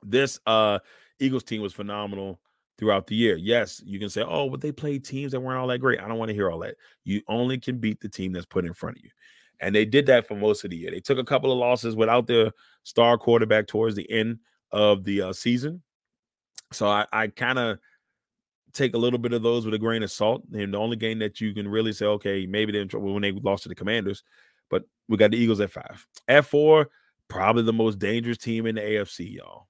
this 0.03 0.39
uh 0.45 0.79
Eagles 1.19 1.43
team 1.43 1.61
was 1.61 1.73
phenomenal 1.73 2.41
throughout 2.77 3.07
the 3.07 3.15
year. 3.15 3.37
Yes, 3.37 3.81
you 3.85 3.99
can 3.99 4.09
say, 4.09 4.23
"Oh, 4.27 4.49
but 4.49 4.59
they 4.59 4.71
played 4.73 5.05
teams 5.05 5.31
that 5.31 5.39
weren't 5.39 5.59
all 5.59 5.67
that 5.67 5.79
great." 5.79 6.01
I 6.01 6.07
don't 6.09 6.17
want 6.17 6.29
to 6.29 6.35
hear 6.35 6.51
all 6.51 6.59
that. 6.59 6.75
You 7.05 7.21
only 7.29 7.57
can 7.57 7.77
beat 7.77 8.01
the 8.01 8.09
team 8.09 8.33
that's 8.33 8.45
put 8.45 8.65
in 8.65 8.73
front 8.73 8.97
of 8.97 9.03
you. 9.03 9.11
And 9.61 9.73
they 9.73 9.85
did 9.85 10.07
that 10.07 10.27
for 10.27 10.35
most 10.35 10.63
of 10.63 10.71
the 10.71 10.77
year. 10.77 10.91
They 10.91 10.99
took 10.99 11.19
a 11.19 11.23
couple 11.23 11.51
of 11.51 11.57
losses 11.57 11.95
without 11.95 12.27
their 12.27 12.51
star 12.83 13.17
quarterback 13.17 13.67
towards 13.67 13.95
the 13.95 14.09
end 14.11 14.39
of 14.71 15.03
the 15.03 15.21
uh, 15.21 15.33
season. 15.33 15.83
So 16.73 16.87
I, 16.87 17.05
I 17.13 17.27
kind 17.27 17.59
of 17.59 17.77
take 18.73 18.93
a 18.93 18.97
little 18.97 19.19
bit 19.19 19.33
of 19.33 19.43
those 19.43 19.65
with 19.65 19.73
a 19.73 19.79
grain 19.79 20.03
of 20.03 20.11
salt. 20.11 20.43
And 20.53 20.73
the 20.73 20.77
only 20.77 20.97
game 20.97 21.19
that 21.19 21.41
you 21.41 21.53
can 21.53 21.67
really 21.67 21.93
say, 21.93 22.05
okay, 22.05 22.45
maybe 22.45 22.71
they're 22.71 22.81
in 22.81 22.87
trouble 22.87 23.13
when 23.13 23.21
they 23.21 23.31
lost 23.31 23.63
to 23.63 23.69
the 23.69 23.75
Commanders, 23.75 24.23
but 24.69 24.83
we 25.07 25.17
got 25.17 25.31
the 25.31 25.37
Eagles 25.37 25.59
at 25.59 25.71
five. 25.71 26.05
At 26.27 26.45
four, 26.45 26.89
probably 27.27 27.63
the 27.63 27.73
most 27.73 27.99
dangerous 27.99 28.37
team 28.37 28.65
in 28.65 28.75
the 28.75 28.81
AFC, 28.81 29.35
y'all. 29.35 29.67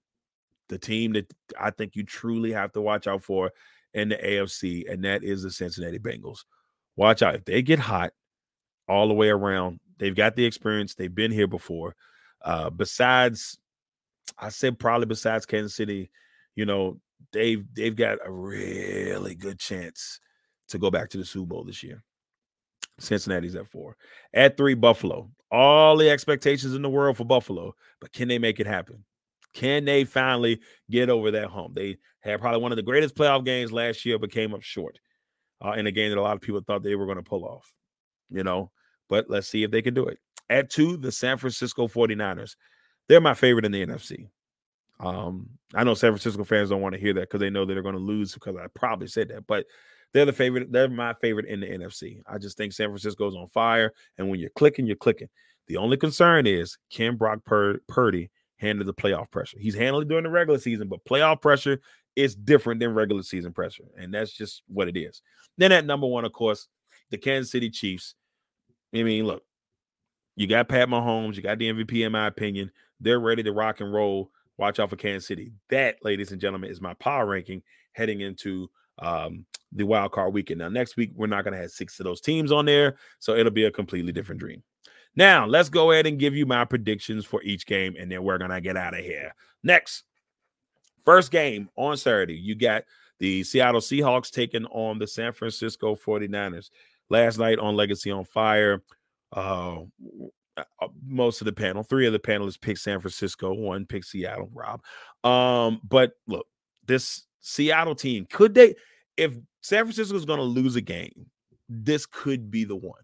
The 0.70 0.78
team 0.78 1.14
that 1.14 1.32
I 1.60 1.72
think 1.72 1.96
you 1.96 2.04
truly 2.04 2.52
have 2.54 2.72
to 2.74 2.82
watch 2.82 3.08
out 3.08 3.24
for 3.24 3.52
in 3.94 4.10
the 4.10 4.16
AFC, 4.16 4.90
and 4.92 5.04
that 5.04 5.24
is 5.24 5.44
the 5.44 5.52
Cincinnati 5.52 6.00
Bengals. 6.00 6.46
Watch 6.96 7.22
out. 7.22 7.36
If 7.36 7.46
they 7.46 7.62
get 7.62 7.80
hot, 7.80 8.14
all 8.92 9.08
the 9.08 9.14
way 9.14 9.30
around. 9.30 9.80
They've 9.98 10.16
got 10.16 10.36
the 10.36 10.46
experience. 10.46 10.96
They've 10.96 11.14
been 11.14 11.32
here 11.32 11.48
before. 11.48 11.96
Uh, 12.44 12.70
besides, 12.70 13.58
I 14.38 14.50
said 14.50 14.80
probably 14.80 15.06
besides 15.06 15.46
Kansas 15.46 15.76
City, 15.76 16.12
you 16.56 16.66
know, 16.66 17.00
they've 17.32 17.66
they've 17.74 17.96
got 17.96 18.20
a 18.26 18.32
really 18.32 19.36
good 19.36 19.60
chance 19.60 20.20
to 20.70 20.78
go 20.78 20.90
back 20.90 21.10
to 21.10 21.18
the 21.18 21.26
Super 21.26 21.48
Bowl 21.48 21.64
this 21.64 21.84
year. 21.84 22.04
Cincinnati's 23.00 23.56
at 23.56 23.68
four. 23.68 23.98
At 24.34 24.58
three, 24.58 24.74
Buffalo. 24.74 25.30
All 25.52 25.98
the 25.98 26.10
expectations 26.10 26.76
in 26.76 26.82
the 26.82 26.90
world 26.90 27.18
for 27.18 27.26
Buffalo, 27.26 27.76
but 28.00 28.14
can 28.14 28.28
they 28.28 28.40
make 28.40 28.60
it 28.60 28.68
happen? 28.68 29.04
Can 29.54 29.84
they 29.84 30.06
finally 30.06 30.62
get 30.90 31.10
over 31.10 31.32
that 31.32 31.50
hump? 31.50 31.76
They 31.76 31.98
had 32.22 32.40
probably 32.40 32.62
one 32.62 32.72
of 32.72 32.78
the 32.78 32.84
greatest 32.84 33.16
playoff 33.16 33.44
games 33.44 33.72
last 33.72 34.06
year, 34.06 34.18
but 34.18 34.32
came 34.32 34.54
up 34.54 34.62
short 34.62 35.00
uh, 35.64 35.72
in 35.72 35.88
a 35.88 35.92
game 35.92 36.10
that 36.10 36.18
a 36.18 36.22
lot 36.22 36.36
of 36.36 36.42
people 36.42 36.62
thought 36.62 36.84
they 36.84 36.96
were 36.96 37.06
going 37.06 37.18
to 37.18 37.24
pull 37.24 37.44
off. 37.44 37.74
You 38.30 38.44
know, 38.44 38.72
but 39.10 39.30
let's 39.30 39.48
see 39.48 39.64
if 39.64 39.72
they 39.72 39.82
can 39.82 39.94
do 39.94 40.06
it. 40.06 40.20
At 40.50 40.70
two, 40.70 40.96
the 40.96 41.12
San 41.12 41.38
Francisco 41.38 41.88
49ers. 41.88 42.56
They're 43.10 43.20
my 43.20 43.34
favorite 43.34 43.66
in 43.66 43.74
the 43.74 43.86
NFC. 43.86 44.30
Um, 45.02 45.50
I 45.74 45.84
know 45.84 45.94
San 45.94 46.12
Francisco 46.12 46.44
fans 46.44 46.70
don't 46.70 46.82
want 46.82 46.94
to 46.94 47.02
hear 47.02 47.14
that 47.14 47.22
because 47.22 47.40
they 47.40 47.50
know 47.50 47.66
that 47.66 47.74
they're 47.74 47.84
going 47.84 47.96
to 47.96 48.02
lose 48.02 48.34
because 48.34 48.56
I 48.56 48.68
probably 48.76 49.08
said 49.08 49.30
that, 49.30 49.48
but 49.48 49.66
they're 50.14 50.26
the 50.26 50.34
favorite. 50.34 50.72
They're 50.72 50.90
my 50.90 51.14
favorite 51.16 51.48
in 51.48 51.62
the 51.62 51.68
NFC. 51.68 52.22
I 52.28 52.38
just 52.38 52.58
think 52.58 52.74
San 52.74 52.88
Francisco's 52.90 53.36
on 53.36 53.48
fire, 53.48 53.94
and 54.18 54.30
when 54.30 54.40
you're 54.40 54.50
clicking, 54.52 54.86
you're 54.86 54.96
clicking. 54.96 55.30
The 55.68 55.78
only 55.78 55.98
concern 55.98 56.46
is 56.46 56.78
can 56.92 57.16
Brock 57.16 57.40
Pur- 57.46 57.80
Purdy 57.88 58.30
handle 58.58 58.86
the 58.86 58.94
playoff 58.94 59.32
pressure? 59.32 59.58
He's 59.60 59.76
handled 59.76 60.04
it 60.04 60.10
during 60.10 60.26
the 60.26 60.30
regular 60.30 60.60
season, 60.60 60.88
but 60.88 61.04
playoff 61.06 61.42
pressure 61.42 61.80
is 62.16 62.36
different 62.36 62.80
than 62.80 62.94
regular 62.94 63.24
season 63.24 63.54
pressure, 63.54 63.86
and 63.98 64.14
that's 64.14 64.34
just 64.34 64.64
what 64.68 64.88
it 64.88 64.98
is. 64.98 65.22
Then 65.58 65.72
at 65.72 65.86
number 65.86 66.08
one, 66.08 66.26
of 66.26 66.34
course, 66.34 66.68
the 67.10 67.18
Kansas 67.18 67.52
City 67.52 67.70
Chiefs. 67.70 68.16
I 68.94 69.04
mean, 69.04 69.26
look, 69.26 69.44
you 70.36 70.48
got 70.48 70.68
Pat 70.68 70.90
Mahomes, 70.90 71.36
you 71.36 71.42
got 71.42 71.58
the 71.58 71.72
MVP, 71.72 72.06
in 72.06 72.12
my 72.12 72.28
opinion. 72.28 72.72
They're 73.00 73.20
ready 73.20 73.44
to 73.44 73.54
rock 73.54 73.80
and 73.80 73.94
roll. 73.94 74.32
Watch 74.58 74.80
out 74.80 74.90
for 74.90 74.96
Kansas 74.96 75.28
City. 75.28 75.52
That, 75.70 75.98
ladies 76.04 76.32
and 76.32 76.42
gentlemen, 76.42 76.70
is 76.70 76.82
my 76.82 76.94
power 76.96 77.26
ranking 77.26 77.64
heading 77.94 78.22
into 78.22 78.70
um, 79.00 79.46
the 79.72 79.86
wild 79.86 80.12
card 80.12 80.34
weekend. 80.34 80.60
Now, 80.60 80.70
next 80.70 80.98
week, 80.98 81.12
we're 81.16 81.28
not 81.28 81.44
going 81.44 81.54
to 81.54 81.60
have 81.60 81.72
six 81.72 82.00
of 82.00 82.04
those 82.04 82.22
teams 82.22 82.52
on 82.52 82.66
there, 82.66 82.98
so 83.20 83.36
it'll 83.36 83.52
be 83.52 83.66
a 83.66 83.72
completely 83.72 84.12
different 84.12 84.40
dream. 84.40 84.62
Now, 85.16 85.46
let's 85.46 85.70
go 85.70 85.92
ahead 85.92 86.08
and 86.08 86.20
give 86.20 86.36
you 86.36 86.46
my 86.46 86.64
predictions 86.66 87.26
for 87.26 87.42
each 87.44 87.66
game, 87.66 87.96
and 88.00 88.12
then 88.12 88.24
we're 88.24 88.38
going 88.38 88.52
to 88.52 88.62
get 88.62 88.78
out 88.78 88.98
of 88.98 89.04
here. 89.04 89.34
Next, 89.64 90.04
first 91.04 91.32
game 91.32 91.70
on 91.76 91.98
Saturday, 91.98 92.36
you 92.36 92.56
got 92.56 92.84
the 93.20 93.44
Seattle 93.44 93.82
Seahawks 93.82 94.32
taking 94.32 94.66
on 94.68 95.00
the 95.00 95.08
San 95.08 95.34
Francisco 95.34 95.96
49ers 95.96 96.70
last 97.10 97.38
night 97.38 97.60
on 97.60 97.76
Legacy 97.76 98.10
on 98.10 98.26
Fire. 98.26 98.82
Uh, 99.34 99.82
most 101.04 101.42
of 101.42 101.46
the 101.46 101.54
panel, 101.54 101.84
three 101.84 102.06
of 102.06 102.14
the 102.14 102.20
panelists 102.20 102.60
picked 102.60 102.80
San 102.80 103.00
Francisco, 103.00 103.54
one 103.54 103.86
picked 103.86 104.06
Seattle, 104.06 104.50
Rob. 104.54 104.82
Um, 105.24 105.82
but 105.84 106.14
look, 106.28 106.48
this 106.86 107.26
Seattle 107.40 107.96
team, 107.96 108.28
could 108.30 108.54
they, 108.54 108.76
if 109.18 109.34
San 109.62 109.86
Francisco 109.86 110.16
is 110.16 110.26
going 110.26 110.40
to 110.40 110.44
lose 110.44 110.76
a 110.76 110.82
game, 110.82 111.28
this 111.70 112.06
could 112.06 112.52
be 112.52 112.64
the 112.64 112.76
one. 112.76 113.02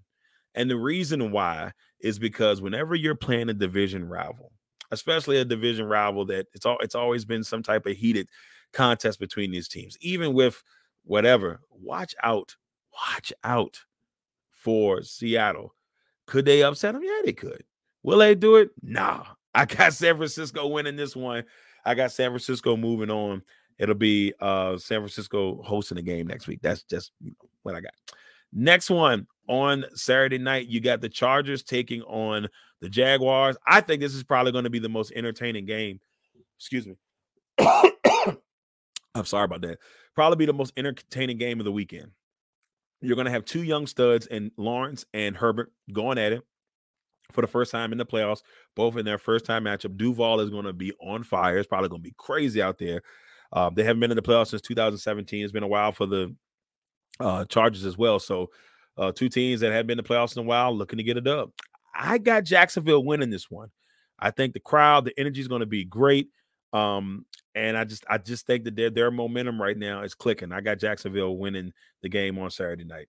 And 0.55 0.69
the 0.69 0.77
reason 0.77 1.31
why 1.31 1.71
is 1.99 2.19
because 2.19 2.61
whenever 2.61 2.95
you're 2.95 3.15
playing 3.15 3.49
a 3.49 3.53
division 3.53 4.07
rival, 4.07 4.51
especially 4.91 5.37
a 5.37 5.45
division 5.45 5.85
rival 5.85 6.25
that 6.25 6.47
it's 6.53 6.65
all 6.65 6.77
it's 6.79 6.95
always 6.95 7.25
been 7.25 7.43
some 7.43 7.61
type 7.61 7.85
of 7.85 7.95
heated 7.95 8.27
contest 8.73 9.19
between 9.19 9.51
these 9.51 9.67
teams, 9.67 9.97
even 10.01 10.33
with 10.33 10.61
whatever, 11.03 11.61
watch 11.69 12.15
out, 12.23 12.55
watch 12.91 13.31
out 13.43 13.79
for 14.51 15.01
Seattle. 15.01 15.73
Could 16.27 16.45
they 16.45 16.61
upset 16.61 16.93
them? 16.93 17.03
Yeah, 17.03 17.21
they 17.25 17.33
could. 17.33 17.63
Will 18.03 18.19
they 18.19 18.35
do 18.35 18.57
it? 18.57 18.69
Nah. 18.81 19.23
I 19.55 19.65
got 19.65 19.93
San 19.93 20.17
Francisco 20.17 20.67
winning 20.67 20.95
this 20.95 21.15
one. 21.15 21.43
I 21.83 21.95
got 21.95 22.11
San 22.11 22.29
Francisco 22.29 22.77
moving 22.77 23.09
on. 23.09 23.41
It'll 23.79 23.95
be 23.95 24.33
uh 24.39 24.77
San 24.77 24.99
Francisco 24.99 25.61
hosting 25.63 25.95
the 25.95 26.01
game 26.01 26.27
next 26.27 26.47
week. 26.47 26.59
That's 26.61 26.83
just 26.83 27.11
what 27.63 27.75
I 27.75 27.81
got. 27.81 27.93
Next 28.53 28.89
one 28.89 29.27
on 29.47 29.85
Saturday 29.93 30.37
night, 30.37 30.67
you 30.67 30.79
got 30.79 31.01
the 31.01 31.09
Chargers 31.09 31.63
taking 31.63 32.01
on 32.03 32.47
the 32.81 32.89
Jaguars. 32.89 33.57
I 33.65 33.81
think 33.81 34.01
this 34.01 34.13
is 34.13 34.23
probably 34.23 34.51
going 34.51 34.65
to 34.65 34.69
be 34.69 34.79
the 34.79 34.89
most 34.89 35.11
entertaining 35.15 35.65
game. 35.65 35.99
Excuse 36.57 36.87
me. 36.87 36.95
I'm 37.57 39.25
sorry 39.25 39.45
about 39.45 39.61
that. 39.61 39.79
Probably 40.15 40.37
be 40.37 40.45
the 40.45 40.53
most 40.53 40.73
entertaining 40.77 41.37
game 41.37 41.59
of 41.59 41.65
the 41.65 41.71
weekend. 41.71 42.11
You're 43.01 43.15
going 43.15 43.25
to 43.25 43.31
have 43.31 43.45
two 43.45 43.63
young 43.63 43.87
studs 43.87 44.27
and 44.27 44.51
Lawrence 44.57 45.05
and 45.13 45.35
Herbert 45.35 45.71
going 45.93 46.17
at 46.17 46.33
it 46.33 46.41
for 47.31 47.41
the 47.41 47.47
first 47.47 47.71
time 47.71 47.91
in 47.91 47.97
the 47.97 48.05
playoffs, 48.05 48.41
both 48.75 48.97
in 48.97 49.05
their 49.05 49.17
first 49.17 49.45
time 49.45 49.65
matchup. 49.65 49.97
Duval 49.97 50.39
is 50.39 50.49
going 50.49 50.65
to 50.65 50.73
be 50.73 50.93
on 51.01 51.23
fire. 51.23 51.57
It's 51.57 51.67
probably 51.67 51.89
going 51.89 52.01
to 52.01 52.09
be 52.09 52.15
crazy 52.17 52.61
out 52.61 52.77
there. 52.77 53.01
Uh, 53.53 53.69
they 53.69 53.83
haven't 53.83 53.99
been 53.99 54.11
in 54.11 54.15
the 54.15 54.21
playoffs 54.21 54.47
since 54.47 54.61
2017. 54.61 55.43
It's 55.43 55.53
been 55.53 55.63
a 55.63 55.67
while 55.67 55.91
for 55.91 56.05
the 56.05 56.35
uh, 57.19 57.45
Chargers 57.45 57.85
as 57.85 57.97
well. 57.97 58.19
So, 58.19 58.49
uh, 58.97 59.11
two 59.11 59.29
teams 59.29 59.61
that 59.61 59.71
have 59.71 59.85
been 59.85 59.99
in 59.99 60.03
the 60.03 60.09
playoffs 60.09 60.35
in 60.35 60.43
a 60.43 60.45
while 60.45 60.75
looking 60.75 60.97
to 60.97 61.03
get 61.03 61.17
a 61.17 61.21
dub. 61.21 61.51
I 61.93 62.17
got 62.17 62.43
Jacksonville 62.43 63.03
winning 63.03 63.29
this 63.29 63.49
one. 63.49 63.69
I 64.19 64.31
think 64.31 64.53
the 64.53 64.59
crowd, 64.59 65.05
the 65.05 65.17
energy 65.19 65.39
is 65.39 65.47
going 65.47 65.59
to 65.59 65.67
be 65.67 65.85
great. 65.85 66.29
Um, 66.73 67.25
and 67.55 67.77
I 67.77 67.85
just 67.85 68.05
I 68.09 68.17
just 68.17 68.45
think 68.45 68.65
that 68.65 68.75
their 68.75 68.89
their 68.89 69.11
momentum 69.11 69.61
right 69.61 69.77
now 69.77 70.01
is 70.01 70.13
clicking. 70.13 70.51
I 70.51 70.61
got 70.61 70.79
Jacksonville 70.79 71.37
winning 71.37 71.73
the 72.01 72.09
game 72.09 72.37
on 72.37 72.49
Saturday 72.51 72.83
night. 72.83 73.07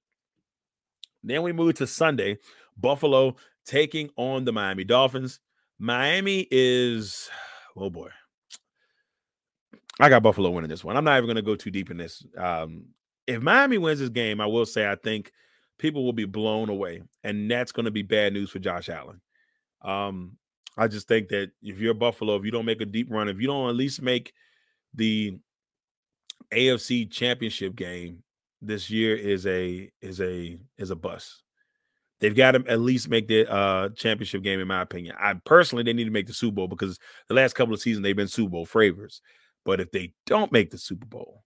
Then 1.22 1.42
we 1.42 1.52
move 1.52 1.74
to 1.74 1.86
Sunday. 1.86 2.38
Buffalo 2.76 3.36
taking 3.66 4.10
on 4.16 4.44
the 4.44 4.52
Miami 4.52 4.84
Dolphins. 4.84 5.40
Miami 5.78 6.46
is, 6.50 7.28
oh 7.76 7.90
boy. 7.90 8.08
I 10.00 10.08
got 10.08 10.22
Buffalo 10.22 10.50
winning 10.50 10.70
this 10.70 10.84
one. 10.84 10.96
I'm 10.96 11.04
not 11.04 11.16
even 11.16 11.26
going 11.26 11.36
to 11.36 11.42
go 11.42 11.56
too 11.56 11.72
deep 11.72 11.90
in 11.90 11.96
this. 11.96 12.24
Um, 12.36 12.84
if 13.26 13.42
Miami 13.42 13.78
wins 13.78 13.98
this 13.98 14.08
game, 14.08 14.40
I 14.40 14.46
will 14.46 14.64
say 14.64 14.88
I 14.88 14.94
think 14.94 15.32
people 15.76 16.04
will 16.04 16.12
be 16.12 16.24
blown 16.24 16.68
away, 16.68 17.02
and 17.24 17.50
that's 17.50 17.72
going 17.72 17.84
to 17.84 17.90
be 17.90 18.02
bad 18.02 18.32
news 18.32 18.50
for 18.50 18.60
Josh 18.60 18.88
Allen. 18.88 19.20
Um, 19.82 20.36
I 20.78 20.86
just 20.86 21.08
think 21.08 21.28
that 21.28 21.50
if 21.60 21.80
you're 21.80 21.92
Buffalo, 21.92 22.36
if 22.36 22.44
you 22.44 22.52
don't 22.52 22.64
make 22.64 22.80
a 22.80 22.86
deep 22.86 23.08
run, 23.10 23.28
if 23.28 23.40
you 23.40 23.48
don't 23.48 23.68
at 23.68 23.74
least 23.74 24.00
make 24.00 24.32
the 24.94 25.36
AFC 26.52 27.10
Championship 27.10 27.74
game 27.74 28.22
this 28.62 28.88
year, 28.88 29.16
is 29.16 29.44
a 29.46 29.90
is 30.00 30.20
a 30.20 30.56
is 30.78 30.90
a 30.90 30.96
bust. 30.96 31.42
They've 32.20 32.34
got 32.34 32.52
to 32.52 32.64
at 32.68 32.80
least 32.80 33.08
make 33.08 33.28
the 33.28 33.50
uh, 33.50 33.90
championship 33.90 34.42
game, 34.42 34.60
in 34.60 34.68
my 34.68 34.82
opinion. 34.82 35.16
I 35.20 35.34
personally, 35.44 35.84
they 35.84 35.92
need 35.92 36.04
to 36.04 36.10
make 36.10 36.26
the 36.26 36.32
Super 36.32 36.56
Bowl 36.56 36.68
because 36.68 36.98
the 37.28 37.34
last 37.34 37.54
couple 37.54 37.74
of 37.74 37.80
seasons 37.80 38.02
they've 38.02 38.16
been 38.16 38.28
Super 38.28 38.50
Bowl 38.50 38.66
favorites. 38.66 39.20
But 39.64 39.80
if 39.80 39.90
they 39.90 40.14
don't 40.26 40.52
make 40.52 40.70
the 40.70 40.78
Super 40.78 41.06
Bowl, 41.06 41.42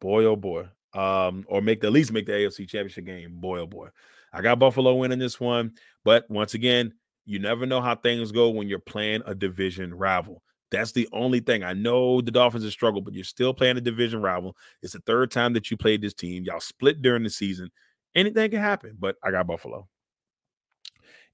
boy 0.00 0.24
oh 0.24 0.36
boy, 0.36 0.68
um, 0.94 1.44
or 1.48 1.60
make 1.60 1.80
the, 1.80 1.88
at 1.88 1.92
least 1.92 2.12
make 2.12 2.26
the 2.26 2.32
AFC 2.32 2.68
Championship 2.68 3.06
game, 3.06 3.40
boy 3.40 3.60
oh 3.60 3.66
boy, 3.66 3.88
I 4.32 4.40
got 4.40 4.58
Buffalo 4.58 4.94
winning 4.94 5.18
this 5.18 5.40
one. 5.40 5.72
But 6.04 6.30
once 6.30 6.54
again, 6.54 6.94
you 7.24 7.38
never 7.38 7.66
know 7.66 7.80
how 7.80 7.94
things 7.94 8.32
go 8.32 8.50
when 8.50 8.68
you're 8.68 8.78
playing 8.78 9.22
a 9.26 9.34
division 9.34 9.94
rival. 9.94 10.42
That's 10.70 10.92
the 10.92 11.08
only 11.12 11.40
thing. 11.40 11.62
I 11.62 11.74
know 11.74 12.20
the 12.20 12.30
Dolphins 12.30 12.64
have 12.64 12.72
struggled, 12.72 13.04
but 13.04 13.14
you're 13.14 13.24
still 13.24 13.52
playing 13.52 13.76
a 13.76 13.80
division 13.82 14.22
rival. 14.22 14.56
It's 14.82 14.94
the 14.94 15.00
third 15.00 15.30
time 15.30 15.52
that 15.52 15.70
you 15.70 15.76
played 15.76 16.00
this 16.00 16.14
team. 16.14 16.44
Y'all 16.44 16.60
split 16.60 17.02
during 17.02 17.22
the 17.22 17.30
season. 17.30 17.70
Anything 18.14 18.50
can 18.50 18.60
happen, 18.60 18.96
but 18.98 19.16
I 19.22 19.30
got 19.30 19.46
Buffalo. 19.46 19.86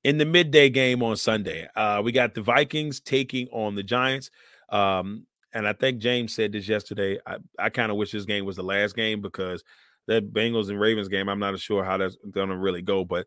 In 0.05 0.18
the 0.18 0.24
midday 0.24 0.70
game 0.70 1.03
on 1.03 1.16
Sunday, 1.16 1.68
uh, 1.76 2.03
we 2.05 2.12
got 2.12 2.34
the 2.34 2.43
Vikings 2.43 3.01
taking 3.01 3.49
on 3.49 3.74
the 3.74 3.82
Giants. 3.82 4.30
Um, 4.70 5.26
and 5.53 5.66
I 5.66 5.72
think 5.72 5.99
James 5.99 6.34
said 6.34 6.53
this 6.53 6.68
yesterday. 6.68 7.18
I, 7.26 7.36
I 7.59 7.70
kind 7.70 7.91
of 7.91 7.97
wish 7.97 8.12
this 8.12 8.24
game 8.24 8.45
was 8.45 8.57
the 8.57 8.62
last 8.62 8.95
game 8.95 9.20
because 9.20 9.62
that 10.07 10.32
Bengals 10.32 10.68
and 10.68 10.80
Ravens 10.80 11.09
game, 11.09 11.28
I'm 11.28 11.39
not 11.39 11.59
sure 11.59 11.84
how 11.84 11.97
that's 11.97 12.16
going 12.30 12.49
to 12.49 12.57
really 12.57 12.82
go. 12.82 13.05
But 13.05 13.26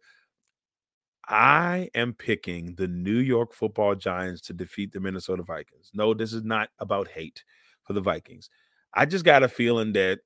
I 1.27 1.89
am 1.93 2.13
picking 2.13 2.75
the 2.75 2.87
New 2.87 3.17
York 3.17 3.53
football 3.53 3.95
Giants 3.95 4.41
to 4.41 4.53
defeat 4.53 4.91
the 4.91 4.99
Minnesota 4.99 5.43
Vikings. 5.43 5.91
No, 5.93 6.13
this 6.13 6.33
is 6.33 6.43
not 6.43 6.69
about 6.79 7.07
hate 7.07 7.43
for 7.83 7.93
the 7.93 8.01
Vikings. 8.01 8.49
I 8.93 9.05
just 9.05 9.25
got 9.25 9.43
a 9.43 9.47
feeling 9.47 9.93
that, 9.93 10.19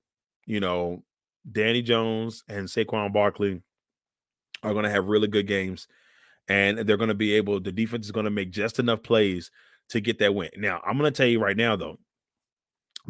you 0.45 0.59
know, 0.59 1.03
Danny 1.51 1.81
Jones 1.81 2.43
and 2.47 2.67
Saquon 2.67 3.13
Barkley 3.13 3.61
are 4.63 4.73
going 4.73 4.85
to 4.85 4.89
have 4.89 5.05
really 5.05 5.27
good 5.27 5.47
games 5.47 5.87
and 6.47 6.79
they're 6.79 6.97
going 6.97 7.09
to 7.09 7.13
be 7.13 7.33
able, 7.33 7.59
the 7.59 7.71
defense 7.71 8.05
is 8.05 8.11
going 8.11 8.23
to 8.25 8.31
make 8.31 8.51
just 8.51 8.79
enough 8.79 9.03
plays 9.03 9.51
to 9.89 9.99
get 9.99 10.19
that 10.19 10.33
win. 10.33 10.49
Now, 10.57 10.81
I'm 10.85 10.97
going 10.97 11.11
to 11.11 11.15
tell 11.15 11.27
you 11.27 11.39
right 11.39 11.57
now, 11.57 11.75
though, 11.75 11.99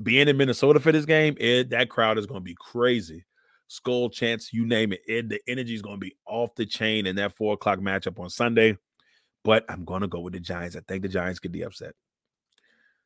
being 0.02 0.28
in 0.28 0.38
Minnesota 0.38 0.80
for 0.80 0.92
this 0.92 1.06
game, 1.06 1.38
it, 1.40 1.70
that 1.70 1.90
crowd 1.90 2.18
is 2.18 2.26
going 2.26 2.42
to 2.42 2.46
be 2.46 2.56
crazy 2.60 3.26
Skol 3.70 4.12
chance, 4.12 4.54
you 4.54 4.66
name 4.66 4.94
it. 4.94 5.02
it 5.08 5.30
the 5.30 5.40
energy 5.48 5.74
is 5.74 5.82
going 5.82 5.96
to 5.96 6.06
be 6.06 6.16
off 6.28 6.54
the 6.56 6.66
chain 6.66 7.08
in 7.08 7.16
that 7.16 7.36
four 7.36 7.54
o'clock 7.54 7.80
matchup 7.80 8.20
on 8.20 8.30
Sunday. 8.30 8.78
But 9.44 9.66
I'm 9.70 9.86
going 9.86 10.02
to 10.02 10.08
go 10.08 10.20
with 10.20 10.34
the 10.34 10.40
Giants. 10.40 10.76
I 10.76 10.82
think 10.88 11.04
the 11.04 11.08
Giants 11.08 11.40
could 11.40 11.52
be 11.52 11.64
upset. 11.64 11.94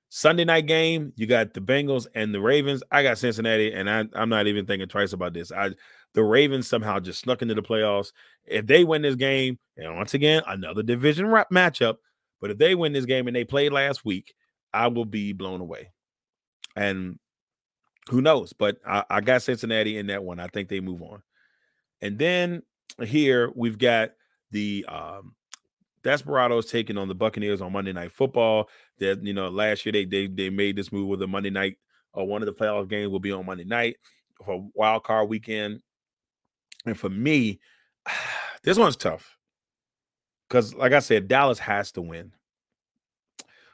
Sunday 0.09 0.43
night 0.43 0.65
game, 0.65 1.13
you 1.15 1.27
got 1.27 1.53
the 1.53 1.61
Bengals 1.61 2.07
and 2.15 2.33
the 2.33 2.41
Ravens. 2.41 2.81
I 2.91 3.03
got 3.03 3.19
Cincinnati, 3.19 3.71
and 3.71 3.87
I, 3.89 4.05
am 4.15 4.29
not 4.29 4.47
even 4.47 4.65
thinking 4.65 4.87
twice 4.87 5.13
about 5.13 5.33
this. 5.33 5.51
I 5.51 5.71
the 6.15 6.23
Ravens 6.23 6.67
somehow 6.67 6.99
just 6.99 7.19
snuck 7.19 7.43
into 7.43 7.53
the 7.53 7.61
playoffs. 7.61 8.11
If 8.45 8.65
they 8.65 8.83
win 8.83 9.03
this 9.03 9.15
game, 9.15 9.59
and 9.77 9.95
once 9.95 10.15
again, 10.15 10.41
another 10.47 10.81
division 10.81 11.27
matchup, 11.27 11.97
but 12.41 12.49
if 12.49 12.57
they 12.57 12.73
win 12.73 12.93
this 12.93 13.05
game 13.05 13.27
and 13.27 13.35
they 13.35 13.43
played 13.43 13.71
last 13.71 14.03
week, 14.03 14.33
I 14.73 14.87
will 14.87 15.05
be 15.05 15.33
blown 15.33 15.61
away. 15.61 15.91
And 16.75 17.19
who 18.09 18.21
knows? 18.21 18.53
But 18.53 18.77
I, 18.85 19.03
I 19.09 19.21
got 19.21 19.41
Cincinnati 19.41 19.97
in 19.97 20.07
that 20.07 20.23
one. 20.23 20.39
I 20.39 20.47
think 20.47 20.69
they 20.69 20.79
move 20.79 21.01
on. 21.01 21.21
And 22.01 22.17
then 22.17 22.63
here 23.03 23.51
we've 23.55 23.77
got 23.77 24.11
the 24.51 24.85
um, 24.87 25.35
Desperados 26.03 26.71
taking 26.71 26.97
on 26.97 27.07
the 27.07 27.15
Buccaneers 27.15 27.61
on 27.61 27.73
Monday 27.73 27.93
Night 27.93 28.11
Football. 28.11 28.69
That 28.99 29.23
you 29.23 29.33
know, 29.33 29.49
last 29.49 29.85
year 29.85 29.93
they 29.93 30.05
they 30.05 30.27
they 30.27 30.49
made 30.49 30.75
this 30.75 30.91
move 30.91 31.07
with 31.07 31.21
a 31.21 31.27
Monday 31.27 31.49
night 31.49 31.77
or 32.13 32.23
uh, 32.23 32.25
one 32.25 32.41
of 32.41 32.45
the 32.47 32.53
playoff 32.53 32.89
games 32.89 33.09
will 33.09 33.19
be 33.19 33.31
on 33.31 33.45
Monday 33.45 33.63
night 33.63 33.97
for 34.43 34.69
wild 34.73 35.03
card 35.03 35.29
weekend. 35.29 35.81
And 36.85 36.97
for 36.97 37.09
me, 37.09 37.59
this 38.63 38.77
one's 38.77 38.95
tough 38.95 39.37
because, 40.47 40.73
like 40.73 40.93
I 40.93 40.99
said, 40.99 41.27
Dallas 41.27 41.59
has 41.59 41.91
to 41.93 42.01
win, 42.01 42.31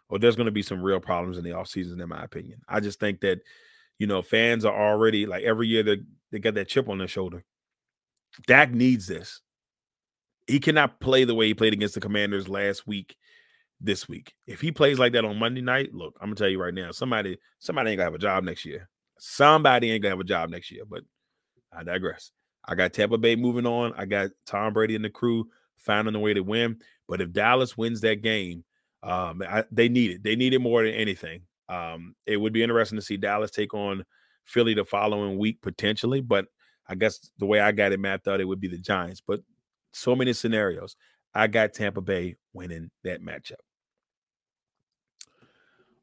or 0.10 0.20
there's 0.20 0.36
going 0.36 0.46
to 0.46 0.52
be 0.52 0.62
some 0.62 0.82
real 0.82 1.00
problems 1.00 1.38
in 1.38 1.44
the 1.44 1.52
offseason, 1.52 2.02
in 2.02 2.10
my 2.10 2.24
opinion. 2.24 2.62
I 2.68 2.80
just 2.80 3.00
think 3.00 3.22
that 3.22 3.40
you 4.00 4.08
know, 4.08 4.22
fans 4.22 4.66
are 4.66 4.74
already 4.74 5.26
like 5.26 5.44
every 5.44 5.68
year 5.68 5.84
they 5.84 5.98
they 6.32 6.40
get 6.40 6.56
that 6.56 6.68
chip 6.68 6.90
on 6.90 6.98
their 6.98 7.08
shoulder. 7.08 7.44
Dak 8.48 8.72
needs 8.72 9.08
this. 9.08 9.42
He 10.48 10.60
cannot 10.60 11.00
play 11.00 11.24
the 11.24 11.36
way 11.36 11.48
he 11.48 11.54
played 11.54 11.74
against 11.74 11.96
the 11.96 12.02
Commanders 12.02 12.48
last 12.48 12.86
week, 12.86 13.16
this 13.80 14.08
week. 14.08 14.34
If 14.46 14.62
he 14.62 14.72
plays 14.72 15.00
like 15.00 15.14
that 15.14 15.26
on 15.26 15.40
Monday 15.40 15.62
night, 15.62 15.94
look, 15.94 16.16
I'm 16.22 16.28
gonna 16.28 16.36
tell 16.36 16.50
you 16.50 16.62
right 16.62 16.74
now, 16.74 16.92
somebody 16.92 17.38
somebody 17.60 17.92
ain't 17.92 17.98
gonna 17.98 18.08
have 18.08 18.16
a 18.16 18.20
job 18.20 18.44
next 18.44 18.66
year. 18.66 18.90
Somebody 19.18 19.92
ain't 19.92 20.04
gonna 20.04 20.12
have 20.12 20.20
a 20.20 20.26
job 20.26 20.50
next 20.50 20.72
year. 20.72 20.84
But 20.88 21.04
I 21.76 21.84
digress. 21.84 22.32
I 22.68 22.76
got 22.76 22.94
Tampa 22.94 23.18
Bay 23.18 23.36
moving 23.36 23.66
on. 23.66 23.94
I 23.96 24.06
got 24.06 24.32
Tom 24.46 24.74
Brady 24.74 24.96
and 24.96 25.06
the 25.06 25.10
crew 25.10 25.50
finding 25.78 26.16
a 26.16 26.20
way 26.20 26.34
to 26.34 26.42
win. 26.42 26.78
But 27.08 27.22
if 27.22 27.32
Dallas 27.32 27.78
wins 27.78 28.02
that 28.02 28.22
game, 28.22 28.64
um, 29.04 29.44
I, 29.48 29.64
they 29.72 29.88
need 29.88 30.12
it. 30.12 30.24
They 30.24 30.36
need 30.36 30.54
it 30.54 30.60
more 30.60 30.84
than 30.84 30.94
anything. 30.94 31.42
Um, 31.70 32.16
it 32.26 32.38
would 32.38 32.54
be 32.54 32.64
interesting 32.64 32.98
to 32.98 33.06
see 33.06 33.18
Dallas 33.18 33.52
take 33.52 33.74
on 33.74 34.06
Philly 34.46 34.74
the 34.74 34.86
following 34.86 35.38
week 35.38 35.62
potentially, 35.62 36.22
but 36.22 36.46
I 36.88 36.96
guess 36.96 37.32
the 37.40 37.46
way 37.46 37.60
I 37.60 37.72
got 37.72 37.92
it 37.92 38.00
mapped 38.00 38.28
out, 38.28 38.42
it 38.42 38.46
would 38.46 38.62
be 38.62 38.68
the 38.68 38.78
Giants. 38.78 39.22
But 39.26 39.42
so 39.92 40.16
many 40.16 40.34
scenarios. 40.34 40.96
I 41.34 41.48
got 41.48 41.74
Tampa 41.74 42.02
Bay 42.02 42.36
winning 42.54 42.92
that 43.04 43.22
matchup. 43.22 43.54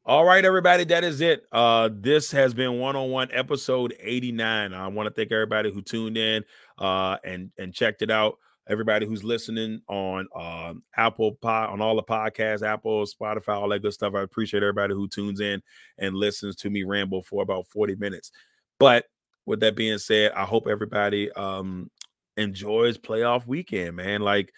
All 0.05 0.25
right, 0.25 0.43
everybody, 0.43 0.83
that 0.85 1.05
is 1.05 1.21
it. 1.21 1.45
Uh, 1.51 1.89
this 1.91 2.29
has 2.31 2.53
been 2.53 2.77
one-on-one 2.77 3.29
episode 3.31 3.95
89. 3.99 4.73
I 4.73 4.87
want 4.87 5.07
to 5.07 5.13
thank 5.13 5.31
everybody 5.31 5.71
who 5.71 5.81
tuned 5.81 6.17
in 6.17 6.43
uh 6.77 7.17
and 7.23 7.51
and 7.57 7.73
checked 7.73 8.01
it 8.01 8.09
out 8.11 8.37
everybody 8.67 9.05
who's 9.05 9.23
listening 9.23 9.81
on 9.87 10.27
um, 10.35 10.83
Apple 10.95 11.33
Pod, 11.41 11.69
on 11.69 11.81
all 11.81 11.95
the 11.95 12.03
podcasts, 12.03 12.65
Apple, 12.65 13.05
Spotify, 13.05 13.55
all 13.55 13.69
that 13.69 13.81
good 13.81 13.93
stuff. 13.93 14.15
I 14.15 14.21
appreciate 14.21 14.63
everybody 14.63 14.93
who 14.93 15.07
tunes 15.07 15.41
in 15.41 15.61
and 15.97 16.15
listens 16.15 16.55
to 16.57 16.69
me 16.69 16.83
ramble 16.83 17.23
for 17.23 17.43
about 17.43 17.67
40 17.67 17.95
minutes. 17.95 18.31
But 18.79 19.05
with 19.45 19.59
that 19.59 19.75
being 19.75 19.97
said, 19.97 20.31
I 20.31 20.45
hope 20.45 20.67
everybody 20.67 21.31
um, 21.33 21.91
enjoys 22.37 22.97
playoff 22.97 23.45
weekend, 23.45 23.97
man. 23.97 24.21
Like 24.21 24.53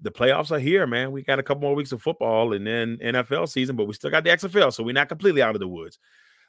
the 0.00 0.10
playoffs 0.10 0.50
are 0.50 0.58
here, 0.58 0.86
man. 0.86 1.12
We 1.12 1.22
got 1.22 1.38
a 1.38 1.42
couple 1.42 1.62
more 1.62 1.74
weeks 1.74 1.92
of 1.92 2.02
football 2.02 2.52
and 2.52 2.66
then 2.66 2.98
NFL 2.98 3.48
season, 3.48 3.76
but 3.76 3.86
we 3.86 3.94
still 3.94 4.10
got 4.10 4.24
the 4.24 4.30
XFL, 4.30 4.72
so 4.72 4.82
we're 4.82 4.92
not 4.92 5.08
completely 5.08 5.42
out 5.42 5.54
of 5.54 5.60
the 5.60 5.68
woods. 5.68 5.98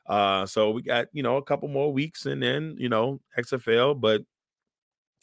Uh, 0.07 0.45
so 0.45 0.71
we 0.71 0.81
got 0.81 1.07
you 1.11 1.23
know 1.23 1.37
a 1.37 1.43
couple 1.43 1.67
more 1.67 1.91
weeks 1.91 2.25
and 2.25 2.41
then 2.41 2.75
you 2.77 2.89
know 2.89 3.19
XFL, 3.37 3.99
but 3.99 4.21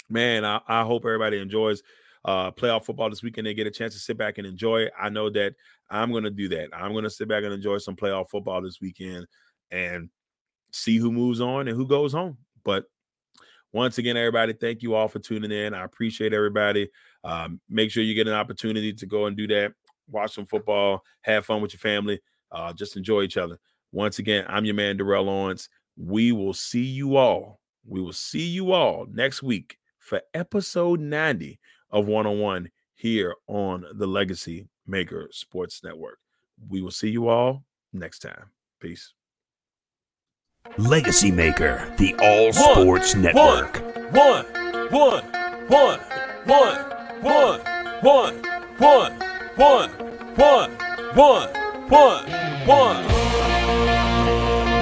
man, 0.08 0.44
I, 0.44 0.60
I 0.66 0.82
hope 0.82 1.04
everybody 1.04 1.38
enjoys 1.38 1.82
uh, 2.24 2.50
playoff 2.50 2.84
football 2.84 3.10
this 3.10 3.22
weekend. 3.22 3.46
They 3.46 3.54
get 3.54 3.66
a 3.66 3.70
chance 3.70 3.94
to 3.94 4.00
sit 4.00 4.16
back 4.16 4.38
and 4.38 4.46
enjoy 4.46 4.82
it. 4.82 4.92
I 4.98 5.08
know 5.08 5.30
that 5.30 5.54
I'm 5.90 6.10
going 6.10 6.24
to 6.24 6.30
do 6.30 6.48
that. 6.48 6.70
I'm 6.72 6.92
going 6.92 7.04
to 7.04 7.10
sit 7.10 7.28
back 7.28 7.44
and 7.44 7.52
enjoy 7.52 7.78
some 7.78 7.96
playoff 7.96 8.30
football 8.30 8.62
this 8.62 8.80
weekend 8.80 9.26
and 9.70 10.08
see 10.72 10.96
who 10.96 11.12
moves 11.12 11.40
on 11.40 11.68
and 11.68 11.76
who 11.76 11.86
goes 11.86 12.12
home. 12.12 12.38
But 12.64 12.86
once 13.72 13.98
again, 13.98 14.16
everybody, 14.16 14.52
thank 14.52 14.82
you 14.82 14.94
all 14.94 15.08
for 15.08 15.18
tuning 15.18 15.50
in. 15.50 15.74
I 15.74 15.84
appreciate 15.84 16.32
everybody. 16.32 16.88
Um, 17.24 17.60
make 17.68 17.90
sure 17.90 18.02
you 18.02 18.14
get 18.14 18.28
an 18.28 18.34
opportunity 18.34 18.92
to 18.92 19.06
go 19.06 19.26
and 19.26 19.36
do 19.36 19.46
that. 19.48 19.72
Watch 20.08 20.34
some 20.34 20.46
football, 20.46 21.02
have 21.22 21.46
fun 21.46 21.60
with 21.60 21.72
your 21.72 21.80
family, 21.80 22.20
uh, 22.52 22.72
just 22.72 22.96
enjoy 22.96 23.22
each 23.22 23.36
other. 23.36 23.58
Once 23.90 24.18
again, 24.18 24.44
I'm 24.48 24.64
your 24.64 24.74
man, 24.74 24.96
Darrell 24.96 25.24
Lawrence. 25.24 25.68
We 25.96 26.32
will 26.32 26.52
see 26.52 26.82
you 26.82 27.16
all. 27.16 27.60
We 27.86 28.00
will 28.00 28.12
see 28.12 28.46
you 28.46 28.72
all 28.72 29.06
next 29.10 29.42
week 29.42 29.78
for 30.04 30.20
episode 30.34 31.00
90 31.00 31.58
of 31.90 32.06
One 32.06 32.26
on 32.26 32.38
One 32.38 32.68
here 32.94 33.34
on 33.48 33.86
the 33.94 34.06
Legacy 34.06 34.68
Maker 34.86 35.28
Sports 35.32 35.82
Network. 35.82 36.18
We 36.68 36.82
will 36.82 36.90
see 36.90 37.08
you 37.08 37.28
all 37.28 37.64
next 37.92 38.18
time. 38.18 38.50
Peace. 38.80 39.14
Legacy 40.76 41.30
Maker, 41.30 41.92
the 41.98 42.14
All 42.20 42.52
Sports 42.52 43.14
Network. 43.14 43.80
One, 44.12 44.44
one, 44.90 45.24
one, 45.68 46.00
one, 46.46 46.80
one, 47.22 47.60
one, 48.02 48.40
one, 48.76 49.10
one, 49.56 49.90
one, 50.36 50.70
one, 51.14 51.50
one, 51.88 52.66
one. 52.66 53.23